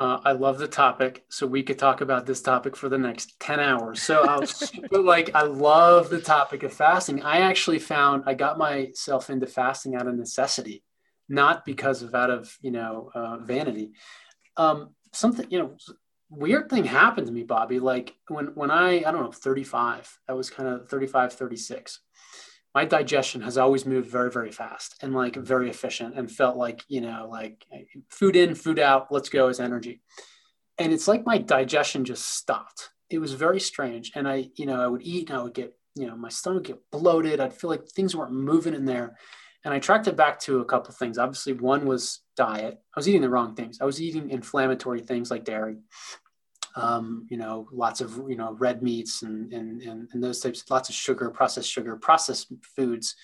Uh, 0.00 0.18
I 0.24 0.32
love 0.32 0.56
the 0.56 0.66
topic, 0.66 1.26
so 1.28 1.46
we 1.46 1.62
could 1.62 1.78
talk 1.78 2.00
about 2.00 2.24
this 2.24 2.40
topic 2.40 2.74
for 2.74 2.88
the 2.88 2.96
next 2.96 3.38
ten 3.38 3.60
hours. 3.60 4.00
So, 4.00 4.22
I'll, 4.26 4.40
but 4.90 5.04
like, 5.04 5.34
I 5.34 5.42
love 5.42 6.08
the 6.08 6.22
topic 6.22 6.62
of 6.62 6.72
fasting. 6.72 7.22
I 7.22 7.40
actually 7.40 7.78
found 7.78 8.24
I 8.26 8.32
got 8.32 8.56
myself 8.56 9.28
into 9.28 9.46
fasting 9.46 9.94
out 9.94 10.06
of 10.06 10.14
necessity, 10.14 10.82
not 11.28 11.66
because 11.66 12.00
of 12.00 12.14
out 12.14 12.30
of 12.30 12.56
you 12.62 12.70
know 12.70 13.10
uh, 13.14 13.36
vanity. 13.38 13.90
Um, 14.56 14.94
something 15.12 15.46
you 15.50 15.58
know, 15.58 15.76
weird 16.30 16.70
thing 16.70 16.84
happened 16.84 17.26
to 17.26 17.32
me, 17.34 17.42
Bobby. 17.42 17.78
Like 17.78 18.14
when 18.28 18.46
when 18.54 18.70
I 18.70 19.04
I 19.04 19.12
don't 19.12 19.22
know, 19.22 19.32
thirty 19.32 19.64
five. 19.64 20.18
I 20.26 20.32
was 20.32 20.48
kind 20.48 20.66
of 20.66 20.88
35, 20.88 21.34
36 21.34 22.00
my 22.74 22.84
digestion 22.84 23.40
has 23.42 23.58
always 23.58 23.86
moved 23.86 24.08
very 24.08 24.30
very 24.30 24.52
fast 24.52 24.96
and 25.02 25.14
like 25.14 25.36
very 25.36 25.68
efficient 25.68 26.16
and 26.16 26.30
felt 26.30 26.56
like 26.56 26.84
you 26.88 27.00
know 27.00 27.28
like 27.30 27.66
food 28.08 28.36
in 28.36 28.54
food 28.54 28.78
out 28.78 29.08
let's 29.10 29.28
go 29.28 29.48
as 29.48 29.60
energy. 29.60 30.00
And 30.78 30.92
it's 30.92 31.08
like 31.08 31.26
my 31.26 31.38
digestion 31.38 32.04
just 32.04 32.26
stopped. 32.36 32.90
It 33.10 33.18
was 33.18 33.32
very 33.34 33.60
strange. 33.60 34.12
And 34.14 34.28
i 34.28 34.48
you 34.56 34.66
know 34.66 34.80
i 34.80 34.86
would 34.86 35.02
eat 35.02 35.30
and 35.30 35.38
i 35.38 35.42
would 35.42 35.54
get 35.54 35.74
you 35.96 36.06
know 36.06 36.16
my 36.16 36.28
stomach 36.28 36.64
get 36.64 36.90
bloated. 36.90 37.40
I'd 37.40 37.54
feel 37.54 37.70
like 37.70 37.88
things 37.88 38.14
weren't 38.14 38.32
moving 38.32 38.74
in 38.74 38.84
there. 38.84 39.16
And 39.64 39.74
i 39.74 39.78
tracked 39.78 40.06
it 40.06 40.16
back 40.16 40.38
to 40.40 40.60
a 40.60 40.64
couple 40.64 40.94
things. 40.94 41.18
Obviously 41.18 41.52
one 41.52 41.86
was 41.86 42.20
diet. 42.36 42.78
I 42.94 42.98
was 42.98 43.08
eating 43.08 43.22
the 43.22 43.30
wrong 43.30 43.54
things. 43.54 43.78
I 43.80 43.84
was 43.84 44.00
eating 44.00 44.30
inflammatory 44.30 45.00
things 45.00 45.30
like 45.30 45.44
dairy 45.44 45.78
um, 46.76 47.26
you 47.30 47.36
know, 47.36 47.68
lots 47.72 48.00
of, 48.00 48.22
you 48.28 48.36
know, 48.36 48.52
red 48.52 48.82
meats 48.82 49.22
and, 49.22 49.52
and, 49.52 49.82
and, 49.82 50.08
and 50.12 50.22
those 50.22 50.40
types, 50.40 50.64
lots 50.70 50.88
of 50.88 50.94
sugar, 50.94 51.30
processed 51.30 51.70
sugar, 51.70 51.96
processed 51.96 52.52
foods. 52.76 53.16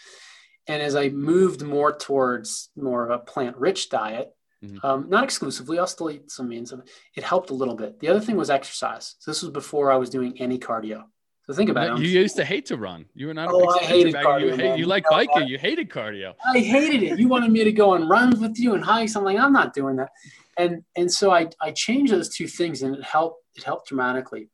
And 0.66 0.82
as 0.82 0.96
I 0.96 1.10
moved 1.10 1.62
more 1.62 1.96
towards 1.96 2.70
more 2.76 3.04
of 3.04 3.10
a 3.10 3.18
plant 3.18 3.56
rich 3.56 3.88
diet, 3.88 4.34
mm-hmm. 4.64 4.84
um, 4.84 5.08
not 5.08 5.24
exclusively, 5.24 5.78
I'll 5.78 5.86
still 5.86 6.10
eat 6.10 6.30
some 6.30 6.48
means, 6.48 6.72
it 7.16 7.22
helped 7.22 7.50
a 7.50 7.54
little 7.54 7.76
bit. 7.76 8.00
The 8.00 8.08
other 8.08 8.20
thing 8.20 8.36
was 8.36 8.50
exercise. 8.50 9.14
So 9.20 9.30
this 9.30 9.42
was 9.42 9.52
before 9.52 9.92
I 9.92 9.96
was 9.96 10.10
doing 10.10 10.40
any 10.40 10.58
cardio. 10.58 11.04
So 11.48 11.54
think 11.54 11.70
about 11.70 12.00
it. 12.00 12.04
You 12.04 12.08
used 12.08 12.36
to 12.36 12.44
hate 12.44 12.66
to 12.66 12.76
run. 12.76 13.06
You 13.14 13.28
were 13.28 13.34
not. 13.34 13.50
Oh, 13.52 13.68
I 13.68 13.84
hated 13.84 14.14
cardio. 14.14 14.50
You, 14.50 14.56
hate, 14.56 14.78
you 14.78 14.86
like 14.86 15.04
biking. 15.08 15.46
You 15.46 15.58
hated 15.58 15.88
cardio. 15.88 16.34
I 16.44 16.58
hated 16.58 17.04
it. 17.04 17.18
You 17.20 17.28
wanted 17.28 17.52
me 17.52 17.62
to 17.62 17.72
go 17.72 17.90
on 17.90 18.08
runs 18.08 18.40
with 18.40 18.58
you 18.58 18.74
and 18.74 18.82
hikes. 18.82 19.14
I'm 19.14 19.22
like, 19.22 19.38
I'm 19.38 19.52
not 19.52 19.72
doing 19.72 19.96
that 19.96 20.10
and 20.56 20.82
and 20.96 21.12
so 21.12 21.30
I 21.30 21.48
I 21.60 21.70
changed 21.72 22.12
those 22.12 22.28
two 22.28 22.46
things 22.46 22.82
and 22.82 22.96
it 22.96 23.04
helped 23.04 23.44
it 23.56 23.64
helped 23.64 23.88
dramatically. 23.88 24.48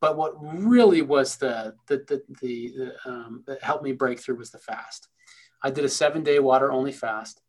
But 0.00 0.16
what 0.16 0.34
really 0.38 1.02
was 1.02 1.36
the 1.36 1.74
the 1.86 1.98
the, 2.08 2.22
the, 2.40 2.72
the 2.76 3.10
um, 3.10 3.44
that 3.46 3.62
helped 3.62 3.84
me 3.84 3.92
break 3.92 4.20
through 4.20 4.36
was 4.36 4.50
the 4.50 4.58
fast. 4.58 5.08
I 5.62 5.70
did 5.70 5.84
a 5.84 5.88
seven 5.88 6.22
day 6.22 6.38
water 6.38 6.70
only 6.70 6.92
fast. 6.92 7.40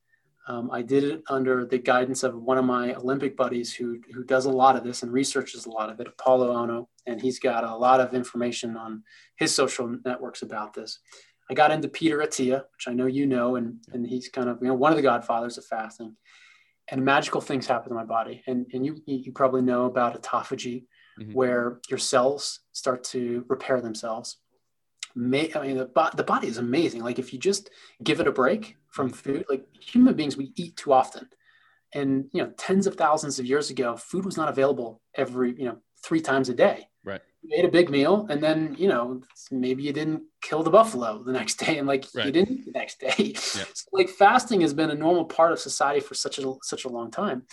Um, 0.48 0.70
I 0.72 0.84
did 0.84 1.04
it 1.04 1.24
under 1.28 1.66
the 1.66 1.80
guidance 1.80 2.22
of 2.24 2.36
one 2.36 2.58
of 2.58 2.66
my 2.66 2.94
Olympic 2.94 3.36
buddies 3.36 3.74
who 3.74 4.00
who 4.14 4.24
does 4.24 4.46
a 4.46 4.52
lot 4.52 4.76
of 4.76 4.84
this 4.84 5.02
and 5.02 5.12
researches 5.12 5.66
a 5.66 5.72
lot 5.72 5.90
of 5.90 6.00
it, 6.00 6.08
Apolo 6.08 6.56
Ohno, 6.56 6.88
and 7.08 7.22
he's 7.22 7.40
got 7.40 7.64
a 7.64 7.76
lot 7.76 8.00
of 8.00 8.14
information 8.14 8.78
on 8.78 9.04
his 9.38 9.56
social 9.56 9.98
networks 10.06 10.42
about 10.44 10.74
this. 10.74 11.00
I 11.50 11.54
got 11.54 11.72
into 11.72 11.88
Peter 11.88 12.20
Attia, 12.20 12.64
which 12.74 12.88
I 12.88 12.94
know 12.94 13.08
you 13.08 13.26
know, 13.26 13.56
and 13.56 13.80
and 13.92 14.06
he's 14.06 14.30
kind 14.30 14.50
of 14.50 14.60
you 14.62 14.68
know 14.68 14.76
one 14.76 14.92
of 14.92 14.98
the 14.98 15.02
godfathers 15.02 15.58
of 15.58 15.66
fasting 15.66 16.16
and 16.90 17.04
magical 17.04 17.42
things 17.42 17.68
happen 17.68 17.90
to 17.90 17.96
my 17.96 18.04
body. 18.04 18.44
And, 18.48 18.66
and 18.74 18.86
you, 18.86 19.02
you 19.06 19.32
probably 19.32 19.62
know 19.62 19.86
about 19.86 20.22
autophagy, 20.22 20.86
mm-hmm. 21.20 21.34
where 21.34 21.80
your 21.90 21.98
cells 21.98 22.62
start 22.74 23.04
to 23.06 23.46
repair 23.48 23.82
themselves. 23.82 24.38
May, 25.16 25.52
I 25.56 25.62
mean, 25.62 25.78
the, 25.78 26.12
the 26.16 26.24
body 26.24 26.48
is 26.48 26.58
amazing. 26.58 27.02
Like 27.04 27.20
if 27.20 27.32
you 27.32 27.40
just 27.40 27.70
give 28.04 28.20
it 28.20 28.28
a 28.28 28.32
break 28.32 28.78
from 28.90 29.10
food, 29.10 29.46
like 29.50 29.66
human 29.80 30.14
beings, 30.14 30.36
we 30.36 30.52
eat 30.56 30.76
too 30.76 30.92
often. 30.92 31.28
And, 31.94 32.26
you 32.34 32.44
know, 32.44 32.52
tens 32.58 32.88
of 32.88 32.96
thousands 32.96 33.40
of 33.40 33.46
years 33.46 33.70
ago, 33.70 33.96
food 33.96 34.26
was 34.26 34.36
not 34.36 34.50
available 34.50 35.02
every, 35.16 35.58
you 35.58 35.66
know, 35.66 35.78
three 36.04 36.22
times 36.22 36.50
a 36.50 36.54
day. 36.54 36.88
Right. 37.06 37.22
You 37.42 37.58
ate 37.58 37.66
a 37.66 37.70
big 37.70 37.90
meal 37.90 38.26
and 38.30 38.44
then, 38.44 38.76
you 38.78 38.90
know, 38.90 39.22
maybe 39.52 39.84
you 39.84 39.94
didn't 39.94 40.24
kill 40.42 40.64
the 40.64 40.72
buffalo 40.72 41.24
the 41.24 41.32
next 41.32 41.56
day 41.56 41.78
and 41.78 41.88
like 41.88 42.06
right. 42.14 42.26
you 42.26 42.32
didn't 42.32 42.66
the 42.66 42.72
next 42.72 43.00
day. 43.00 43.14
Yeah. 43.18 43.64
So, 43.74 43.90
like 43.94 44.10
fasting 44.10 44.62
has 44.62 44.74
been 44.74 44.90
a 44.90 44.96
normal 44.96 45.26
part 45.26 45.52
of 45.52 45.60
society 45.60 46.00
for 46.00 46.16
such 46.16 46.40
a 46.40 46.54
such 46.64 46.86
a 46.86 46.90
long 46.90 47.12
time. 47.12 47.44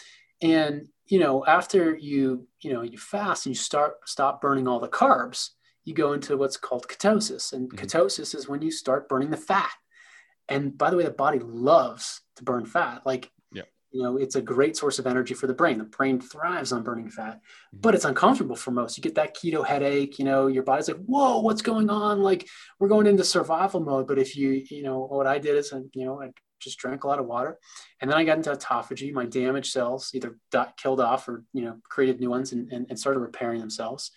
And, 0.40 0.88
you 1.07 1.20
know, 1.20 1.44
after 1.46 1.96
you, 1.96 2.48
you 2.61 2.72
know, 2.72 2.83
you 2.83 2.98
fast 2.98 3.46
and 3.46 3.55
you 3.55 3.61
start 3.61 3.94
stop 4.07 4.40
burning 4.40 4.66
all 4.66 4.81
the 4.81 4.88
carbs, 4.88 5.51
you 5.84 5.94
go 5.94 6.12
into 6.12 6.36
what's 6.36 6.56
called 6.56 6.86
ketosis. 6.88 7.52
And 7.52 7.70
mm-hmm. 7.70 7.84
ketosis 7.84 8.34
is 8.34 8.48
when 8.48 8.62
you 8.62 8.70
start 8.70 9.08
burning 9.08 9.30
the 9.30 9.36
fat. 9.36 9.70
And 10.48 10.76
by 10.76 10.90
the 10.90 10.96
way, 10.96 11.04
the 11.04 11.10
body 11.10 11.38
loves 11.38 12.20
to 12.36 12.44
burn 12.44 12.66
fat. 12.66 13.02
Like 13.04 13.30
you 13.92 14.02
know 14.02 14.16
it's 14.16 14.36
a 14.36 14.42
great 14.42 14.76
source 14.76 14.98
of 14.98 15.06
energy 15.06 15.34
for 15.34 15.46
the 15.46 15.54
brain 15.54 15.78
the 15.78 15.84
brain 15.84 16.20
thrives 16.20 16.72
on 16.72 16.82
burning 16.82 17.10
fat 17.10 17.36
mm-hmm. 17.36 17.78
but 17.80 17.94
it's 17.94 18.04
uncomfortable 18.04 18.56
for 18.56 18.70
most 18.70 18.96
you 18.96 19.02
get 19.02 19.14
that 19.14 19.36
keto 19.36 19.64
headache 19.64 20.18
you 20.18 20.24
know 20.24 20.46
your 20.46 20.62
body's 20.62 20.88
like 20.88 21.04
whoa 21.04 21.38
what's 21.40 21.62
going 21.62 21.90
on 21.90 22.20
like 22.20 22.48
we're 22.78 22.88
going 22.88 23.06
into 23.06 23.22
survival 23.22 23.80
mode 23.80 24.06
but 24.08 24.18
if 24.18 24.36
you 24.36 24.64
you 24.70 24.82
know 24.82 25.06
what 25.06 25.26
i 25.26 25.38
did 25.38 25.56
is 25.56 25.72
you 25.94 26.04
know 26.04 26.20
i 26.20 26.30
just 26.58 26.78
drank 26.78 27.04
a 27.04 27.08
lot 27.08 27.18
of 27.18 27.26
water 27.26 27.58
and 28.00 28.10
then 28.10 28.16
i 28.16 28.24
got 28.24 28.36
into 28.36 28.50
autophagy 28.50 29.12
my 29.12 29.26
damaged 29.26 29.72
cells 29.72 30.10
either 30.14 30.38
got 30.50 30.76
killed 30.76 31.00
off 31.00 31.28
or 31.28 31.44
you 31.52 31.62
know 31.62 31.76
created 31.88 32.20
new 32.20 32.30
ones 32.30 32.52
and, 32.52 32.72
and, 32.72 32.86
and 32.88 32.98
started 32.98 33.20
repairing 33.20 33.60
themselves 33.60 34.10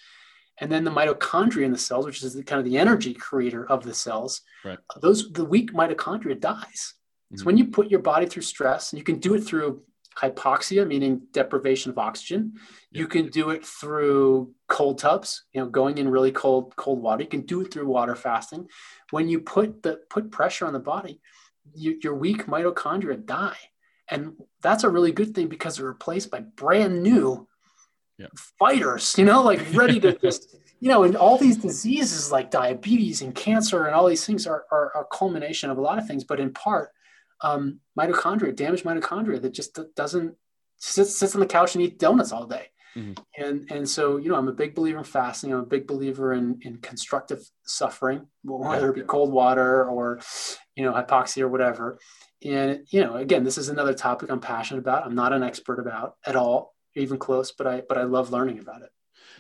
and 0.60 0.72
then 0.72 0.84
the 0.84 0.92
mitochondria 0.92 1.66
in 1.66 1.72
the 1.72 1.78
cells 1.78 2.06
which 2.06 2.24
is 2.24 2.34
the, 2.34 2.44
kind 2.44 2.60
of 2.60 2.66
the 2.66 2.78
energy 2.78 3.14
creator 3.14 3.70
of 3.70 3.84
the 3.84 3.94
cells 3.94 4.42
right. 4.64 4.80
those 5.02 5.32
the 5.32 5.46
weak 5.46 5.74
mitochondria 5.74 6.40
dies 6.40 6.94
Mm-hmm. 7.26 7.38
So 7.40 7.46
when 7.46 7.58
you 7.58 7.66
put 7.66 7.90
your 7.90 8.02
body 8.02 8.26
through 8.26 8.44
stress, 8.44 8.92
and 8.92 9.00
you 9.00 9.04
can 9.04 9.20
do 9.20 9.34
it 9.34 9.42
through 9.42 9.82
hypoxia, 10.18 10.88
meaning 10.88 11.22
deprivation 11.32 11.92
of 11.92 11.98
oxygen. 11.98 12.54
You 12.92 13.08
can 13.08 13.28
do 13.28 13.50
it 13.50 13.66
through 13.66 14.54
cold 14.70 14.98
tubs, 14.98 15.44
you 15.52 15.60
know, 15.60 15.68
going 15.68 15.98
in 15.98 16.08
really 16.08 16.32
cold, 16.32 16.74
cold 16.78 17.02
water. 17.02 17.24
You 17.24 17.30
can 17.30 17.42
do 17.42 17.62
it 17.62 17.74
through 17.74 17.88
water 17.88 18.16
fasting. 18.16 18.70
When 19.12 19.28
you 19.28 19.42
put 19.42 19.84
the 19.84 20.00
put 20.10 20.32
pressure 20.32 20.66
on 20.66 20.74
the 20.74 20.80
body, 20.80 21.20
you, 21.74 22.00
your 22.02 22.16
weak 22.16 22.46
mitochondria 22.46 23.26
die. 23.26 23.58
And 24.08 24.36
that's 24.62 24.86
a 24.86 24.90
really 24.90 25.12
good 25.12 25.36
thing 25.36 25.48
because 25.48 25.76
they're 25.76 25.88
replaced 25.88 26.32
by 26.32 26.40
brand 26.40 27.04
new 27.04 27.48
yep. 28.18 28.32
fighters, 28.60 29.16
you 29.18 29.26
know, 29.26 29.42
like 29.42 29.62
ready 29.74 30.00
to 30.00 30.18
just, 30.18 30.56
you 30.80 30.90
know, 30.90 31.04
and 31.04 31.16
all 31.16 31.38
these 31.38 31.58
diseases 31.58 32.32
like 32.32 32.52
diabetes 32.52 33.22
and 33.22 33.34
cancer 33.34 33.86
and 33.86 33.96
all 33.96 34.08
these 34.08 34.26
things 34.26 34.46
are, 34.46 34.66
are, 34.72 34.92
are 34.96 35.02
a 35.04 35.16
culmination 35.16 35.70
of 35.70 35.78
a 35.78 35.82
lot 35.82 35.98
of 35.98 36.08
things, 36.08 36.24
but 36.24 36.40
in 36.40 36.54
part 36.54 36.92
um, 37.42 37.80
mitochondria, 38.00 38.56
damaged 38.56 38.86
mitochondria 38.86 39.42
that 39.42 39.54
just 39.54 39.80
doesn't 39.96 40.36
sits, 40.78 41.18
sits 41.18 41.36
on 41.36 41.42
the 41.42 41.48
couch 41.48 41.76
and 41.76 41.84
eat 41.84 42.00
donuts 42.00 42.32
all 42.32 42.46
day. 42.46 42.68
Mm-hmm. 42.96 43.44
And 43.44 43.72
and 43.72 43.90
so 43.90 44.18
you 44.18 44.30
know 44.30 44.36
I'm 44.36 44.48
a 44.48 44.54
big 44.54 44.74
believer 44.74 45.00
in 45.00 45.04
fasting. 45.04 45.52
I'm 45.52 45.60
a 45.60 45.66
big 45.66 45.86
believer 45.86 46.34
in 46.34 46.60
in 46.62 46.78
constructive 46.78 47.44
suffering, 47.66 48.28
whether 48.44 48.90
it 48.90 48.96
be 48.96 49.02
cold 49.02 49.34
water 49.34 49.86
or 49.86 50.22
you 50.76 50.86
know 50.86 50.94
hypoxia 50.94 51.42
or 51.42 51.50
whatever. 51.50 52.00
And 52.44 52.86
you 52.90 53.02
know 53.02 53.16
again, 53.16 53.44
this 53.44 53.58
is 53.58 53.68
another 53.68 53.94
topic 53.94 54.30
I'm 54.30 54.40
passionate 54.40 54.80
about. 54.80 55.06
I'm 55.06 55.16
not 55.16 55.34
an 55.34 55.44
expert 55.44 55.80
about 55.80 56.16
at 56.26 56.38
all, 56.38 56.74
even 56.96 57.18
close, 57.18 57.52
but 57.52 57.68
I 57.68 57.82
but 57.88 57.98
I 57.98 58.04
love 58.04 58.32
learning 58.32 58.60
about 58.60 58.82
it. 58.82 58.90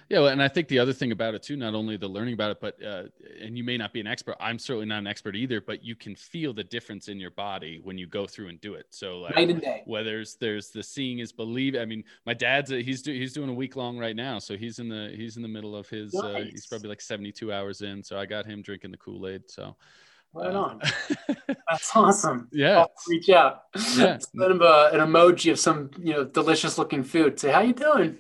Yeah, 0.10 0.20
well, 0.20 0.28
and 0.28 0.42
I 0.42 0.48
think 0.48 0.68
the 0.68 0.78
other 0.78 0.94
thing 0.94 1.12
about 1.12 1.34
it 1.34 1.42
too, 1.42 1.58
not 1.58 1.74
only 1.74 1.98
the 1.98 2.08
learning 2.08 2.36
about 2.36 2.52
it, 2.52 2.62
but 2.62 2.84
uh, 2.84 3.04
and 3.42 3.58
you 3.58 3.64
may 3.64 3.76
not 3.76 3.92
be 3.92 4.00
an 4.00 4.06
expert. 4.06 4.36
I'm 4.40 4.60
certainly 4.60 4.86
not 4.86 5.00
an 5.00 5.08
expert 5.08 5.36
either, 5.36 5.62
but 5.62 5.84
you 5.84 5.96
can 5.96 6.16
feel 6.16 6.54
the 6.54 6.64
difference 6.64 7.08
in 7.08 7.20
your 7.20 7.32
body 7.32 7.80
when 7.84 7.98
you 7.98 8.06
go 8.06 8.28
through 8.28 8.50
and 8.50 8.62
do 8.62 8.76
it. 8.76 8.86
So 8.92 9.20
like, 9.20 9.36
night 9.36 9.50
and 9.50 9.62
day. 9.62 9.82
Whether 9.86 10.12
there's, 10.12 10.36
there's 10.36 10.70
the 10.70 10.84
seeing 10.84 11.20
is 11.20 11.32
believe. 11.32 11.76
I 11.76 11.86
mean, 11.86 12.04
my 12.26 12.36
dad's 12.36 12.72
a, 12.72 12.84
he's 12.84 13.02
do, 13.02 13.14
he's 13.14 13.34
doing 13.34 13.50
a 13.50 13.54
week 13.54 13.76
long 13.76 13.98
right 13.98 14.16
now, 14.16 14.38
so 14.38 14.56
he's 14.56 14.78
in 14.78 14.90
the 14.90 15.12
he's 15.16 15.38
in 15.38 15.42
the 15.42 15.48
middle 15.48 15.76
of 15.76 15.90
his. 15.90 16.14
Nice. 16.14 16.24
Uh, 16.24 16.46
he's 16.52 16.68
probably 16.68 16.90
like 16.90 17.02
72 17.02 17.52
hours 17.52 17.82
in, 17.82 18.04
so 18.04 18.20
I 18.20 18.28
got 18.28 18.46
him 18.46 18.62
drinking 18.62 18.92
the 18.92 18.98
Kool 18.98 19.28
Aid. 19.28 19.50
So 19.50 19.76
Right 20.36 20.54
on. 20.54 20.82
That's 21.48 21.96
awesome. 21.96 22.50
Yeah. 22.52 22.80
I'll 22.80 22.92
reach 23.08 23.30
out. 23.30 23.64
Yeah. 23.96 24.18
Send 24.20 24.52
him 24.52 24.62
a, 24.62 24.90
an 24.92 25.00
emoji 25.00 25.50
of 25.50 25.58
some, 25.58 25.92
you 25.98 26.12
know, 26.12 26.26
delicious 26.26 26.78
looking 26.78 27.06
food. 27.06 27.40
Say, 27.40 27.52
how 27.52 27.62
you 27.62 27.74
doing? 27.74 28.18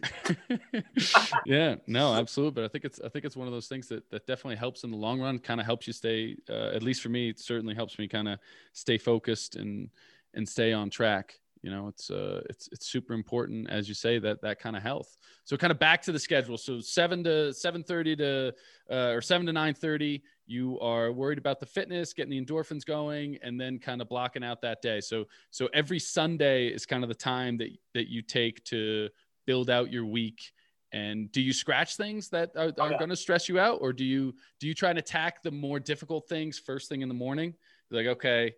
yeah, 1.45 1.75
no, 1.87 2.15
absolutely. 2.15 2.61
But 2.61 2.63
I 2.63 2.67
think 2.69 2.85
it's, 2.85 3.01
I 3.03 3.09
think 3.09 3.25
it's 3.25 3.35
one 3.35 3.47
of 3.47 3.53
those 3.53 3.67
things 3.67 3.89
that, 3.89 4.09
that 4.11 4.25
definitely 4.27 4.55
helps 4.55 4.85
in 4.85 4.91
the 4.91 4.97
long 4.97 5.19
run, 5.19 5.39
kind 5.39 5.59
of 5.59 5.65
helps 5.65 5.87
you 5.87 5.93
stay, 5.93 6.37
uh, 6.49 6.69
at 6.73 6.83
least 6.83 7.01
for 7.01 7.09
me, 7.09 7.29
it 7.29 7.39
certainly 7.39 7.75
helps 7.75 7.99
me 7.99 8.07
kind 8.07 8.29
of 8.29 8.39
stay 8.71 8.97
focused 8.97 9.57
and, 9.57 9.89
and 10.33 10.47
stay 10.47 10.71
on 10.71 10.89
track 10.89 11.39
you 11.65 11.71
know 11.71 11.87
it's 11.87 12.11
uh 12.11 12.41
it's 12.47 12.69
it's 12.71 12.85
super 12.85 13.13
important 13.13 13.67
as 13.71 13.89
you 13.89 13.95
say 13.95 14.19
that 14.19 14.39
that 14.43 14.59
kind 14.59 14.75
of 14.75 14.83
health. 14.83 15.17
So 15.45 15.57
kind 15.57 15.71
of 15.71 15.79
back 15.79 16.03
to 16.03 16.11
the 16.11 16.19
schedule. 16.19 16.59
So 16.59 16.79
7 16.79 17.23
to 17.23 17.53
7:30 17.53 18.17
to 18.19 18.53
uh, 18.91 19.15
or 19.15 19.21
7 19.21 19.47
to 19.47 19.51
9:30 19.51 20.21
you 20.45 20.79
are 20.79 21.11
worried 21.11 21.39
about 21.39 21.59
the 21.59 21.65
fitness 21.65 22.13
getting 22.13 22.29
the 22.29 22.39
endorphins 22.39 22.85
going 22.85 23.39
and 23.41 23.59
then 23.59 23.79
kind 23.79 23.99
of 23.99 24.07
blocking 24.07 24.43
out 24.43 24.61
that 24.61 24.83
day. 24.83 25.01
So 25.01 25.25
so 25.49 25.67
every 25.73 25.97
sunday 25.97 26.67
is 26.67 26.85
kind 26.85 27.01
of 27.01 27.09
the 27.09 27.15
time 27.15 27.57
that 27.57 27.69
that 27.95 28.11
you 28.11 28.21
take 28.21 28.63
to 28.65 29.09
build 29.47 29.71
out 29.71 29.91
your 29.91 30.05
week. 30.05 30.51
And 30.91 31.31
do 31.31 31.41
you 31.41 31.51
scratch 31.51 31.97
things 31.97 32.29
that 32.29 32.51
are, 32.55 32.71
are 32.79 32.93
oh, 32.93 32.97
going 32.99 33.09
to 33.09 33.15
stress 33.15 33.49
you 33.49 33.59
out? 33.59 33.79
Or 33.81 33.91
do 33.91 34.05
you 34.05 34.35
do 34.59 34.67
you 34.67 34.75
try 34.75 34.91
and 34.91 34.99
attack 34.99 35.41
the 35.41 35.49
more 35.49 35.79
difficult 35.79 36.29
things 36.29 36.59
first 36.59 36.89
thing 36.89 37.01
in 37.01 37.07
the 37.07 37.15
morning? 37.15 37.55
Like 37.89 38.05
okay 38.05 38.53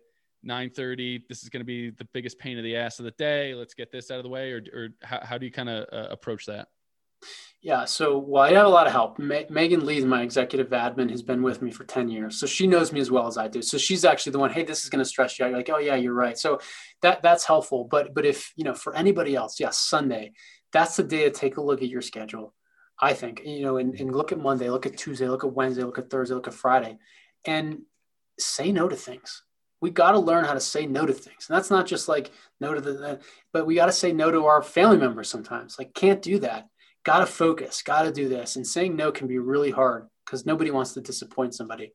9:30. 0.48 1.28
This 1.28 1.42
is 1.42 1.48
going 1.48 1.60
to 1.60 1.66
be 1.66 1.90
the 1.90 2.06
biggest 2.12 2.38
pain 2.38 2.58
of 2.58 2.64
the 2.64 2.76
ass 2.76 2.98
of 2.98 3.04
the 3.04 3.12
day. 3.12 3.54
Let's 3.54 3.74
get 3.74 3.92
this 3.92 4.10
out 4.10 4.18
of 4.18 4.24
the 4.24 4.30
way, 4.30 4.52
or, 4.52 4.62
or 4.72 4.88
how, 5.02 5.20
how 5.22 5.38
do 5.38 5.46
you 5.46 5.52
kind 5.52 5.68
of 5.68 5.86
uh, 5.92 6.08
approach 6.10 6.46
that? 6.46 6.68
Yeah. 7.60 7.84
So, 7.84 8.18
well, 8.18 8.44
I 8.44 8.52
have 8.52 8.66
a 8.66 8.70
lot 8.70 8.86
of 8.86 8.92
help. 8.92 9.18
Ma- 9.18 9.40
Megan 9.50 9.84
Lee, 9.84 10.04
my 10.04 10.22
executive 10.22 10.68
admin, 10.68 11.10
has 11.10 11.22
been 11.22 11.42
with 11.42 11.60
me 11.60 11.72
for 11.72 11.82
10 11.82 12.08
years. 12.08 12.38
So 12.38 12.46
she 12.46 12.68
knows 12.68 12.92
me 12.92 13.00
as 13.00 13.10
well 13.10 13.26
as 13.26 13.36
I 13.36 13.48
do. 13.48 13.62
So 13.62 13.76
she's 13.76 14.04
actually 14.04 14.32
the 14.32 14.38
one, 14.38 14.50
hey, 14.50 14.62
this 14.62 14.84
is 14.84 14.90
going 14.90 15.00
to 15.00 15.08
stress 15.08 15.38
you 15.38 15.44
out. 15.44 15.48
You're 15.48 15.58
like, 15.58 15.70
oh 15.70 15.78
yeah, 15.78 15.96
you're 15.96 16.14
right. 16.14 16.38
So 16.38 16.60
that 17.02 17.20
that's 17.22 17.44
helpful. 17.44 17.84
But 17.90 18.14
but 18.14 18.24
if 18.24 18.52
you 18.56 18.64
know, 18.64 18.74
for 18.74 18.94
anybody 18.94 19.34
else, 19.34 19.58
yes, 19.58 19.78
Sunday, 19.78 20.32
that's 20.72 20.96
the 20.96 21.02
day 21.02 21.24
to 21.24 21.30
take 21.30 21.56
a 21.56 21.62
look 21.62 21.82
at 21.82 21.88
your 21.88 22.02
schedule. 22.02 22.54
I 23.00 23.12
think, 23.12 23.42
you 23.44 23.62
know, 23.62 23.76
and, 23.76 23.94
and 23.94 24.14
look 24.14 24.32
at 24.32 24.40
Monday, 24.40 24.70
look 24.70 24.86
at 24.86 24.96
Tuesday, 24.96 25.28
look 25.28 25.44
at 25.44 25.52
Wednesday, 25.52 25.84
look 25.84 25.98
at 25.98 26.10
Thursday, 26.10 26.34
look 26.34 26.48
at 26.48 26.54
Friday, 26.54 26.98
and 27.44 27.82
say 28.38 28.72
no 28.72 28.88
to 28.88 28.96
things. 28.96 29.44
We 29.80 29.90
got 29.90 30.12
to 30.12 30.18
learn 30.18 30.44
how 30.44 30.54
to 30.54 30.60
say 30.60 30.86
no 30.86 31.06
to 31.06 31.12
things. 31.12 31.46
And 31.48 31.56
that's 31.56 31.70
not 31.70 31.86
just 31.86 32.08
like 32.08 32.30
no 32.60 32.74
to 32.74 32.80
the, 32.80 33.20
but 33.52 33.66
we 33.66 33.76
got 33.76 33.86
to 33.86 33.92
say 33.92 34.12
no 34.12 34.30
to 34.30 34.46
our 34.46 34.62
family 34.62 34.98
members 34.98 35.28
sometimes. 35.28 35.78
Like, 35.78 35.94
can't 35.94 36.20
do 36.20 36.40
that 36.40 36.66
got 37.08 37.20
to 37.20 37.26
focus, 37.26 37.80
got 37.80 38.02
to 38.02 38.12
do 38.12 38.28
this. 38.28 38.56
And 38.56 38.66
saying 38.66 38.94
no 38.94 39.10
can 39.10 39.26
be 39.26 39.38
really 39.38 39.70
hard 39.70 40.08
because 40.24 40.44
nobody 40.44 40.70
wants 40.70 40.92
to 40.92 41.00
disappoint 41.00 41.54
somebody. 41.54 41.94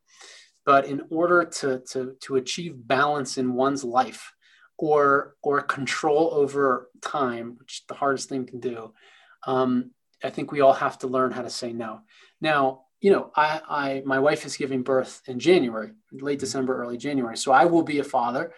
But 0.66 0.86
in 0.86 1.04
order 1.12 1.46
to, 1.46 1.84
to, 1.92 2.16
to 2.22 2.36
achieve 2.38 2.76
balance 2.76 3.38
in 3.38 3.54
one's 3.54 3.84
life 3.84 4.34
or, 4.78 5.36
or 5.44 5.62
control 5.62 6.32
over 6.34 6.90
time, 7.02 7.58
which 7.60 7.74
is 7.74 7.82
the 7.88 7.94
hardest 7.94 8.28
thing 8.28 8.48
to 8.48 8.58
do, 8.58 8.94
um, 9.46 9.92
I 10.24 10.32
think 10.32 10.52
we 10.52 10.62
all 10.62 10.74
have 10.74 10.98
to 11.00 11.08
learn 11.08 11.32
how 11.32 11.44
to 11.44 11.50
say 11.50 11.74
no. 11.74 12.00
Now, 12.42 12.83
you 13.04 13.12
know, 13.12 13.32
I, 13.36 13.60
I, 13.68 14.04
my 14.06 14.18
wife 14.18 14.46
is 14.46 14.56
giving 14.56 14.82
birth 14.82 15.22
in 15.28 15.38
January, 15.38 15.92
late 16.14 16.40
December, 16.40 16.82
early 16.82 16.96
January. 16.96 17.36
So 17.36 17.52
I 17.52 17.66
will 17.66 17.84
be 17.84 18.00
a 18.00 18.04
father. 18.04 18.54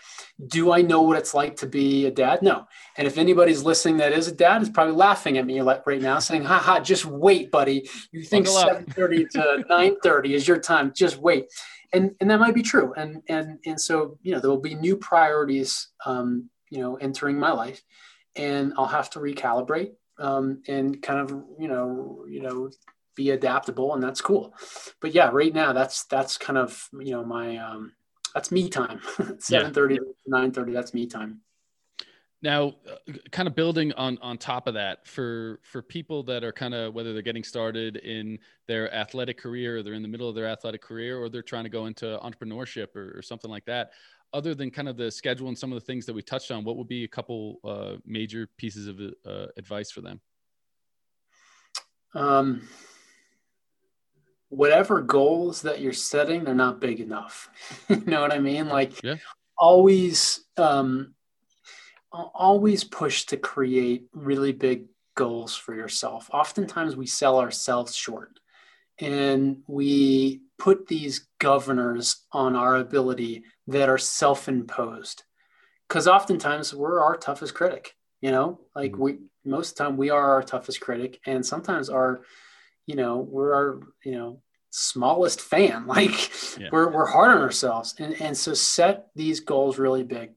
Do 0.46 0.72
I 0.72 0.84
know 0.84 1.02
what 1.02 1.18
it's 1.18 1.34
like 1.34 1.56
to 1.58 1.66
be 1.66 2.06
a 2.06 2.12
dad? 2.12 2.44
No. 2.44 2.68
And 2.96 3.08
if 3.08 3.18
anybody's 3.18 3.64
listening 3.64 3.98
that 3.98 4.14
is 4.14 4.28
a 4.28 4.32
dad, 4.32 4.62
is 4.62 4.70
probably 4.70 4.94
laughing 4.94 5.40
at 5.40 5.48
me 5.48 5.60
right 5.62 6.00
now, 6.00 6.20
saying, 6.20 6.44
"Ha 6.44 6.60
ha, 6.60 6.80
just 6.80 7.06
wait, 7.06 7.50
buddy. 7.50 7.90
You 8.12 8.22
think 8.22 8.46
7:30 8.46 9.30
to 9.32 9.66
9:30 9.70 10.36
is 10.36 10.48
your 10.48 10.60
time? 10.60 10.94
Just 10.96 11.18
wait." 11.18 11.48
And 11.92 12.12
and 12.22 12.30
that 12.30 12.40
might 12.40 12.54
be 12.54 12.62
true. 12.62 12.94
And 12.96 13.24
and 13.28 13.58
and 13.66 13.82
so 13.82 14.20
you 14.22 14.32
know 14.32 14.40
there 14.40 14.52
will 14.52 14.62
be 14.62 14.76
new 14.76 14.96
priorities, 14.96 15.88
um, 16.06 16.52
you 16.70 16.82
know, 16.82 16.98
entering 16.98 17.40
my 17.40 17.52
life, 17.52 17.82
and 18.36 18.74
I'll 18.78 18.86
have 18.86 19.10
to 19.12 19.20
recalibrate 19.20 19.94
um, 20.20 20.62
and 20.68 21.02
kind 21.02 21.20
of 21.20 21.32
you 21.60 21.68
know 21.68 22.26
you 22.30 22.42
know 22.42 22.70
be 23.16 23.32
adaptable 23.32 23.94
and 23.94 24.04
that's 24.04 24.22
cool. 24.22 24.54
But 25.02 25.14
yeah 25.14 25.30
right 25.32 25.54
now 25.54 25.74
that's 25.74 26.06
that's 26.06 26.38
kind 26.38 26.58
of 26.58 26.90
you 27.00 27.12
know 27.12 27.24
my 27.24 27.58
um 27.58 27.94
that's 28.34 28.52
me 28.52 28.70
time. 28.70 29.00
7 29.40 29.74
30 29.74 30.00
9 30.28 30.52
30 30.52 30.74
that's 30.74 30.94
me 30.94 31.08
time. 31.08 31.42
Now 32.42 32.76
uh, 32.88 33.14
kind 33.32 33.48
of 33.48 33.56
building 33.56 33.92
on 33.94 34.20
on 34.22 34.38
top 34.38 34.68
of 34.68 34.74
that 34.76 35.08
for 35.08 35.60
for 35.64 35.82
people 35.82 36.22
that 36.24 36.44
are 36.44 36.52
kind 36.52 36.76
of 36.76 36.94
whether 36.94 37.14
they're 37.14 37.22
getting 37.22 37.44
started 37.44 37.96
in 37.98 38.38
their 38.68 38.94
athletic 38.94 39.38
career 39.38 39.78
or 39.78 39.84
they're 39.84 39.94
in 39.94 40.02
the 40.02 40.08
middle 40.08 40.30
of 40.30 40.36
their 40.36 40.48
athletic 40.48 40.82
career 40.82 41.18
or 41.18 41.30
they're 41.30 41.42
trying 41.42 41.64
to 41.64 41.70
go 41.70 41.86
into 41.86 42.20
entrepreneurship 42.24 42.96
or, 42.96 43.18
or 43.18 43.22
something 43.22 43.50
like 43.50 43.66
that 43.66 43.92
other 44.34 44.54
than 44.54 44.70
kind 44.70 44.90
of 44.90 44.98
the 44.98 45.10
schedule 45.10 45.48
and 45.48 45.58
some 45.58 45.72
of 45.72 45.80
the 45.80 45.86
things 45.86 46.06
that 46.06 46.14
we 46.14 46.22
touched 46.22 46.52
on 46.52 46.66
what 46.66 46.76
would 46.76 46.90
be 46.90 47.06
a 47.06 47.08
couple 47.08 47.60
uh, 47.64 47.94
major 48.06 48.50
pieces 48.58 48.88
of 48.88 49.00
uh, 49.26 49.48
advice 49.58 49.90
for 49.92 50.02
them? 50.02 50.20
Um 52.14 52.68
whatever 54.50 55.02
goals 55.02 55.64
that 55.64 55.82
you're 55.82 55.94
setting, 55.94 56.44
they're 56.44 56.56
not 56.56 56.82
big 56.82 57.00
enough. 57.00 57.50
you 57.90 58.04
know 58.06 58.22
what 58.22 58.34
I 58.34 58.40
mean? 58.40 58.70
Like 58.70 59.02
yeah. 59.04 59.16
always, 59.58 60.46
um, 60.58 61.14
always 62.12 62.84
push 62.84 63.26
to 63.26 63.38
create 63.38 64.08
really 64.14 64.54
big 64.54 64.86
goals 65.16 65.56
for 65.56 65.74
yourself. 65.76 66.30
Oftentimes 66.32 66.96
we 66.96 67.08
sell 67.08 67.40
ourselves 67.40 67.96
short 67.96 68.40
and 69.00 69.62
we 69.68 70.42
put 70.58 70.88
these 70.88 71.28
governors 71.40 72.26
on 72.32 72.56
our 72.56 72.78
ability 72.78 73.44
that 73.68 73.90
are 73.90 73.98
self-imposed 73.98 75.24
because 75.88 76.08
oftentimes 76.08 76.74
we're 76.74 77.02
our 77.02 77.18
toughest 77.18 77.54
critic 77.54 77.96
you 78.22 78.32
know 78.32 78.60
like 78.76 78.92
mm-hmm. 78.94 79.02
we 79.02 79.18
most 79.44 79.72
of 79.72 79.78
the 79.78 79.84
time 79.84 79.98
we 79.98 80.10
are 80.10 80.32
our 80.32 80.44
toughest 80.44 80.80
critic 80.80 81.20
and 81.26 81.46
sometimes 81.46 81.90
our 81.90 82.22
you 82.86 82.96
know 82.96 83.18
we're 83.18 83.54
our 83.54 83.80
you 84.04 84.14
know 84.14 84.42
smallest 84.76 85.40
fan. 85.40 85.86
Like 85.96 86.58
yeah. 86.60 86.70
we're, 86.72 86.92
we're 86.92 87.06
hard 87.06 87.32
on 87.32 87.42
ourselves. 87.42 87.96
And, 87.98 88.20
and 88.22 88.36
so 88.36 88.54
set 88.54 89.08
these 89.16 89.40
goals 89.40 89.80
really 89.80 90.04
big. 90.04 90.32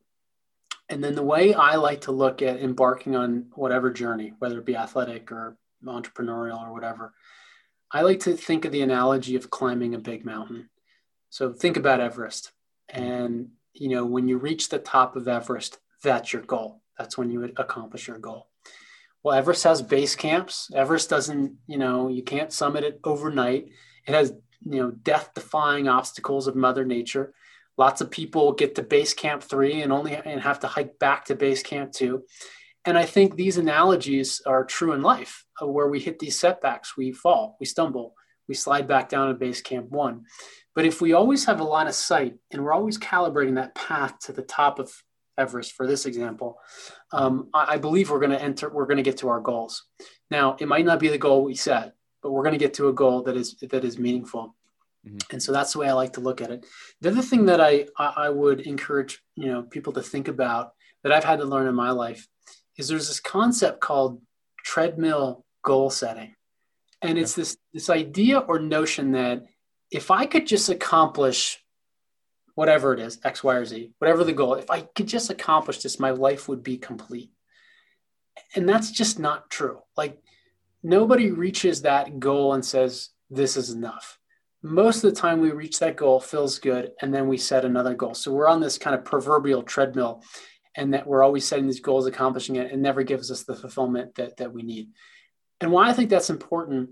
And 0.89 1.03
then 1.03 1.15
the 1.15 1.23
way 1.23 1.53
i 1.53 1.75
like 1.75 2.03
to 2.03 2.13
look 2.13 2.41
at 2.41 2.63
embarking 2.63 3.15
on 3.15 3.47
whatever 3.55 3.91
journey 3.91 4.33
whether 4.39 4.59
it 4.59 4.65
be 4.65 4.75
athletic 4.75 5.31
or 5.31 5.59
entrepreneurial 5.85 6.67
or 6.67 6.73
whatever 6.73 7.13
i 7.93 8.01
like 8.01 8.21
to 8.21 8.35
think 8.35 8.65
of 8.65 8.73
the 8.73 8.81
analogy 8.81 9.37
of 9.37 9.51
climbing 9.51 9.95
a 9.95 9.99
big 9.99 10.25
mountain. 10.25 10.71
So 11.29 11.53
think 11.53 11.77
about 11.77 12.01
everest. 12.01 12.53
Mm-hmm. 12.91 13.05
And 13.05 13.49
you 13.75 13.91
know 13.91 14.07
when 14.07 14.29
you 14.29 14.39
reach 14.39 14.71
the 14.71 14.79
top 14.79 15.15
of 15.15 15.29
everest 15.29 15.79
that's 16.03 16.33
your 16.33 16.43
goal. 16.43 16.81
That's 16.97 17.19
when 17.19 17.31
you 17.31 17.41
would 17.41 17.59
accomplish 17.59 18.09
your 18.09 18.19
goal 18.19 18.48
well 19.23 19.37
everest 19.37 19.65
has 19.65 19.83
base 19.83 20.15
camps. 20.17 20.71
Everest 20.75 21.11
doesn't 21.11 21.57
you 21.67 21.79
know 21.79 22.09
you 22.09 22.23
can't 22.23 22.53
summit 22.53 22.85
it 22.85 23.01
overnight. 23.05 23.69
It 24.07 24.15
has 24.15 24.33
you 24.65 24.81
know 24.81 24.91
death 24.91 25.31
defying 25.35 25.89
obstacles 25.89 26.47
of 26.47 26.57
mother 26.57 26.85
nature. 26.85 27.35
Lots 27.77 28.01
of 28.01 28.11
people 28.11 28.53
get 28.53 28.75
to 28.75 28.83
base 28.83 29.15
camp 29.15 29.43
three 29.43 29.83
and 29.83 29.93
only 29.93 30.15
and 30.15 30.41
have 30.41 30.61
to 30.61 30.67
hike 30.67 30.99
back 30.99 31.27
to 31.27 31.37
base 31.37 31.63
camp 31.63 31.93
two. 31.93 32.25
And 32.85 32.97
i 32.97 33.05
think 33.05 33.35
these 33.35 33.59
analogies 33.59 34.41
are 34.47 34.65
true 34.65 34.93
in 34.93 35.03
life 35.03 35.45
uh, 35.61 35.67
where 35.67 35.89
we 35.89 36.01
hit 36.01 36.19
these 36.19 36.39
setbacks 36.39 36.97
we 36.97 37.13
fall 37.13 37.57
we 37.61 37.67
stumble 37.67 38.15
we 38.49 38.55
slide 38.55 38.89
back 38.89 39.09
down 39.09 39.29
to 39.29 39.35
base 39.35 39.61
camp 39.61 39.91
one. 39.91 40.25
But 40.75 40.87
if 40.87 41.01
we 41.01 41.13
always 41.13 41.45
have 41.45 41.61
a 41.61 41.65
line 41.65 41.87
of 41.87 41.95
sight 41.95 42.37
and 42.51 42.65
we're 42.65 42.73
always 42.73 42.99
calibrating 42.99 43.57
that 43.57 43.75
path 43.75 44.19
to 44.21 44.33
the 44.33 44.43
top 44.43 44.79
of 44.79 44.91
everest 45.39 45.73
for 45.73 45.87
this 45.87 46.05
example 46.05 46.59
um, 47.13 47.49
I, 47.55 47.75
I 47.75 47.79
believe 47.79 48.11
we're 48.11 48.19
going 48.19 48.33
to 48.33 48.43
enter 48.43 48.69
we're 48.69 48.87
going 48.87 48.99
to 48.99 49.03
get 49.03 49.19
to 49.19 49.29
our 49.29 49.41
goals 49.41 49.85
now 50.31 50.57
it 50.59 50.69
might 50.69 50.85
not 50.85 51.01
be 51.01 51.09
the 51.09 51.19
goal 51.19 51.45
we 51.45 51.55
set 51.55 51.95
but 52.23 52.33
we're 52.33 52.43
going 52.43 52.55
to 52.55 52.59
get 52.59 52.75
to 52.75 52.89
a 52.89 52.93
goal 52.93 53.23
that 53.23 53.37
is 53.37 53.57
that 53.61 53.85
is 53.85 53.99
meaningful. 53.99 54.55
Mm-hmm. 55.07 55.17
And 55.31 55.43
so 55.43 55.53
that's 55.53 55.73
the 55.73 55.79
way 55.79 55.89
I 55.89 55.93
like 55.93 56.15
to 56.15 56.21
look 56.21 56.41
at 56.41 56.51
it. 56.51 56.67
The 57.01 57.11
other 57.11 57.23
thing 57.23 57.47
that 57.47 57.61
I 57.61 57.87
I 57.97 58.29
would 58.31 58.61
encourage 58.61 59.23
you 59.37 59.47
know 59.47 59.63
people 59.63 59.93
to 59.95 60.03
think 60.03 60.29
about 60.29 60.73
that 61.03 61.13
I've 61.13 61.25
had 61.25 61.39
to 61.39 61.45
learn 61.45 61.69
in 61.69 61.75
my 61.75 61.91
life 61.91 62.27
is 62.77 62.89
there's 62.89 63.09
this 63.09 63.21
concept 63.21 63.81
called 63.81 64.21
treadmill 64.65 65.45
goal 65.63 65.91
setting, 65.91 66.35
and 67.03 67.19
it's 67.19 67.35
this 67.35 67.57
this 67.73 67.91
idea 67.91 68.39
or 68.39 68.59
notion 68.59 69.13
that 69.13 69.45
if 69.91 70.11
I 70.11 70.27
could 70.27 70.47
just 70.47 70.69
accomplish 70.69 71.63
whatever 72.59 72.93
it 72.93 72.99
is 72.99 73.21
X, 73.23 73.45
Y, 73.45 73.55
or 73.55 73.65
Z, 73.65 73.93
whatever 73.99 74.25
the 74.25 74.33
goal, 74.33 74.55
if 74.55 74.69
I 74.69 74.81
could 74.81 75.07
just 75.07 75.31
accomplish 75.31 75.79
this, 75.79 76.01
my 76.01 76.11
life 76.11 76.49
would 76.49 76.65
be 76.65 76.77
complete. 76.77 77.31
And 78.57 78.69
that's 78.69 78.91
just 78.91 79.21
not 79.21 79.49
true. 79.49 79.79
Like 79.97 80.21
nobody 80.83 81.31
reaches 81.31 81.83
that 81.83 82.19
goal 82.19 82.55
and 82.55 82.65
says, 82.65 83.11
this 83.31 83.57
is 83.57 83.71
enough. 83.71 84.19
Most 84.61 85.05
of 85.05 85.15
the 85.15 85.21
time, 85.21 85.41
we 85.41 85.53
reach 85.53 85.79
that 85.79 85.95
goal, 85.95 86.19
feels 86.19 86.59
good, 86.59 86.91
and 87.01 87.15
then 87.15 87.29
we 87.29 87.39
set 87.39 87.65
another 87.65 87.95
goal. 87.95 88.15
So 88.15 88.33
we're 88.33 88.49
on 88.49 88.61
this 88.61 88.77
kind 88.77 88.97
of 88.97 89.05
proverbial 89.05 89.63
treadmill, 89.63 90.25
and 90.75 90.95
that 90.95 91.07
we're 91.07 91.23
always 91.23 91.47
setting 91.47 91.67
these 91.67 91.79
goals, 91.79 92.07
accomplishing 92.07 92.57
it, 92.57 92.73
and 92.73 92.83
never 92.83 93.05
gives 93.05 93.31
us 93.31 93.45
the 93.45 93.55
fulfillment 93.55 94.17
that, 94.17 94.37
that 94.39 94.53
we 94.53 94.65
need. 94.65 94.89
And 95.61 95.71
why 95.71 95.91
I 95.91 95.93
think 95.93 96.11
that's 96.11 96.29
important 96.29 96.91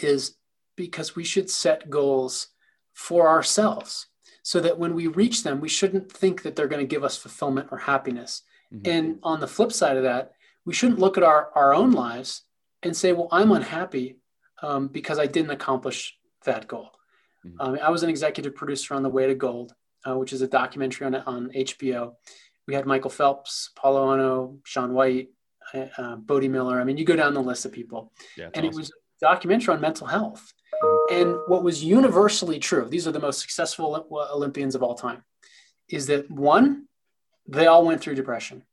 is 0.00 0.34
because 0.74 1.14
we 1.14 1.22
should 1.22 1.48
set 1.48 1.88
goals 1.88 2.48
for 2.92 3.28
ourselves 3.28 4.08
so 4.44 4.60
that 4.60 4.78
when 4.78 4.94
we 4.94 5.06
reach 5.06 5.42
them, 5.42 5.58
we 5.58 5.70
shouldn't 5.70 6.12
think 6.12 6.42
that 6.42 6.54
they're 6.54 6.68
going 6.68 6.86
to 6.86 6.94
give 6.94 7.02
us 7.02 7.16
fulfillment 7.16 7.68
or 7.72 7.78
happiness. 7.78 8.42
Mm-hmm. 8.72 8.90
And 8.90 9.18
on 9.22 9.40
the 9.40 9.48
flip 9.48 9.72
side 9.72 9.96
of 9.96 10.02
that, 10.02 10.32
we 10.66 10.74
shouldn't 10.74 10.98
look 10.98 11.16
at 11.16 11.24
our, 11.24 11.48
our 11.54 11.74
own 11.74 11.92
lives 11.92 12.42
and 12.82 12.94
say, 12.94 13.14
well, 13.14 13.28
I'm 13.32 13.52
unhappy 13.52 14.18
um, 14.62 14.88
because 14.88 15.18
I 15.18 15.24
didn't 15.26 15.50
accomplish 15.50 16.18
that 16.44 16.68
goal. 16.68 16.90
Mm-hmm. 17.44 17.58
Um, 17.58 17.78
I 17.82 17.88
was 17.88 18.02
an 18.02 18.10
executive 18.10 18.54
producer 18.54 18.92
on 18.92 19.02
The 19.02 19.08
Way 19.08 19.26
to 19.28 19.34
Gold, 19.34 19.74
uh, 20.06 20.18
which 20.18 20.34
is 20.34 20.42
a 20.42 20.46
documentary 20.46 21.06
on, 21.06 21.14
on 21.14 21.50
HBO. 21.56 22.12
We 22.66 22.74
had 22.74 22.84
Michael 22.84 23.10
Phelps, 23.10 23.70
Paulo 23.74 24.14
Ohno, 24.14 24.58
Shaun 24.64 24.92
White, 24.92 25.30
uh, 25.72 25.86
uh, 25.96 26.16
Bode 26.16 26.50
Miller. 26.50 26.78
I 26.78 26.84
mean, 26.84 26.98
you 26.98 27.06
go 27.06 27.16
down 27.16 27.32
the 27.32 27.40
list 27.40 27.64
of 27.64 27.72
people. 27.72 28.12
Yeah, 28.36 28.50
and 28.52 28.66
awesome. 28.66 28.66
it 28.66 28.74
was 28.74 28.90
a 28.90 28.94
documentary 29.22 29.74
on 29.74 29.80
mental 29.80 30.06
health. 30.06 30.52
And 31.10 31.36
what 31.46 31.62
was 31.62 31.84
universally 31.84 32.58
true, 32.58 32.88
these 32.88 33.06
are 33.06 33.12
the 33.12 33.20
most 33.20 33.40
successful 33.40 34.06
Olympians 34.32 34.74
of 34.74 34.82
all 34.82 34.94
time, 34.94 35.22
is 35.88 36.06
that 36.06 36.30
one, 36.30 36.86
they 37.46 37.66
all 37.66 37.84
went 37.84 38.00
through 38.00 38.14
depression 38.14 38.64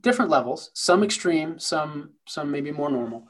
different 0.00 0.30
levels, 0.30 0.70
some 0.74 1.02
extreme, 1.02 1.58
some 1.58 2.10
some 2.28 2.50
maybe 2.50 2.70
more 2.70 2.90
normal, 2.90 3.28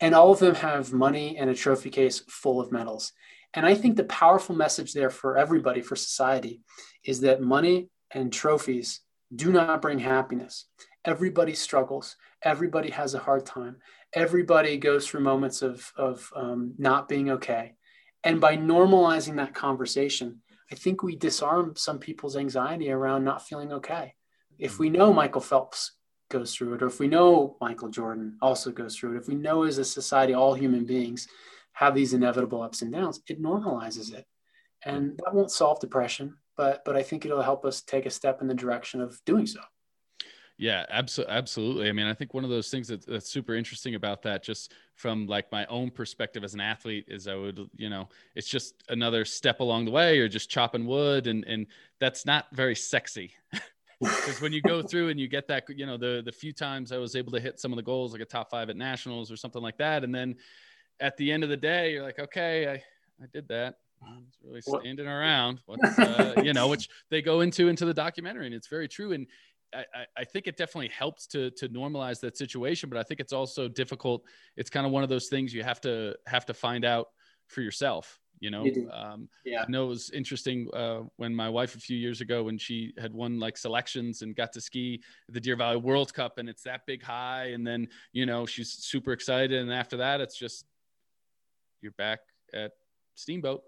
and 0.00 0.14
all 0.14 0.32
of 0.32 0.38
them 0.38 0.54
have 0.54 0.92
money 0.92 1.36
and 1.36 1.50
a 1.50 1.54
trophy 1.54 1.90
case 1.90 2.20
full 2.28 2.60
of 2.60 2.72
medals. 2.72 3.12
And 3.54 3.66
I 3.66 3.74
think 3.74 3.96
the 3.96 4.04
powerful 4.04 4.54
message 4.54 4.94
there 4.94 5.10
for 5.10 5.36
everybody, 5.36 5.82
for 5.82 5.96
society, 5.96 6.62
is 7.04 7.20
that 7.20 7.42
money 7.42 7.90
and 8.10 8.32
trophies 8.32 9.00
do 9.34 9.52
not 9.52 9.82
bring 9.82 9.98
happiness. 9.98 10.66
Everybody 11.04 11.52
struggles. 11.54 12.16
Everybody 12.42 12.90
has 12.90 13.14
a 13.14 13.18
hard 13.18 13.44
time. 13.44 13.76
Everybody 14.14 14.78
goes 14.78 15.06
through 15.06 15.20
moments 15.20 15.60
of, 15.60 15.92
of 15.96 16.30
um, 16.34 16.74
not 16.78 17.08
being 17.08 17.30
okay. 17.30 17.74
And 18.24 18.40
by 18.40 18.56
normalizing 18.56 19.36
that 19.36 19.54
conversation, 19.54 20.42
I 20.70 20.74
think 20.74 21.02
we 21.02 21.16
disarm 21.16 21.74
some 21.76 21.98
people's 21.98 22.36
anxiety 22.36 22.90
around 22.90 23.24
not 23.24 23.46
feeling 23.46 23.72
okay. 23.72 24.14
If 24.58 24.78
we 24.78 24.90
know 24.90 25.12
Michael 25.12 25.40
Phelps 25.40 25.92
goes 26.30 26.54
through 26.54 26.74
it, 26.74 26.82
or 26.82 26.86
if 26.86 27.00
we 27.00 27.08
know 27.08 27.56
Michael 27.60 27.88
Jordan 27.88 28.36
also 28.40 28.70
goes 28.70 28.96
through 28.96 29.16
it, 29.16 29.20
if 29.20 29.28
we 29.28 29.34
know 29.34 29.64
as 29.64 29.78
a 29.78 29.84
society 29.84 30.34
all 30.34 30.54
human 30.54 30.84
beings 30.84 31.28
have 31.72 31.94
these 31.94 32.14
inevitable 32.14 32.62
ups 32.62 32.82
and 32.82 32.92
downs, 32.92 33.20
it 33.28 33.42
normalizes 33.42 34.14
it. 34.14 34.24
And 34.84 35.18
that 35.18 35.34
won't 35.34 35.50
solve 35.50 35.80
depression, 35.80 36.36
but 36.56 36.84
but 36.84 36.96
I 36.96 37.02
think 37.02 37.24
it'll 37.24 37.42
help 37.42 37.64
us 37.64 37.82
take 37.82 38.06
a 38.06 38.10
step 38.10 38.40
in 38.40 38.48
the 38.48 38.54
direction 38.54 39.00
of 39.00 39.20
doing 39.24 39.46
so. 39.46 39.60
Yeah, 40.62 40.86
absolutely. 40.90 41.34
Absolutely. 41.34 41.88
I 41.88 41.92
mean, 41.92 42.06
I 42.06 42.14
think 42.14 42.34
one 42.34 42.44
of 42.44 42.50
those 42.50 42.70
things 42.70 42.86
that, 42.86 43.04
that's 43.04 43.28
super 43.28 43.56
interesting 43.56 43.96
about 43.96 44.22
that, 44.22 44.44
just 44.44 44.72
from 44.94 45.26
like 45.26 45.50
my 45.50 45.66
own 45.66 45.90
perspective 45.90 46.44
as 46.44 46.54
an 46.54 46.60
athlete, 46.60 47.06
is 47.08 47.26
I 47.26 47.34
would, 47.34 47.68
you 47.74 47.90
know, 47.90 48.08
it's 48.36 48.48
just 48.48 48.84
another 48.88 49.24
step 49.24 49.58
along 49.58 49.86
the 49.86 49.90
way, 49.90 50.20
or 50.20 50.28
just 50.28 50.48
chopping 50.48 50.86
wood, 50.86 51.26
and 51.26 51.44
and 51.46 51.66
that's 51.98 52.24
not 52.24 52.46
very 52.52 52.76
sexy. 52.76 53.34
Because 54.00 54.40
when 54.40 54.52
you 54.52 54.60
go 54.60 54.82
through 54.82 55.10
and 55.10 55.20
you 55.20 55.28
get 55.28 55.46
that, 55.46 55.62
you 55.68 55.86
know, 55.86 55.96
the 55.96 56.22
the 56.24 56.32
few 56.32 56.52
times 56.52 56.90
I 56.90 56.98
was 56.98 57.14
able 57.14 57.30
to 57.32 57.40
hit 57.40 57.60
some 57.60 57.72
of 57.72 57.76
the 57.76 57.84
goals, 57.84 58.12
like 58.12 58.20
a 58.20 58.24
top 58.24 58.50
five 58.50 58.68
at 58.68 58.76
nationals 58.76 59.30
or 59.30 59.36
something 59.36 59.62
like 59.62 59.78
that, 59.78 60.02
and 60.02 60.12
then 60.12 60.34
at 60.98 61.16
the 61.16 61.30
end 61.30 61.44
of 61.44 61.50
the 61.50 61.56
day, 61.56 61.92
you're 61.92 62.02
like, 62.02 62.18
okay, 62.18 62.66
I 62.68 62.74
I 63.22 63.26
did 63.32 63.46
that. 63.48 63.76
It's 64.26 64.38
really 64.42 64.60
standing 64.60 65.06
around. 65.06 65.60
What's, 65.66 65.96
uh, 65.98 66.34
you 66.42 66.52
know, 66.52 66.66
which 66.66 66.88
they 67.10 67.22
go 67.22 67.40
into 67.42 67.68
into 67.68 67.84
the 67.84 67.94
documentary, 67.94 68.46
and 68.46 68.54
it's 68.54 68.66
very 68.66 68.88
true. 68.88 69.12
And 69.12 69.28
I, 69.74 70.06
I 70.18 70.24
think 70.24 70.46
it 70.46 70.56
definitely 70.56 70.88
helps 70.88 71.26
to 71.28 71.50
to 71.52 71.68
normalize 71.68 72.20
that 72.20 72.36
situation, 72.36 72.88
but 72.88 72.98
I 72.98 73.02
think 73.02 73.20
it's 73.20 73.32
also 73.32 73.68
difficult. 73.68 74.22
It's 74.56 74.70
kind 74.70 74.86
of 74.86 74.92
one 74.92 75.02
of 75.02 75.08
those 75.08 75.28
things 75.28 75.54
you 75.54 75.62
have 75.62 75.80
to 75.82 76.14
have 76.26 76.46
to 76.46 76.54
find 76.54 76.84
out 76.84 77.08
for 77.48 77.60
yourself. 77.62 78.18
You 78.40 78.50
know, 78.50 78.66
um, 78.92 79.28
Yeah. 79.44 79.62
I 79.62 79.70
know 79.70 79.84
it 79.84 79.88
was 79.88 80.10
interesting 80.10 80.68
uh, 80.74 81.02
when 81.16 81.32
my 81.32 81.48
wife 81.48 81.76
a 81.76 81.78
few 81.78 81.96
years 81.96 82.20
ago 82.20 82.42
when 82.42 82.58
she 82.58 82.92
had 82.98 83.12
won 83.12 83.38
like 83.38 83.56
selections 83.56 84.22
and 84.22 84.34
got 84.34 84.52
to 84.54 84.60
ski 84.60 85.00
the 85.28 85.40
Deer 85.40 85.54
Valley 85.54 85.76
World 85.76 86.12
Cup, 86.12 86.38
and 86.38 86.48
it's 86.48 86.64
that 86.64 86.84
big 86.86 87.02
high, 87.02 87.46
and 87.54 87.64
then 87.64 87.88
you 88.12 88.26
know 88.26 88.44
she's 88.44 88.72
super 88.72 89.12
excited, 89.12 89.60
and 89.60 89.72
after 89.72 89.96
that, 89.98 90.20
it's 90.20 90.36
just 90.36 90.66
you're 91.82 91.92
back 91.92 92.20
at 92.52 92.72
Steamboat 93.14 93.62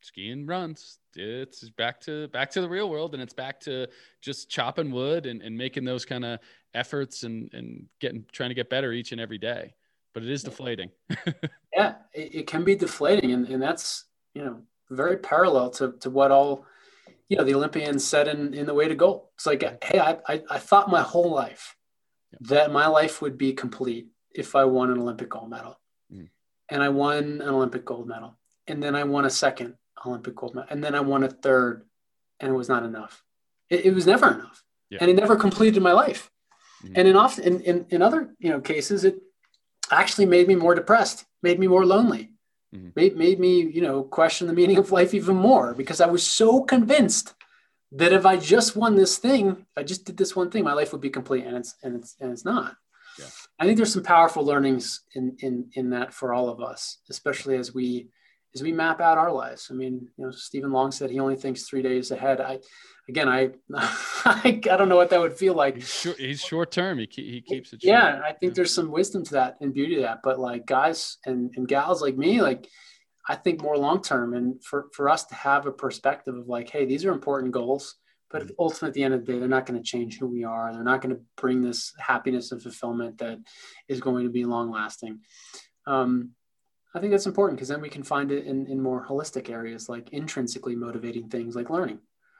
skiing 0.00 0.46
runs 0.46 0.98
it's 1.18 1.68
back 1.70 2.00
to 2.02 2.28
back 2.28 2.50
to 2.52 2.60
the 2.60 2.68
real 2.68 2.88
world 2.90 3.14
and 3.14 3.22
it's 3.22 3.34
back 3.34 3.60
to 3.60 3.86
just 4.20 4.48
chopping 4.50 4.90
wood 4.90 5.26
and, 5.26 5.42
and 5.42 5.56
making 5.56 5.84
those 5.84 6.04
kind 6.04 6.24
of 6.24 6.38
efforts 6.74 7.22
and 7.22 7.52
and 7.52 7.86
getting 8.00 8.24
trying 8.32 8.50
to 8.50 8.54
get 8.54 8.70
better 8.70 8.92
each 8.92 9.12
and 9.12 9.20
every 9.20 9.38
day. 9.38 9.74
But 10.14 10.22
it 10.22 10.30
is 10.30 10.42
deflating. 10.42 10.90
Yeah 11.76 11.94
it, 12.12 12.34
it 12.34 12.46
can 12.48 12.64
be 12.64 12.74
deflating 12.74 13.30
and, 13.32 13.46
and 13.48 13.62
that's 13.62 14.06
you 14.34 14.42
know 14.44 14.62
very 14.90 15.16
parallel 15.18 15.70
to, 15.70 15.92
to 16.00 16.10
what 16.10 16.32
all 16.32 16.64
you 17.28 17.36
know 17.36 17.44
the 17.44 17.54
olympians 17.54 18.04
said 18.04 18.26
in, 18.26 18.52
in 18.54 18.66
the 18.66 18.74
way 18.74 18.88
to 18.88 18.94
gold. 18.96 19.26
It's 19.34 19.46
like 19.46 19.62
hey 19.84 19.98
i, 20.00 20.18
I, 20.26 20.42
I 20.50 20.58
thought 20.58 20.90
my 20.90 21.02
whole 21.02 21.30
life 21.30 21.76
Yeah. 22.32 22.38
that 22.52 22.72
my 22.72 22.86
life 22.88 23.22
would 23.22 23.36
be 23.38 23.52
complete 23.52 24.08
if 24.34 24.56
i 24.56 24.64
won 24.64 24.90
an 24.90 24.98
olympic 24.98 25.28
gold 25.28 25.50
medal. 25.50 25.78
Mm. 26.12 26.30
and 26.70 26.82
i 26.82 26.88
won 26.88 27.40
an 27.42 27.48
olympic 27.48 27.84
gold 27.84 28.08
medal 28.08 28.36
and 28.66 28.82
then 28.82 28.96
i 28.96 29.04
won 29.04 29.24
a 29.26 29.30
second 29.30 29.74
olympic 30.06 30.34
gold 30.34 30.54
medal 30.54 30.68
and 30.70 30.82
then 30.82 30.94
i 30.94 31.00
won 31.00 31.24
a 31.24 31.28
third 31.28 31.84
and 32.40 32.50
it 32.52 32.56
was 32.56 32.68
not 32.68 32.82
enough 32.84 33.24
it, 33.70 33.86
it 33.86 33.94
was 33.94 34.06
never 34.06 34.26
enough 34.30 34.62
Yeah. 34.90 34.98
and 35.00 35.10
it 35.10 35.16
never 35.16 35.36
completed 35.36 35.82
my 35.82 35.92
life 35.92 36.30
Mhm. 36.84 36.92
and 36.96 37.08
in 37.08 37.16
often 37.16 37.44
in, 37.44 37.60
in, 37.62 37.86
in 37.90 38.02
other 38.02 38.34
you 38.38 38.50
know 38.50 38.60
cases 38.60 39.04
it 39.04 39.16
actually 39.90 40.26
made 40.26 40.46
me 40.48 40.54
more 40.54 40.74
depressed 40.74 41.24
made 41.42 41.58
me 41.58 41.66
more 41.66 41.84
lonely 41.84 42.32
Mhm. 42.74 42.92
made, 42.94 43.16
made 43.16 43.38
me 43.40 43.62
you 43.76 43.80
know 43.80 44.02
question 44.04 44.46
the 44.46 44.52
meaning 44.60 44.78
of 44.78 44.92
life 44.92 45.12
even 45.14 45.36
more 45.36 45.74
because 45.74 46.00
i 46.00 46.06
was 46.06 46.24
so 46.26 46.62
convinced 46.62 47.34
that 48.00 48.12
if 48.12 48.24
i 48.26 48.36
just 48.36 48.76
won 48.76 48.94
this 48.94 49.16
thing 49.18 49.42
if 49.70 49.76
i 49.76 49.82
just 49.82 50.04
did 50.04 50.16
this 50.18 50.36
one 50.36 50.50
thing 50.50 50.62
my 50.64 50.74
life 50.74 50.92
would 50.92 51.00
be 51.00 51.10
complete 51.18 51.44
and 51.46 51.56
it's 51.56 51.74
and 51.82 51.96
it's 51.96 52.14
and 52.20 52.30
it's 52.30 52.44
not 52.44 52.76
Yeah. 53.18 53.30
i 53.58 53.64
think 53.64 53.76
there's 53.78 53.92
some 53.94 54.02
powerful 54.16 54.44
learnings 54.44 54.84
in 55.16 55.24
in 55.46 55.70
in 55.78 55.90
that 55.90 56.12
for 56.18 56.32
all 56.34 56.48
of 56.50 56.60
us 56.60 56.98
especially 57.14 57.56
as 57.56 57.74
we 57.74 58.10
as 58.54 58.62
we 58.62 58.72
map 58.72 59.00
out 59.00 59.18
our 59.18 59.32
lives. 59.32 59.68
I 59.70 59.74
mean 59.74 60.08
you 60.16 60.24
know 60.24 60.30
stephen 60.30 60.72
long 60.72 60.90
said 60.90 61.10
he 61.10 61.20
only 61.20 61.36
thinks 61.36 61.62
three 61.62 61.82
days 61.82 62.10
ahead. 62.10 62.40
I 62.40 62.58
again 63.08 63.28
i 63.28 63.50
i, 63.74 64.60
I 64.70 64.76
don't 64.76 64.88
know 64.88 64.96
what 64.96 65.10
that 65.10 65.20
would 65.20 65.36
feel 65.36 65.54
like. 65.54 65.76
He's 65.76 65.92
short, 65.92 66.18
he's 66.18 66.40
short 66.40 66.70
term. 66.70 66.98
He, 66.98 67.08
he 67.10 67.40
keeps 67.40 67.72
it 67.72 67.82
short. 67.82 67.90
yeah 67.90 68.20
i 68.24 68.32
think 68.32 68.54
there's 68.54 68.74
some 68.74 68.90
wisdom 68.90 69.24
to 69.24 69.32
that 69.34 69.56
and 69.60 69.72
beauty 69.74 69.96
to 69.96 70.02
that. 70.02 70.20
But 70.22 70.38
like 70.38 70.66
guys 70.66 71.18
and, 71.26 71.50
and 71.56 71.66
gals 71.66 72.02
like 72.02 72.16
me 72.16 72.42
like 72.42 72.66
i 73.28 73.34
think 73.34 73.62
more 73.62 73.76
long 73.76 74.02
term 74.02 74.34
and 74.34 74.62
for 74.64 74.86
for 74.92 75.08
us 75.08 75.24
to 75.26 75.34
have 75.34 75.66
a 75.66 75.72
perspective 75.72 76.34
of 76.34 76.48
like 76.48 76.70
hey 76.70 76.84
these 76.84 77.04
are 77.04 77.12
important 77.12 77.52
goals 77.52 77.96
but 78.30 78.50
ultimately 78.58 78.88
at 78.88 78.94
the 78.94 79.02
end 79.04 79.14
of 79.14 79.24
the 79.24 79.32
day 79.32 79.38
they're 79.38 79.48
not 79.48 79.66
going 79.66 79.80
to 79.80 79.84
change 79.84 80.18
who 80.18 80.26
we 80.26 80.44
are. 80.44 80.72
They're 80.72 80.82
not 80.82 81.00
going 81.00 81.14
to 81.14 81.22
bring 81.36 81.62
this 81.62 81.92
happiness 81.98 82.52
and 82.52 82.62
fulfillment 82.62 83.18
that 83.18 83.38
is 83.88 84.00
going 84.00 84.24
to 84.24 84.30
be 84.30 84.44
long 84.44 84.70
lasting. 84.70 85.20
Um, 85.86 86.32
i 86.94 87.00
think 87.00 87.10
that's 87.12 87.26
important 87.26 87.56
because 87.58 87.68
then 87.68 87.80
we 87.80 87.88
can 87.88 88.02
find 88.02 88.30
it 88.32 88.46
in, 88.46 88.66
in 88.66 88.80
more 88.80 89.06
holistic 89.06 89.50
areas 89.50 89.88
like 89.88 90.08
intrinsically 90.12 90.74
motivating 90.76 91.28
things 91.28 91.54
like 91.56 91.70
learning 91.70 91.98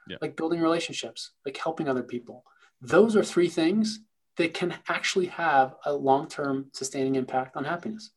Yeah. 0.09 0.17
like 0.21 0.37
building 0.37 0.61
relationships 0.61 1.33
like 1.45 1.57
helping 1.57 1.89
other 1.89 2.03
people 2.03 2.45
those 2.81 3.17
are 3.17 3.25
three 3.25 3.49
things 3.49 4.01
that 4.37 4.55
can 4.55 4.75
actually 4.89 5.27
have 5.27 5.75
a 5.85 5.93
long-term 5.93 6.71
sustaining 6.73 7.17
impact 7.17 7.57
on 7.57 7.65
happiness 7.65 8.11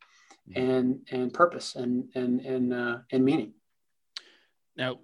Mhm. 0.49 0.57
and 0.57 1.07
and 1.11 1.33
purpose 1.33 1.75
and 1.75 2.09
and 2.15 2.41
and 2.41 2.73
uh, 2.73 2.97
and 3.11 3.23
meaning 3.23 3.53
now 4.75 4.99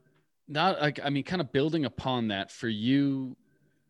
not 0.47 0.79
like 0.81 0.99
i 1.03 1.09
mean 1.09 1.23
kind 1.23 1.41
of 1.41 1.51
building 1.51 1.85
upon 1.85 2.29
that 2.29 2.51
for 2.51 2.67
you 2.69 3.35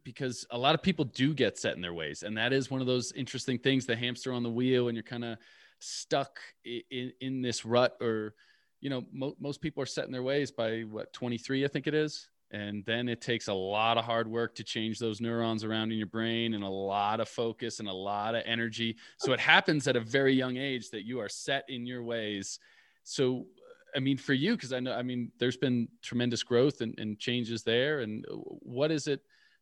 because 0.04 0.46
a 0.52 0.58
lot 0.58 0.74
of 0.76 0.82
people 0.82 1.06
do 1.06 1.34
get 1.34 1.58
set 1.58 1.76
in 1.76 1.82
their 1.82 1.94
ways 1.94 2.24
and 2.24 2.38
that 2.38 2.52
is 2.54 2.72
one 2.72 2.82
of 2.82 2.88
those 2.88 3.12
interesting 3.14 3.58
things 3.60 3.86
the 3.86 3.96
hamster 3.96 4.32
on 4.34 4.44
the 4.44 4.50
wheel 4.50 4.88
and 4.88 4.96
you're 4.96 5.04
kind 5.04 5.24
of 5.26 5.38
stuck 5.80 6.40
in, 6.66 7.12
in 7.22 7.42
this 7.42 7.66
rut 7.66 7.96
or 8.02 8.34
you 8.82 8.90
know 8.90 9.04
mo- 9.12 9.36
most 9.40 9.62
people 9.62 9.82
are 9.82 9.88
set 9.88 10.06
in 10.06 10.12
their 10.12 10.24
ways 10.24 10.52
by 10.52 10.82
what 10.82 11.14
23 11.14 11.66
i 11.66 11.68
think 11.68 11.88
it 11.88 11.94
is? 11.94 12.30
And 12.52 12.86
then 12.86 13.10
it 13.10 13.20
takes 13.20 13.50
a 13.50 13.54
lot 13.54 13.98
of 13.98 14.06
hard 14.06 14.28
work 14.28 14.56
to 14.56 14.64
change 14.64 15.00
those 15.00 15.20
neurons 15.20 15.66
around 15.66 15.92
in 15.92 15.98
your 15.98 16.08
brain 16.08 16.54
and 16.54 16.64
a 16.64 16.70
lot 16.70 17.20
of 17.20 17.28
focus 17.28 17.80
and 17.80 17.90
a 17.90 17.94
lot 17.94 18.36
of 18.36 18.44
energy. 18.46 18.96
So 19.18 19.34
it 19.34 19.40
happens 19.40 19.86
at 19.88 19.98
a 19.98 20.00
very 20.00 20.34
young 20.34 20.56
age 20.56 20.90
that 20.92 21.06
you 21.06 21.20
are 21.20 21.28
set 21.28 21.66
in 21.68 21.86
your 21.86 22.04
ways. 22.04 22.60
So 23.04 23.48
I 23.96 24.00
mean, 24.00 24.18
for 24.18 24.34
you, 24.34 24.56
because 24.56 24.74
I 24.74 24.80
know, 24.80 24.94
I 24.94 25.02
mean, 25.02 25.32
there's 25.40 25.58
been 25.58 25.88
tremendous 26.02 26.44
growth 26.44 26.82
and, 26.82 26.98
and 27.00 27.18
changes 27.20 27.64
there. 27.64 28.00
And 28.00 28.26
uh, 28.32 28.36
what 28.36 28.92
is 28.92 29.08
it 29.08 29.22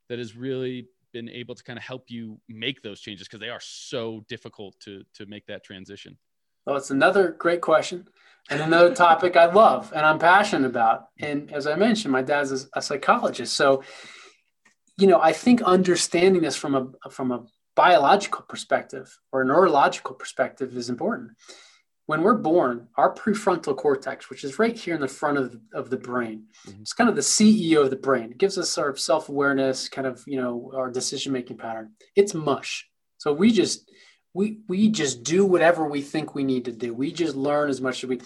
that 0.09 0.19
has 0.19 0.35
really 0.35 0.87
been 1.15 1.29
able 1.29 1.55
to 1.55 1.63
kind 1.63 1.79
of 1.79 1.85
help 1.91 2.03
you 2.15 2.23
make 2.49 2.81
those 2.81 2.99
changes? 2.99 3.27
Because 3.27 3.39
they 3.39 3.53
are 3.57 3.61
so 3.61 4.03
difficult 4.27 4.73
to 4.85 4.93
to 5.17 5.25
make 5.33 5.45
that 5.47 5.63
transition. 5.63 6.17
well 6.65 6.77
it's 6.77 6.91
another 6.99 7.23
great 7.45 7.61
question 7.61 7.97
and 8.49 8.61
another 8.61 8.93
topic 8.93 9.35
i 9.43 9.45
love 9.63 9.91
and 9.95 10.03
i'm 10.05 10.19
passionate 10.19 10.67
about 10.73 10.99
and 11.27 11.39
as 11.57 11.65
i 11.71 11.75
mentioned 11.75 12.11
my 12.11 12.21
dad's 12.31 12.51
a, 12.79 12.81
psychologist 12.81 13.51
so 13.61 13.83
you 15.01 15.07
know 15.09 15.19
i 15.29 15.31
think 15.43 15.57
understanding 15.75 16.41
this 16.41 16.57
from 16.63 16.73
a 16.81 16.83
from 17.17 17.31
a 17.31 17.39
biological 17.75 18.43
perspective 18.53 19.07
or 19.31 19.41
a 19.41 19.45
neurological 19.45 20.15
perspective 20.21 20.69
is 20.81 20.89
important 20.95 21.31
when 22.07 22.21
we're 22.21 22.35
born, 22.37 22.87
our 22.97 23.13
prefrontal 23.13 23.75
cortex, 23.75 24.29
which 24.29 24.43
is 24.43 24.59
right 24.59 24.77
here 24.77 24.93
in 24.95 25.01
the 25.01 25.07
front 25.07 25.37
of, 25.37 25.57
of 25.73 25.89
the 25.89 25.97
brain, 25.97 26.45
Mhm. 26.67 26.81
it's 26.81 26.93
kind 26.93 27.09
of 27.09 27.15
the 27.15 27.21
CEO 27.23 27.81
of 27.83 27.89
the 27.89 27.95
brain. 27.95 28.31
It 28.31 28.37
gives 28.37 28.57
us 28.57 28.69
sort 28.69 28.89
of 28.89 28.99
self 28.99 29.29
awareness, 29.29 29.89
kind 29.89 30.07
of 30.07 30.23
you 30.27 30.39
know 30.41 30.71
our 30.75 30.91
decision 30.91 31.33
making 31.33 31.57
pattern. 31.57 31.93
It's 32.15 32.33
mush. 32.33 32.87
So 33.17 33.33
we 33.33 33.51
just 33.51 33.89
we 34.33 34.59
we 34.67 34.89
just 34.89 35.23
do 35.23 35.45
whatever 35.45 35.87
we 35.89 36.01
think 36.01 36.35
we 36.35 36.43
need 36.43 36.65
to 36.65 36.71
do. 36.71 36.93
We 36.93 37.11
just 37.11 37.35
learn 37.35 37.69
as 37.69 37.81
much 37.81 38.03
as 38.03 38.09
we, 38.09 38.19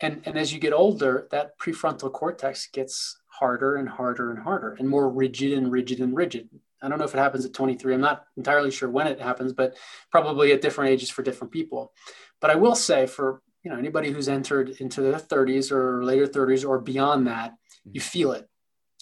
and 0.00 0.22
and 0.26 0.38
as 0.38 0.52
you 0.52 0.60
get 0.60 0.72
older, 0.72 1.26
that 1.32 1.58
prefrontal 1.58 2.12
cortex 2.12 2.68
gets 2.72 3.16
harder 3.40 3.74
and 3.74 3.88
harder 3.88 4.30
and 4.30 4.38
harder, 4.38 4.76
and 4.78 4.88
more 4.88 5.08
rigid 5.10 5.52
and 5.58 5.72
rigid 5.72 5.98
and 6.00 6.14
rigid. 6.14 6.48
I 6.84 6.88
don't 6.88 6.98
know 6.98 7.04
if 7.04 7.14
it 7.14 7.18
happens 7.18 7.44
at 7.44 7.54
23. 7.54 7.94
I'm 7.94 8.00
not 8.00 8.26
entirely 8.36 8.70
sure 8.70 8.90
when 8.90 9.06
it 9.06 9.20
happens, 9.20 9.52
but 9.52 9.76
probably 10.10 10.52
at 10.52 10.60
different 10.60 10.90
ages 10.90 11.10
for 11.10 11.22
different 11.22 11.52
people. 11.52 11.92
But 12.40 12.50
I 12.50 12.56
will 12.56 12.74
say 12.74 13.06
for 13.06 13.40
you 13.62 13.70
know 13.70 13.78
anybody 13.78 14.10
who's 14.10 14.28
entered 14.28 14.68
into 14.80 15.00
their 15.00 15.14
30s 15.14 15.72
or 15.72 16.04
later 16.04 16.26
30s 16.26 16.68
or 16.68 16.78
beyond 16.80 17.26
that, 17.26 17.54
you 17.90 18.00
feel 18.00 18.32
it. 18.32 18.46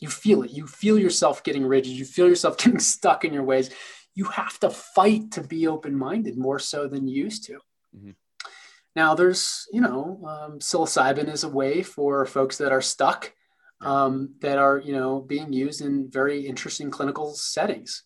You 0.01 0.09
feel 0.09 0.43
it. 0.43 0.53
You 0.53 0.67
feel 0.67 0.99
yourself 0.99 1.43
getting 1.43 1.67
rigid. 1.67 1.93
You 1.93 2.05
feel 2.05 2.29
yourself 2.29 2.57
getting 2.63 2.79
stuck 2.79 3.25
in 3.25 3.33
your 3.33 3.45
ways. 3.45 3.71
You 4.15 4.25
have 4.27 4.59
to 4.61 4.71
fight 4.71 5.33
to 5.33 5.43
be 5.43 5.67
open-minded 5.67 6.37
more 6.37 6.59
so 6.59 6.87
than 6.87 7.09
you 7.09 7.25
used 7.25 7.45
to. 7.47 7.59
Mhm. 7.97 8.15
Now 8.95 9.15
there's 9.15 9.67
you 9.73 9.81
know 9.81 10.21
um, 10.27 10.59
psilocybin 10.61 11.33
is 11.33 11.45
a 11.45 11.49
way 11.49 11.83
for 11.83 12.25
folks 12.27 12.59
that 12.59 12.73
are 12.73 12.83
stuck 12.83 13.33
um, 13.83 14.35
that 14.41 14.59
are 14.59 14.79
you 14.79 14.93
know 14.93 15.21
being 15.21 15.53
used 15.53 15.81
in 15.81 16.11
very 16.11 16.47
interesting 16.47 16.91
clinical 16.91 17.35
settings. 17.35 18.03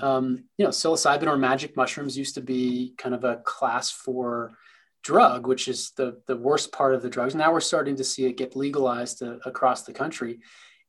Um, 0.00 0.44
you 0.56 0.64
know, 0.64 0.70
psilocybin 0.70 1.26
or 1.26 1.36
magic 1.36 1.76
mushrooms 1.76 2.16
used 2.16 2.36
to 2.36 2.40
be 2.40 2.94
kind 2.98 3.14
of 3.14 3.24
a 3.24 3.38
class 3.38 3.90
four 3.90 4.52
drug, 5.02 5.46
which 5.46 5.68
is 5.68 5.90
the 5.96 6.20
the 6.26 6.36
worst 6.36 6.72
part 6.72 6.94
of 6.94 7.02
the 7.02 7.10
drugs. 7.10 7.34
Now 7.34 7.52
we're 7.52 7.60
starting 7.60 7.96
to 7.96 8.04
see 8.04 8.26
it 8.26 8.36
get 8.36 8.56
legalized 8.56 9.22
uh, 9.22 9.36
across 9.44 9.82
the 9.82 9.92
country, 9.92 10.40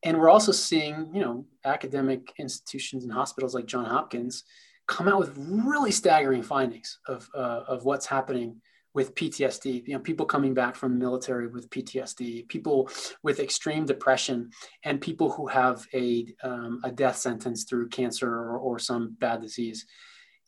and 0.04 0.18
we're 0.18 0.30
also 0.30 0.52
seeing 0.52 1.10
you 1.12 1.20
know 1.20 1.46
academic 1.64 2.32
institutions 2.38 3.04
and 3.04 3.12
hospitals 3.12 3.54
like 3.54 3.66
John 3.66 3.84
Hopkins 3.84 4.44
come 4.86 5.08
out 5.08 5.18
with 5.18 5.36
really 5.36 5.90
staggering 5.90 6.42
findings 6.42 6.98
of 7.06 7.28
uh, 7.34 7.64
of 7.66 7.84
what's 7.84 8.06
happening 8.06 8.60
with 8.94 9.14
PTSD, 9.14 9.86
you 9.86 9.94
know, 9.94 10.00
people 10.00 10.26
coming 10.26 10.54
back 10.54 10.74
from 10.74 10.92
the 10.92 10.98
military 10.98 11.46
with 11.46 11.70
PTSD, 11.70 12.48
people 12.48 12.90
with 13.22 13.38
extreme 13.38 13.84
depression, 13.84 14.50
and 14.84 15.00
people 15.00 15.30
who 15.30 15.46
have 15.46 15.86
a, 15.94 16.26
um, 16.42 16.80
a 16.84 16.90
death 16.90 17.16
sentence 17.16 17.64
through 17.64 17.88
cancer 17.88 18.28
or, 18.28 18.58
or 18.58 18.78
some 18.78 19.16
bad 19.20 19.40
disease. 19.40 19.86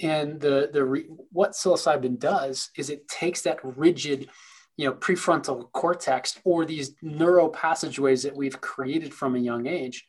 And 0.00 0.40
the, 0.40 0.70
the 0.72 0.84
re, 0.84 1.06
what 1.30 1.52
psilocybin 1.52 2.18
does 2.18 2.70
is 2.76 2.90
it 2.90 3.06
takes 3.06 3.42
that 3.42 3.60
rigid, 3.62 4.28
you 4.76 4.86
know, 4.86 4.94
prefrontal 4.94 5.70
cortex 5.72 6.40
or 6.44 6.64
these 6.64 6.94
neural 7.00 7.48
passageways 7.48 8.24
that 8.24 8.34
we've 8.34 8.60
created 8.60 9.14
from 9.14 9.36
a 9.36 9.40
young 9.40 9.66
age, 9.66 10.04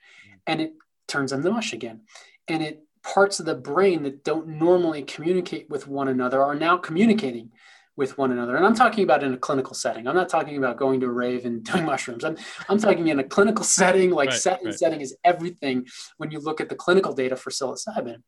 and 0.48 0.60
it 0.60 0.74
turns 1.08 1.32
them 1.32 1.44
to 1.44 1.52
mush 1.52 1.74
again. 1.74 2.02
And 2.48 2.64
it 2.64 2.84
parts 3.04 3.40
of 3.40 3.46
the 3.46 3.56
brain 3.56 4.04
that 4.04 4.24
don't 4.24 4.48
normally 4.48 5.04
communicate 5.04 5.70
with 5.70 5.88
one 5.88 6.08
another 6.08 6.42
are 6.42 6.56
now 6.56 6.78
communicating 6.78 7.52
with 7.96 8.18
one 8.18 8.32
another. 8.32 8.56
And 8.56 8.66
I'm 8.66 8.76
talking 8.76 9.04
about 9.04 9.24
in 9.24 9.34
a 9.34 9.38
clinical 9.38 9.76
setting. 9.76 10.08
I'm 10.08 10.16
not 10.16 10.30
talking 10.30 10.58
about 10.58 10.78
going 10.78 11.00
to 11.02 11.06
a 11.06 11.12
rave 11.12 11.46
and 11.46 11.64
doing 11.72 11.86
mushrooms. 11.86 12.24
I'm, 12.24 12.38
I'm 12.68 12.80
talking 12.80 13.08
in 13.08 13.20
a 13.20 13.24
clinical 13.24 13.64
setting, 13.64 14.12
like 14.12 14.30
right, 14.30 14.40
setting 14.40 14.66
right. 14.68 14.76
setting 14.76 15.02
is 15.02 15.16
everything 15.24 15.88
when 16.18 16.32
you 16.32 16.40
look 16.40 16.60
at 16.62 16.70
the 16.70 16.76
clinical 16.76 17.14
data 17.14 17.36
for 17.36 17.52
psilocybin. 17.52 18.24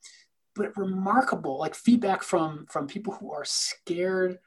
But 0.55 0.78
remarkable, 0.78 1.59
like 1.59 1.76
feedback 1.76 2.24
from 2.24 2.66
from 2.70 2.88
people 2.88 3.13
who 3.13 3.34
are 3.34 3.43
scared 3.45 4.39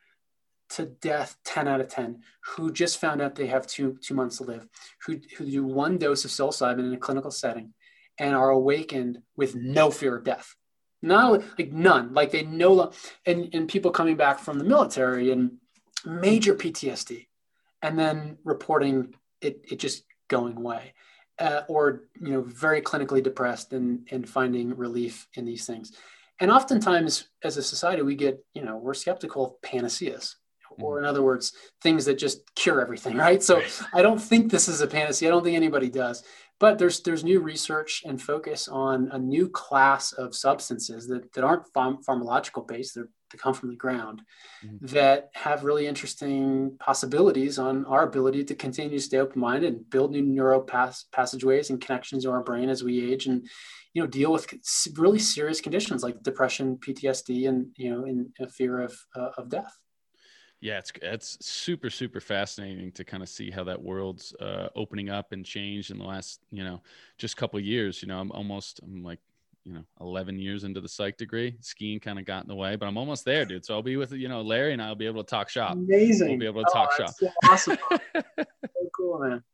to 0.70 0.86
death 0.86 1.36
10 1.44 1.66
out 1.66 1.80
of 1.80 1.88
10 1.88 2.20
who 2.44 2.70
just 2.70 3.00
found 3.00 3.22
out 3.22 3.34
they 3.34 3.46
have 3.46 3.66
two 3.66 3.96
two 4.02 4.14
months 4.14 4.36
to 4.36 4.44
live 4.44 4.66
who, 5.06 5.18
who 5.36 5.50
do 5.50 5.64
one 5.64 5.96
dose 5.96 6.26
of 6.26 6.30
psilocybin 6.30 6.80
in 6.80 6.92
a 6.92 6.98
clinical 6.98 7.30
setting 7.30 7.72
and 8.18 8.34
are 8.34 8.50
awakened 8.50 9.18
with 9.34 9.54
no 9.54 9.90
fear 9.90 10.16
of 10.16 10.24
death 10.24 10.54
not 11.02 11.42
like 11.58 11.72
none. 11.72 12.12
Like 12.14 12.30
they 12.30 12.42
know, 12.42 12.92
and 13.26 13.48
and 13.52 13.68
people 13.68 13.90
coming 13.90 14.16
back 14.16 14.38
from 14.38 14.58
the 14.58 14.64
military 14.64 15.30
and 15.30 15.58
major 16.04 16.54
PTSD, 16.54 17.26
and 17.82 17.98
then 17.98 18.38
reporting 18.44 19.14
it 19.40 19.64
it 19.70 19.78
just 19.78 20.04
going 20.28 20.56
away, 20.56 20.94
uh, 21.38 21.62
or 21.68 22.04
you 22.20 22.32
know 22.32 22.42
very 22.42 22.82
clinically 22.82 23.22
depressed 23.22 23.72
and 23.72 24.08
and 24.10 24.28
finding 24.28 24.76
relief 24.76 25.28
in 25.34 25.44
these 25.44 25.66
things. 25.66 25.92
And 26.40 26.50
oftentimes, 26.52 27.28
as 27.42 27.56
a 27.56 27.62
society, 27.62 28.02
we 28.02 28.14
get 28.14 28.44
you 28.54 28.64
know 28.64 28.76
we're 28.76 28.94
skeptical 28.94 29.44
of 29.44 29.62
panaceas 29.62 30.36
or 30.80 30.98
in 30.98 31.04
other 31.04 31.22
words, 31.22 31.52
things 31.82 32.04
that 32.04 32.18
just 32.18 32.54
cure 32.54 32.80
everything, 32.80 33.16
right? 33.26 33.42
So. 33.42 33.62
I 33.92 34.02
don't 34.02 34.20
think 34.20 34.50
this 34.50 34.68
is 34.68 34.80
a 34.80 34.86
panacea. 34.86 35.28
I 35.28 35.30
don't 35.30 35.42
think 35.42 35.56
anybody 35.56 35.88
does. 35.88 36.22
But 36.60 36.78
there's 36.78 37.00
there's 37.02 37.24
new 37.24 37.40
research 37.40 38.02
and 38.04 38.20
focus 38.20 38.68
on 38.68 39.08
a 39.12 39.18
new 39.18 39.48
class 39.48 40.12
of 40.12 40.34
substances 40.34 41.06
that, 41.06 41.32
that 41.32 41.44
aren't 41.44 41.72
pharm- 41.72 42.04
pharmacological 42.04 42.66
based. 42.66 42.94
They're, 42.94 43.08
they 43.30 43.38
come 43.38 43.54
from 43.54 43.68
the 43.68 43.76
ground 43.76 44.22
mm-hmm. 44.64 44.86
that 44.86 45.28
have 45.34 45.64
really 45.64 45.86
interesting 45.86 46.76
possibilities 46.80 47.58
on 47.58 47.84
our 47.84 48.04
ability 48.04 48.42
to 48.44 48.54
continue 48.54 48.96
to 48.96 49.04
stay 49.04 49.18
open 49.18 49.40
minded 49.40 49.74
and 49.74 49.90
build 49.90 50.12
new 50.12 50.22
neural 50.22 50.62
pass- 50.62 51.04
passageways 51.12 51.68
and 51.68 51.80
connections 51.80 52.24
in 52.24 52.30
our 52.30 52.42
brain 52.42 52.70
as 52.70 52.82
we 52.82 53.12
age 53.12 53.26
and 53.26 53.46
you 53.94 54.02
know 54.02 54.06
deal 54.06 54.32
with 54.32 54.46
really 54.96 55.18
serious 55.18 55.60
conditions 55.60 56.02
like 56.02 56.22
depression, 56.22 56.76
PTSD, 56.76 57.48
and 57.48 57.68
you 57.76 57.90
know 57.90 58.04
in 58.04 58.32
a 58.40 58.48
fear 58.48 58.80
of 58.80 58.98
uh, 59.16 59.30
of 59.36 59.48
death. 59.48 59.76
Yeah, 60.60 60.78
it's 60.78 60.92
it's 61.02 61.46
super 61.46 61.88
super 61.88 62.20
fascinating 62.20 62.90
to 62.92 63.04
kind 63.04 63.22
of 63.22 63.28
see 63.28 63.50
how 63.50 63.62
that 63.64 63.80
world's 63.80 64.34
uh, 64.40 64.68
opening 64.74 65.08
up 65.08 65.32
and 65.32 65.44
changed 65.44 65.90
in 65.92 65.98
the 65.98 66.04
last 66.04 66.40
you 66.50 66.64
know 66.64 66.82
just 67.16 67.36
couple 67.36 67.60
years. 67.60 68.02
You 68.02 68.08
know, 68.08 68.18
I'm 68.18 68.32
almost 68.32 68.80
I'm 68.82 69.04
like 69.04 69.20
you 69.64 69.72
know 69.72 69.84
11 70.00 70.38
years 70.40 70.64
into 70.64 70.80
the 70.80 70.88
psych 70.88 71.16
degree. 71.16 71.56
Skiing 71.60 72.00
kind 72.00 72.18
of 72.18 72.24
got 72.24 72.42
in 72.42 72.48
the 72.48 72.56
way, 72.56 72.74
but 72.74 72.86
I'm 72.86 72.96
almost 72.96 73.24
there, 73.24 73.44
dude. 73.44 73.64
So 73.64 73.74
I'll 73.74 73.82
be 73.82 73.96
with 73.96 74.12
you 74.12 74.28
know 74.28 74.42
Larry 74.42 74.72
and 74.72 74.82
I'll 74.82 74.96
be 74.96 75.06
able 75.06 75.22
to 75.22 75.30
talk 75.30 75.48
shop. 75.48 75.74
Amazing. 75.74 76.30
We'll 76.30 76.38
be 76.38 76.46
able 76.46 76.64
to 76.64 76.70
talk 76.72 76.90
oh, 76.94 77.04
shop. 77.04 77.14
So 77.16 77.28
awesome. 77.48 77.78
so 78.36 78.44
cool, 78.96 79.20
man. 79.20 79.44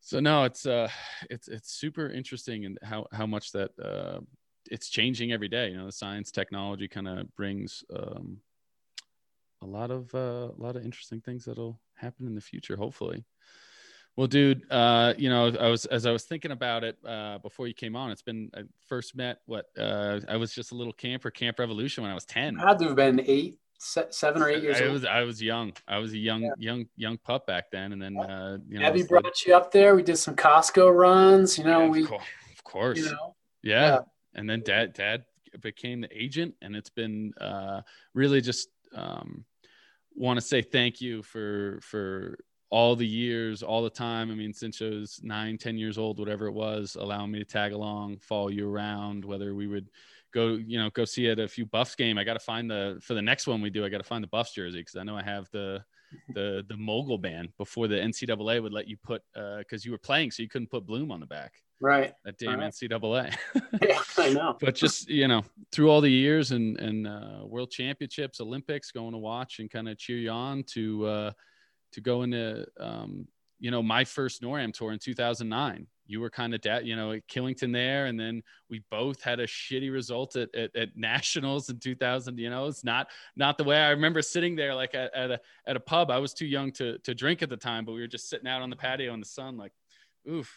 So 0.00 0.20
no, 0.20 0.44
it's 0.44 0.64
uh, 0.64 0.88
it's 1.28 1.48
it's 1.48 1.72
super 1.72 2.08
interesting 2.08 2.64
and 2.64 2.78
how 2.82 3.06
how 3.12 3.26
much 3.26 3.52
that 3.52 3.72
uh, 3.78 4.20
it's 4.70 4.88
changing 4.88 5.32
every 5.32 5.48
day. 5.48 5.68
You 5.68 5.76
know, 5.76 5.86
the 5.86 5.92
science 5.92 6.30
technology 6.30 6.88
kind 6.88 7.08
of 7.08 7.34
brings 7.36 7.84
um 7.94 8.38
a 9.62 9.66
lot 9.66 9.90
of 9.90 10.14
uh, 10.14 10.48
a 10.56 10.58
lot 10.58 10.76
of 10.76 10.84
interesting 10.84 11.20
things 11.20 11.44
that'll 11.44 11.80
happen 11.94 12.26
in 12.26 12.34
the 12.34 12.40
future, 12.40 12.76
hopefully. 12.76 13.24
Well, 14.16 14.26
dude, 14.26 14.70
uh, 14.70 15.14
you 15.16 15.30
know, 15.30 15.46
I 15.48 15.68
was 15.68 15.86
as 15.86 16.04
I 16.04 16.10
was 16.10 16.24
thinking 16.24 16.50
about 16.50 16.84
it 16.84 16.98
uh, 17.06 17.38
before 17.38 17.68
you 17.68 17.74
came 17.74 17.96
on. 17.96 18.10
It's 18.10 18.22
been 18.22 18.50
I 18.54 18.62
first 18.86 19.16
met 19.16 19.38
what 19.46 19.66
uh, 19.78 20.20
I 20.28 20.36
was 20.36 20.52
just 20.52 20.72
a 20.72 20.74
little 20.74 20.92
camper, 20.92 21.30
Camp 21.30 21.58
Revolution, 21.58 22.02
when 22.02 22.10
I 22.10 22.14
was 22.14 22.24
ten. 22.24 22.58
I 22.58 22.68
had 22.68 22.78
to 22.80 22.86
have 22.86 22.96
been 22.96 23.22
eight, 23.26 23.58
seven 23.78 24.42
or 24.42 24.48
eight 24.48 24.62
years 24.62 24.80
I, 24.80 24.84
old. 24.84 24.92
was 24.92 25.04
I 25.04 25.22
was 25.22 25.40
young. 25.40 25.72
I 25.86 25.98
was 25.98 26.12
a 26.12 26.18
young 26.18 26.42
yeah. 26.42 26.52
young 26.58 26.86
young 26.96 27.18
pup 27.18 27.46
back 27.46 27.70
then, 27.70 27.92
and 27.92 28.02
then 28.02 28.14
yeah. 28.14 28.22
uh, 28.22 28.58
you 28.68 28.78
know, 28.78 28.86
Abby 28.86 29.04
brought 29.04 29.24
like, 29.24 29.46
you 29.46 29.54
up 29.54 29.70
there. 29.72 29.94
We 29.94 30.02
did 30.02 30.16
some 30.16 30.36
Costco 30.36 30.94
runs. 30.94 31.56
You 31.56 31.64
know, 31.64 31.84
yeah, 31.84 31.88
we 31.88 32.02
of 32.02 32.64
course, 32.64 32.98
you 32.98 33.06
know, 33.06 33.36
yeah. 33.62 33.86
yeah. 33.86 33.98
And 34.34 34.50
then 34.50 34.62
dad 34.64 34.92
dad 34.92 35.24
became 35.60 36.00
the 36.00 36.08
agent, 36.14 36.54
and 36.60 36.74
it's 36.76 36.90
been 36.90 37.32
uh, 37.40 37.82
really 38.12 38.40
just 38.40 38.68
um, 38.94 39.44
want 40.14 40.38
to 40.38 40.44
say 40.44 40.62
thank 40.62 41.00
you 41.00 41.22
for 41.22 41.80
for 41.82 42.38
all 42.70 42.94
the 42.94 43.06
years, 43.06 43.62
all 43.62 43.82
the 43.82 43.90
time. 43.90 44.30
I 44.30 44.34
mean, 44.34 44.52
since 44.52 44.80
I 44.80 44.86
was 44.86 45.20
nine, 45.22 45.58
ten 45.58 45.76
years 45.76 45.98
old, 45.98 46.18
whatever 46.18 46.46
it 46.46 46.52
was, 46.52 46.96
allowing 46.98 47.32
me 47.32 47.40
to 47.40 47.44
tag 47.44 47.72
along, 47.72 48.18
follow 48.18 48.48
you 48.48 48.68
around, 48.68 49.24
whether 49.24 49.54
we 49.54 49.66
would 49.66 49.90
go, 50.32 50.54
you 50.54 50.78
know, 50.78 50.88
go 50.90 51.04
see 51.04 51.28
at 51.28 51.40
a 51.40 51.48
few 51.48 51.66
Buffs 51.66 51.96
game. 51.96 52.16
I 52.16 52.24
got 52.24 52.34
to 52.34 52.40
find 52.40 52.70
the 52.70 52.98
for 53.02 53.14
the 53.14 53.22
next 53.22 53.46
one 53.46 53.60
we 53.60 53.70
do. 53.70 53.84
I 53.84 53.88
got 53.88 53.98
to 53.98 54.04
find 54.04 54.22
the 54.22 54.28
Buffs 54.28 54.54
jersey 54.54 54.78
because 54.78 54.96
I 54.96 55.02
know 55.02 55.16
I 55.16 55.22
have 55.22 55.50
the 55.50 55.84
the 56.34 56.64
the 56.68 56.76
mogul 56.76 57.18
band 57.18 57.50
before 57.58 57.88
the 57.88 57.96
NCAA 57.96 58.62
would 58.62 58.72
let 58.72 58.88
you 58.88 58.96
put 59.02 59.22
because 59.34 59.82
uh, 59.82 59.84
you 59.84 59.92
were 59.92 59.98
playing, 59.98 60.30
so 60.30 60.42
you 60.42 60.48
couldn't 60.48 60.70
put 60.70 60.86
Bloom 60.86 61.10
on 61.10 61.20
the 61.20 61.26
back. 61.26 61.52
Right. 61.80 62.12
That 62.24 62.36
damn 62.38 62.60
right. 62.60 62.70
NCAA. 62.70 63.34
yeah, 63.82 64.02
I 64.18 64.32
know. 64.32 64.56
but 64.60 64.74
just 64.74 65.08
you 65.08 65.28
know, 65.28 65.42
through 65.72 65.90
all 65.90 66.00
the 66.00 66.10
years 66.10 66.52
and 66.52 66.78
and 66.78 67.06
uh, 67.06 67.40
World 67.44 67.70
Championships, 67.70 68.40
Olympics, 68.40 68.90
going 68.90 69.12
to 69.12 69.18
watch 69.18 69.60
and 69.60 69.70
kind 69.70 69.88
of 69.88 69.98
cheer 69.98 70.18
you 70.18 70.30
on 70.30 70.62
to 70.74 71.06
uh, 71.06 71.32
to 71.92 72.00
go 72.00 72.22
into 72.22 72.66
um, 72.78 73.26
you 73.58 73.70
know 73.70 73.82
my 73.82 74.04
first 74.04 74.42
NORAM 74.42 74.72
tour 74.72 74.92
in 74.92 74.98
2009 74.98 75.86
you 76.10 76.20
were 76.20 76.28
kind 76.28 76.54
of 76.54 76.60
da- 76.60 76.80
you 76.80 76.96
know 76.96 77.12
at 77.12 77.26
Killington 77.28 77.72
there, 77.72 78.06
and 78.06 78.18
then 78.18 78.42
we 78.68 78.82
both 78.90 79.22
had 79.22 79.38
a 79.38 79.46
shitty 79.46 79.92
result 79.92 80.34
at, 80.34 80.52
at, 80.54 80.74
at, 80.74 80.96
nationals 80.96 81.70
in 81.70 81.78
2000. 81.78 82.36
You 82.38 82.50
know, 82.50 82.66
it's 82.66 82.84
not 82.84 83.08
not 83.36 83.56
the 83.56 83.64
way 83.64 83.76
I 83.76 83.90
remember 83.90 84.20
sitting 84.20 84.56
there 84.56 84.74
like 84.74 84.94
at, 84.94 85.14
at 85.14 85.30
a 85.30 85.40
at 85.66 85.76
a 85.76 85.80
pub. 85.80 86.10
I 86.10 86.18
was 86.18 86.34
too 86.34 86.46
young 86.46 86.72
to 86.72 86.98
to 86.98 87.14
drink 87.14 87.42
at 87.42 87.48
the 87.48 87.56
time, 87.56 87.84
but 87.84 87.92
we 87.92 88.00
were 88.00 88.08
just 88.08 88.28
sitting 88.28 88.48
out 88.48 88.60
on 88.60 88.70
the 88.70 88.76
patio 88.76 89.14
in 89.14 89.20
the 89.20 89.26
sun, 89.26 89.56
like, 89.56 89.72
oof. 90.28 90.52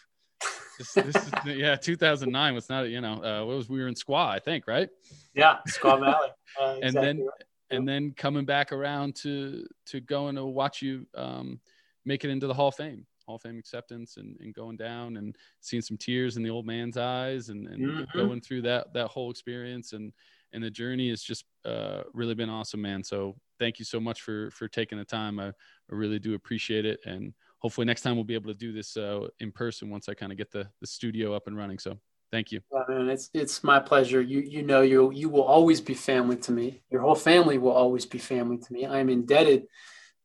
This, 0.76 0.92
this 0.92 1.14
is, 1.14 1.32
yeah, 1.46 1.76
2009 1.76 2.52
was 2.52 2.68
not, 2.68 2.88
you 2.88 3.00
know, 3.00 3.22
uh, 3.22 3.46
what 3.46 3.56
was 3.56 3.68
we 3.68 3.78
were 3.78 3.86
in 3.86 3.94
Squaw, 3.94 4.26
I 4.26 4.40
think, 4.40 4.66
right? 4.66 4.88
Yeah, 5.32 5.58
Squaw 5.68 6.00
Valley. 6.00 6.28
Uh, 6.60 6.78
and 6.82 6.94
then, 6.94 7.28
and 7.70 7.88
then 7.88 8.12
coming 8.16 8.44
back 8.44 8.70
around 8.70 9.16
to 9.16 9.66
to 9.86 10.00
going 10.00 10.36
to 10.36 10.44
watch 10.44 10.82
you 10.82 11.04
um, 11.16 11.58
make 12.04 12.24
it 12.24 12.30
into 12.30 12.46
the 12.46 12.54
Hall 12.54 12.68
of 12.68 12.76
Fame. 12.76 13.06
Hall 13.26 13.36
of 13.36 13.42
Fame 13.42 13.58
acceptance 13.58 14.16
and, 14.16 14.36
and 14.40 14.54
going 14.54 14.76
down 14.76 15.16
and 15.16 15.36
seeing 15.60 15.82
some 15.82 15.96
tears 15.96 16.36
in 16.36 16.42
the 16.42 16.50
old 16.50 16.66
man's 16.66 16.96
eyes 16.96 17.48
and, 17.48 17.66
and 17.68 17.82
mm-hmm. 17.82 18.18
going 18.18 18.40
through 18.40 18.62
that 18.62 18.92
that 18.94 19.08
whole 19.08 19.30
experience 19.30 19.92
and 19.92 20.12
and 20.54 20.62
the 20.62 20.70
journey 20.70 21.10
has 21.10 21.22
just 21.22 21.44
uh, 21.64 22.02
really 22.12 22.34
been 22.34 22.48
awesome, 22.48 22.80
man. 22.80 23.02
So 23.02 23.34
thank 23.58 23.78
you 23.78 23.84
so 23.84 24.00
much 24.00 24.22
for 24.22 24.50
for 24.52 24.68
taking 24.68 24.98
the 24.98 25.04
time. 25.04 25.38
I, 25.40 25.48
I 25.48 25.52
really 25.90 26.18
do 26.18 26.34
appreciate 26.34 26.86
it, 26.86 27.00
and 27.04 27.34
hopefully 27.58 27.84
next 27.84 28.02
time 28.02 28.14
we'll 28.14 28.24
be 28.24 28.34
able 28.34 28.52
to 28.52 28.58
do 28.58 28.72
this 28.72 28.96
uh, 28.96 29.26
in 29.40 29.50
person 29.52 29.90
once 29.90 30.08
I 30.08 30.14
kind 30.14 30.32
of 30.32 30.38
get 30.38 30.50
the 30.50 30.68
the 30.80 30.86
studio 30.86 31.34
up 31.34 31.48
and 31.48 31.56
running. 31.56 31.78
So 31.78 31.98
thank 32.30 32.52
you. 32.52 32.60
Well, 32.70 32.84
man, 32.88 33.08
it's 33.08 33.30
it's 33.34 33.64
my 33.64 33.80
pleasure. 33.80 34.22
You 34.22 34.40
you 34.40 34.62
know 34.62 34.82
you 34.82 35.10
you 35.12 35.28
will 35.28 35.42
always 35.42 35.80
be 35.80 35.94
family 35.94 36.36
to 36.36 36.52
me. 36.52 36.82
Your 36.90 37.02
whole 37.02 37.16
family 37.16 37.58
will 37.58 37.72
always 37.72 38.06
be 38.06 38.18
family 38.18 38.58
to 38.58 38.72
me. 38.72 38.86
I 38.86 38.98
am 39.00 39.08
indebted 39.08 39.66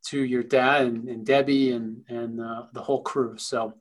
to 0.07 0.23
your 0.23 0.43
dad 0.43 0.85
and, 0.85 1.09
and 1.09 1.25
Debbie 1.25 1.71
and 1.71 2.03
and 2.07 2.39
uh, 2.41 2.63
the 2.73 2.81
whole 2.81 3.01
crew. 3.01 3.37
So 3.37 3.73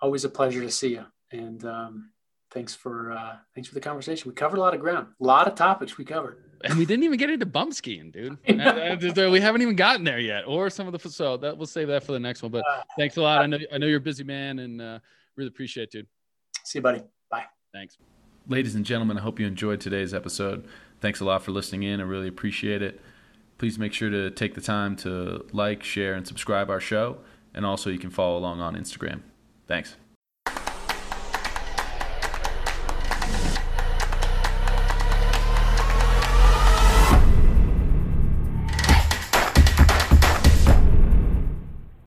always 0.00 0.24
a 0.24 0.28
pleasure 0.28 0.60
to 0.60 0.70
see 0.70 0.90
you. 0.90 1.04
And 1.32 1.64
um, 1.64 2.10
thanks 2.50 2.74
for 2.74 3.12
uh, 3.12 3.36
thanks 3.54 3.68
for 3.68 3.74
the 3.74 3.80
conversation. 3.80 4.30
We 4.30 4.34
covered 4.34 4.58
a 4.58 4.60
lot 4.60 4.74
of 4.74 4.80
ground, 4.80 5.08
a 5.20 5.24
lot 5.24 5.48
of 5.48 5.54
topics 5.54 5.98
we 5.98 6.04
covered. 6.04 6.38
and 6.64 6.78
we 6.78 6.86
didn't 6.86 7.04
even 7.04 7.18
get 7.18 7.30
into 7.30 7.46
bum 7.46 7.72
skiing, 7.72 8.10
dude. 8.10 8.38
we 8.48 9.40
haven't 9.40 9.62
even 9.62 9.76
gotten 9.76 10.04
there 10.04 10.20
yet, 10.20 10.44
or 10.46 10.70
some 10.70 10.86
of 10.86 10.92
the 10.92 11.10
so 11.10 11.36
that 11.38 11.56
we'll 11.56 11.66
save 11.66 11.88
that 11.88 12.04
for 12.04 12.12
the 12.12 12.20
next 12.20 12.42
one. 12.42 12.52
But 12.52 12.64
uh, 12.68 12.82
thanks 12.96 13.16
a 13.16 13.22
lot. 13.22 13.42
I 13.42 13.46
know 13.46 13.58
I 13.72 13.78
know 13.78 13.86
you're 13.86 13.98
a 13.98 14.00
busy 14.00 14.24
man, 14.24 14.60
and 14.60 14.80
uh, 14.80 14.98
really 15.36 15.48
appreciate 15.48 15.84
it, 15.84 15.90
dude. 15.90 16.06
See 16.64 16.78
you, 16.78 16.82
buddy. 16.82 17.02
Bye. 17.30 17.44
Thanks, 17.72 17.98
ladies 18.48 18.74
and 18.76 18.84
gentlemen. 18.84 19.18
I 19.18 19.20
hope 19.20 19.40
you 19.40 19.46
enjoyed 19.46 19.80
today's 19.80 20.14
episode. 20.14 20.66
Thanks 21.00 21.20
a 21.20 21.24
lot 21.24 21.42
for 21.42 21.50
listening 21.50 21.82
in. 21.82 22.00
I 22.00 22.04
really 22.04 22.28
appreciate 22.28 22.82
it. 22.82 23.00
Please 23.64 23.78
make 23.78 23.94
sure 23.94 24.10
to 24.10 24.30
take 24.30 24.52
the 24.52 24.60
time 24.60 24.94
to 24.94 25.46
like, 25.52 25.82
share, 25.82 26.12
and 26.12 26.28
subscribe 26.28 26.68
our 26.68 26.80
show. 26.80 27.16
And 27.54 27.64
also, 27.64 27.88
you 27.88 27.98
can 27.98 28.10
follow 28.10 28.36
along 28.36 28.60
on 28.60 28.76
Instagram. 28.76 29.22
Thanks. 29.66 29.96